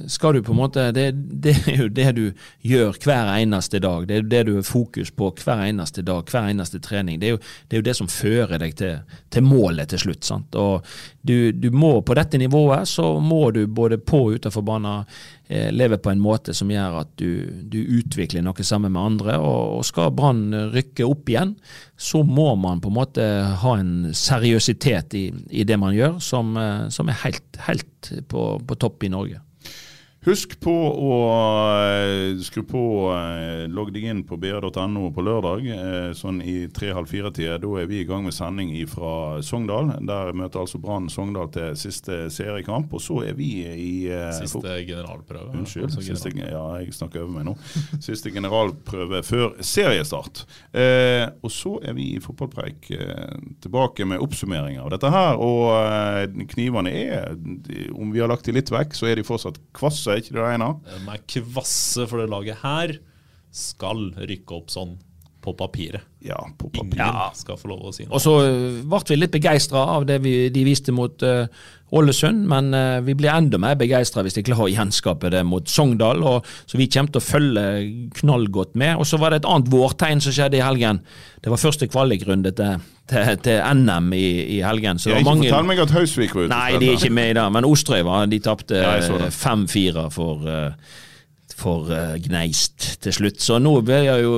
skal 0.08 0.34
du 0.34 0.40
på 0.44 0.52
en 0.52 0.58
måte 0.58 0.88
det, 0.92 1.12
det, 1.14 1.54
er 1.70 1.82
jo 1.84 1.88
det 1.94 2.08
du 2.18 2.24
gjør 2.66 2.98
hver 3.04 3.30
eneste 3.36 3.80
dag. 3.84 4.08
Det 4.10 4.16
er 4.16 4.30
det 4.32 4.44
du 4.48 4.56
har 4.56 4.66
fokus 4.66 5.12
på 5.14 5.30
hver 5.44 5.62
eneste 5.68 6.02
dag, 6.02 6.26
hver 6.26 6.50
eneste 6.50 6.82
trening. 6.82 7.20
Det 7.22 7.30
er 7.30 7.36
jo 7.36 7.42
det, 7.42 7.76
er 7.76 7.82
jo 7.84 7.88
det 7.90 7.96
som 8.00 8.10
fører 8.10 8.58
deg 8.62 8.74
til, 8.80 8.98
til, 9.30 9.46
målet 9.46 9.94
til 9.94 10.02
slutt. 10.08 10.26
sant? 10.26 10.58
Og 10.58 10.86
du, 11.22 11.52
du, 11.52 11.70
må 11.72 12.02
På 12.02 12.16
dette 12.18 12.38
nivået 12.38 12.88
så 12.90 13.20
må 13.20 13.52
du 13.52 13.66
både 13.68 13.98
på 13.98 14.24
og 14.28 14.40
utenfor 14.40 14.66
banen 14.66 15.06
eh, 15.48 15.70
leve 15.74 16.00
på 16.02 16.12
en 16.12 16.22
måte 16.22 16.56
som 16.58 16.72
gjør 16.72 17.00
at 17.02 17.14
du, 17.20 17.64
du 17.64 17.80
utvikler 18.00 18.46
noe 18.46 18.66
sammen 18.68 18.94
med 18.96 19.02
andre. 19.02 19.38
Og, 19.40 19.80
og 19.80 19.88
skal 19.88 20.14
Brann 20.16 20.46
rykke 20.74 21.08
opp 21.08 21.32
igjen, 21.32 21.56
så 21.98 22.24
må 22.28 22.54
man 22.60 22.84
på 22.84 22.92
en 22.92 23.00
måte 23.00 23.28
ha 23.64 23.76
en 23.80 24.14
seriøsitet 24.16 25.18
i, 25.18 25.26
i 25.50 25.68
det 25.68 25.80
man 25.82 25.96
gjør, 25.96 26.22
som, 26.24 26.56
eh, 26.62 26.88
som 26.94 27.12
er 27.12 27.22
helt, 27.26 27.62
helt 27.68 28.14
på, 28.30 28.50
på 28.68 28.80
topp 28.80 29.08
i 29.08 29.14
Norge. 29.14 29.42
Husk 30.28 30.58
på 30.60 30.74
å 30.76 31.18
uh, 31.32 32.40
skru 32.44 32.66
på, 32.68 32.80
uh, 33.16 33.64
logg 33.72 33.94
deg 33.96 34.10
inn 34.12 34.24
på 34.28 34.36
br.no 34.36 35.06
på 35.16 35.24
lørdag, 35.24 35.68
uh, 35.72 36.10
sånn 36.18 36.42
i 36.44 36.56
tre-halv 36.74 37.08
fire-tida. 37.08 37.56
Da 37.64 37.70
er 37.80 37.88
vi 37.88 38.02
i 38.02 38.08
gang 38.08 38.26
med 38.26 38.36
sending 38.36 38.74
fra 38.92 39.40
Sogndal. 39.46 39.94
Der 40.04 40.34
møter 40.36 40.66
altså 40.66 40.82
Brann 40.84 41.08
Sogndal 41.08 41.48
til 41.56 41.78
siste 41.80 42.26
seriekamp. 42.34 42.92
Og 42.92 43.04
så 43.06 43.22
er 43.30 43.38
vi 43.40 43.54
i 43.72 43.94
Siste 44.36 44.76
generalprøve. 44.88 45.54
Unnskyld. 45.62 45.96
Siste, 45.96 46.34
ja, 46.36 46.66
jeg 46.82 46.92
snakker 46.98 47.24
over 47.24 47.38
meg 47.38 47.48
nå. 47.48 47.56
Siste 48.10 48.34
generalprøve 48.36 49.24
før 49.24 49.56
seriestart. 49.64 50.44
og 50.76 51.52
så 51.54 51.78
er 51.88 51.96
vi 51.96 52.10
i 52.18 52.22
fotballpreik 52.24 52.92
tilbake 53.64 54.06
med 54.10 54.20
oppsummeringer 54.28 54.84
av 54.84 54.92
dette 54.92 55.14
her. 55.14 55.40
Og 55.40 56.36
knivene 56.52 56.92
er, 56.92 57.32
om 57.96 58.12
vi 58.12 58.20
har 58.20 58.32
lagt 58.32 58.48
de 58.50 58.58
litt 58.60 58.74
vekk, 58.74 58.98
så 58.98 59.08
er 59.08 59.22
de 59.22 59.28
fortsatt 59.28 59.62
kvasse 59.78 60.17
ikke 60.22 60.36
det 60.38 60.48
ene? 60.56 60.70
De 60.88 61.00
er 61.14 61.26
kvasse 61.34 62.08
for 62.10 62.22
det 62.22 62.30
laget 62.32 62.62
her. 62.64 62.98
Skal 63.54 64.10
rykke 64.18 64.58
opp 64.58 64.74
sånn 64.74 64.98
på 65.48 65.56
papiret. 65.56 66.04
Ja, 66.28 66.40
på 66.58 66.70
papiret. 66.74 67.00
Ja. 67.00 67.32
skal 67.36 67.58
få 67.60 67.72
lov 67.72 67.88
å 67.88 67.96
si 67.96 68.04
noe. 68.06 68.18
Og 68.18 68.24
så 68.24 68.34
eh, 68.44 68.84
ble 68.84 69.00
vi 69.08 69.18
litt 69.20 69.34
begeistra 69.36 69.84
av 69.96 70.08
det 70.10 70.20
vi, 70.26 70.36
de 70.54 70.64
viste 70.68 70.92
mot 70.96 71.24
uh, 71.24 71.48
Ålesund, 71.96 72.44
men 72.52 72.74
uh, 72.76 72.98
vi 73.06 73.16
blir 73.16 73.32
enda 73.32 73.60
mer 73.62 73.78
begeistra 73.80 74.26
hvis 74.26 74.36
de 74.36 74.44
klarer 74.48 74.66
å 74.66 74.74
gjenskape 74.74 75.32
det 75.32 75.46
mot 75.48 75.72
Sogndal. 75.72 76.26
Og, 76.28 76.50
så 76.68 76.82
vi 76.82 76.90
kommer 76.92 77.14
til 77.14 77.22
å 77.22 77.28
følge 77.28 77.66
knallgodt 78.20 78.76
med. 78.76 78.98
Og 79.00 79.08
så 79.08 79.22
var 79.22 79.32
det 79.32 79.44
et 79.44 79.50
annet 79.54 79.72
vårtegn 79.72 80.24
som 80.26 80.36
skjedde 80.36 80.60
i 80.60 80.66
helgen. 80.66 81.02
Det 81.44 81.54
var 81.54 81.64
første 81.64 81.88
kvalikrunde 81.88 82.52
til, 82.58 82.86
til, 83.08 83.34
til, 83.48 83.64
NM 83.80 84.12
i, 84.18 84.28
i 84.58 84.62
helgen. 84.66 85.00
Så 85.00 85.14
det 85.14 85.22
var 85.22 85.28
mange... 85.32 85.48
Fortell 85.48 85.72
meg 85.72 85.84
at 85.86 85.96
Hausvik 85.96 86.36
var 86.36 86.48
ute. 86.48 86.54
Nei, 86.56 86.70
de 86.82 86.92
er 86.92 87.00
ikke 87.00 87.16
med 87.22 87.32
i 87.32 87.40
det. 87.40 87.50
Men 87.56 87.72
Osterøy 87.72 88.04
var, 88.10 88.28
de 88.32 88.44
tapte 88.44 88.88
5-4 89.38 90.10
for 90.18 90.50
uh, 90.50 91.04
for 91.58 91.90
uh, 91.90 92.16
Gneist 92.22 92.98
til 93.04 93.16
slutt. 93.16 93.42
Så 93.42 93.58
nå 93.62 93.74
blir 93.86 94.06
det 94.06 94.18
jo 94.22 94.36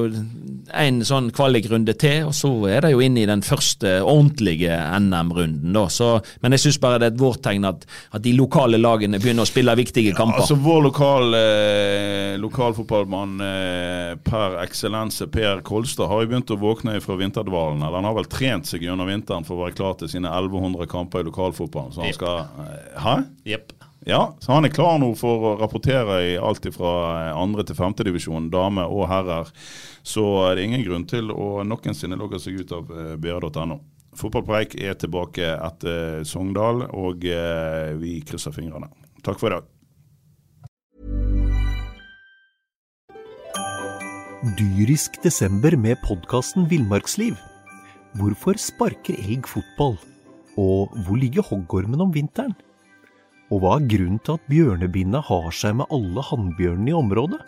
en 0.79 1.01
sånn 1.05 1.29
kvalikrunde 1.36 1.95
til, 1.99 2.29
og 2.29 2.36
så 2.38 2.51
er 2.69 2.86
det 2.86 2.93
jo 2.93 3.01
inne 3.03 3.23
i 3.23 3.29
den 3.29 3.41
første 3.45 3.97
ordentlige 4.05 4.75
NM-runden. 4.99 5.73
da. 5.75 5.86
Så, 5.91 6.12
men 6.43 6.55
jeg 6.55 6.65
syns 6.65 6.79
bare 6.82 7.01
det 7.01 7.10
er 7.10 7.15
et 7.15 7.21
vårtegn 7.21 7.67
at, 7.69 7.86
at, 8.12 8.21
de 8.23 8.34
lokale 8.38 8.79
lagene 8.79 9.19
begynner 9.21 9.47
å 9.47 9.49
spille 9.49 9.75
viktige 9.79 10.13
kamper. 10.17 10.43
Ja, 10.43 10.45
altså 10.45 10.60
Vår 10.60 10.84
lokal, 10.89 11.36
eh, 11.38 12.36
lokalfotballmann 12.41 13.39
eh, 13.45 14.13
per 14.23 14.60
eksellense, 14.63 15.29
Per 15.34 15.63
Kolstad, 15.65 16.10
har 16.12 16.23
jo 16.23 16.32
begynt 16.32 16.53
å 16.53 16.60
våkne 16.62 16.99
fra 17.03 17.17
vinterdvalen. 17.19 17.84
Eller 17.84 18.01
han 18.01 18.10
har 18.10 18.17
vel 18.19 18.29
trent 18.32 18.69
seg 18.69 18.86
gjennom 18.86 19.10
vinteren 19.10 19.47
for 19.47 19.58
å 19.58 19.65
være 19.67 19.77
klar 19.79 19.97
til 19.99 20.12
sine 20.12 20.32
1100 20.32 20.89
kamper 20.91 21.23
i 21.23 21.29
lokalfotballen. 21.29 21.95
Så 21.95 22.05
han 22.05 22.17
skal 22.17 22.65
eh, 22.67 22.79
Hæ? 22.99 23.19
Yep. 23.49 23.78
Ja, 24.07 24.35
så 24.39 24.55
han 24.55 24.63
er 24.63 24.71
klar 24.71 24.95
nå 25.01 25.09
for 25.19 25.43
å 25.43 25.55
rapportere 25.59 26.21
i 26.29 26.35
alt 26.39 26.63
fra 26.71 26.91
eh, 27.19 27.31
andre 27.35 27.65
til 27.67 27.75
femtedivisjon, 27.75 28.47
dame 28.53 28.85
og 28.88 29.09
herrer. 29.12 29.49
Så 30.07 30.23
det 30.47 30.62
er 30.62 30.67
ingen 30.69 30.85
grunn 30.85 31.07
til 31.09 31.33
å 31.33 31.65
noensinne 31.67 32.19
logge 32.19 32.39
seg 32.39 32.62
ut 32.62 32.71
av 32.77 32.93
eh, 32.95 33.17
br.no. 33.19 33.81
Fotballpreik 34.19 34.77
er 34.79 34.95
tilbake 34.99 35.51
etter 35.51 36.23
Sogndal, 36.27 36.85
og 36.95 37.27
eh, 37.27 37.91
vi 37.99 38.19
krysser 38.25 38.55
fingrene. 38.55 38.89
Takk 39.25 39.41
for 39.41 39.51
i 39.51 39.59
dag. 39.59 39.67
Dyrisk 44.55 45.19
desember 45.25 45.75
med 45.75 45.99
podkasten 46.05 46.69
Villmarksliv. 46.71 47.35
Hvorfor 48.15 48.55
sparker 48.57 49.19
elg 49.19 49.51
fotball? 49.51 49.99
Og 50.55 50.95
hvor 51.03 51.19
ligger 51.19 51.43
hoggormen 51.45 51.99
om 52.07 52.15
vinteren? 52.15 52.55
Og 53.49 53.63
hva 53.63 53.77
er 53.79 53.88
grunnen 53.89 54.19
til 54.21 54.38
at 54.38 54.49
bjørnebinna 54.51 55.23
har 55.25 55.49
seg 55.55 55.79
med 55.79 55.89
alle 55.93 56.21
hannbjørnene 56.27 56.91
i 56.91 56.97
området? 56.97 57.39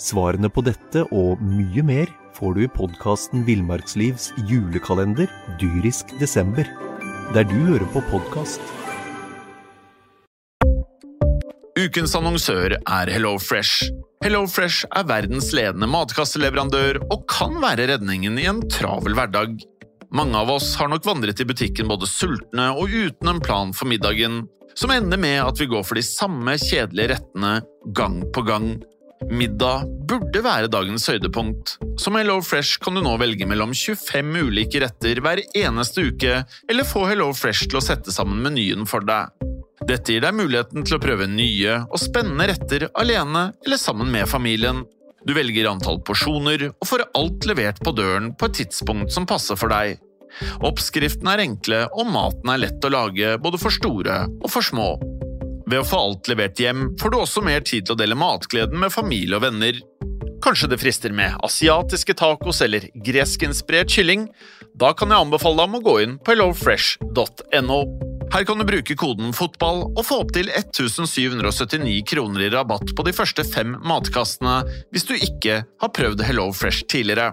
Svarene 0.00 0.48
på 0.48 0.64
dette 0.64 1.04
og 1.12 1.42
mye 1.44 1.84
mer 1.84 2.12
får 2.38 2.54
du 2.56 2.62
i 2.64 2.70
podkasten 2.72 3.44
Villmarkslivs 3.44 4.30
julekalender 4.48 5.28
dyrisk 5.60 6.16
desember. 6.20 6.68
der 7.30 7.44
du 7.46 7.54
hører 7.54 7.86
på 7.94 8.00
podkast. 8.10 8.62
Ukens 11.78 12.14
annonsør 12.18 12.74
er 12.74 13.12
HelloFresh. 13.14 13.86
HelloFresh 14.24 14.88
er 14.98 15.06
verdens 15.06 15.52
ledende 15.54 15.86
matkasseleverandør 15.92 16.98
og 17.06 17.22
kan 17.30 17.54
være 17.62 17.86
redningen 17.92 18.34
i 18.34 18.48
en 18.50 18.64
travel 18.66 19.14
hverdag. 19.14 19.54
Mange 20.10 20.42
av 20.42 20.50
oss 20.56 20.72
har 20.80 20.90
nok 20.90 21.06
vandret 21.06 21.38
i 21.38 21.46
butikken 21.46 21.86
både 21.86 22.10
sultne 22.10 22.72
og 22.74 22.90
uten 22.90 23.30
en 23.30 23.38
plan 23.46 23.70
for 23.70 23.86
middagen, 23.86 24.42
som 24.80 24.90
ender 24.94 25.20
med 25.20 25.42
at 25.44 25.60
vi 25.60 25.68
går 25.68 25.84
for 25.84 25.98
de 25.98 26.04
samme 26.06 26.54
kjedelige 26.60 27.12
rettene 27.12 27.58
gang 27.96 28.22
på 28.32 28.44
gang. 28.46 28.70
Middag 29.28 29.84
burde 30.08 30.40
være 30.40 30.70
dagens 30.72 31.04
høydepunkt. 31.10 31.74
Som 32.00 32.16
HelloFresh 32.16 32.80
kan 32.80 32.96
du 32.96 33.02
nå 33.04 33.12
velge 33.20 33.44
mellom 33.48 33.74
25 33.76 34.30
ulike 34.48 34.80
retter 34.80 35.20
hver 35.20 35.42
eneste 35.52 36.06
uke, 36.08 36.40
eller 36.70 36.88
få 36.88 37.04
HelloFresh 37.10 37.68
til 37.68 37.80
å 37.80 37.84
sette 37.84 38.14
sammen 38.14 38.40
menyen 38.46 38.88
for 38.88 39.04
deg. 39.04 39.28
Dette 39.84 40.14
gir 40.14 40.24
deg 40.24 40.36
muligheten 40.36 40.86
til 40.86 40.96
å 40.96 41.02
prøve 41.02 41.28
nye 41.28 41.82
og 41.82 42.00
spennende 42.00 42.48
retter 42.52 42.88
alene 43.00 43.50
eller 43.66 43.80
sammen 43.80 44.08
med 44.12 44.28
familien. 44.28 44.84
Du 45.28 45.34
velger 45.36 45.68
antall 45.68 46.00
porsjoner 46.04 46.70
og 46.70 46.86
får 46.88 47.10
alt 47.18 47.48
levert 47.48 47.80
på 47.84 47.92
døren 47.96 48.32
på 48.32 48.48
et 48.48 48.62
tidspunkt 48.62 49.12
som 49.12 49.28
passer 49.28 49.60
for 49.60 49.72
deg. 49.72 50.00
Oppskriftene 50.66 51.36
er 51.36 51.44
enkle, 51.46 51.84
og 51.94 52.10
maten 52.12 52.52
er 52.52 52.64
lett 52.66 52.86
å 52.86 52.92
lage 52.92 53.36
både 53.42 53.60
for 53.60 53.74
store 53.74 54.22
og 54.40 54.50
for 54.52 54.66
små. 54.66 54.92
Ved 55.70 55.82
å 55.82 55.86
få 55.86 56.02
alt 56.02 56.30
levert 56.30 56.58
hjem 56.58 56.88
får 56.98 57.12
du 57.12 57.20
også 57.20 57.44
mer 57.46 57.62
tid 57.62 57.86
til 57.86 57.94
å 57.94 58.00
dele 58.00 58.18
matgleden 58.18 58.80
med 58.82 58.94
familie 58.94 59.38
og 59.38 59.44
venner. 59.46 59.78
Kanskje 60.42 60.70
det 60.72 60.80
frister 60.80 61.12
med 61.14 61.36
asiatiske 61.44 62.16
tacos 62.16 62.62
eller 62.64 62.88
greskinspirert 63.06 63.92
kylling? 63.92 64.24
Da 64.80 64.94
kan 64.96 65.12
jeg 65.12 65.26
anbefale 65.26 65.66
deg 65.66 65.76
å 65.76 65.84
gå 65.84 65.96
inn 66.04 66.16
på 66.18 66.34
hellofresh.no. 66.34 67.80
Her 68.30 68.46
kan 68.46 68.60
du 68.62 68.64
bruke 68.66 68.94
koden 68.94 69.34
FOTBALL 69.34 69.80
og 69.90 70.02
få 70.06 70.20
opptil 70.22 70.52
1779 70.54 71.96
kroner 72.06 72.46
i 72.46 72.50
rabatt 72.54 72.94
på 72.96 73.06
de 73.06 73.14
første 73.14 73.42
fem 73.42 73.74
matkastene 73.82 74.60
hvis 74.94 75.08
du 75.08 75.16
ikke 75.18 75.64
har 75.66 75.94
prøvd 75.96 76.22
HelloFresh 76.28 76.86
tidligere. 76.90 77.32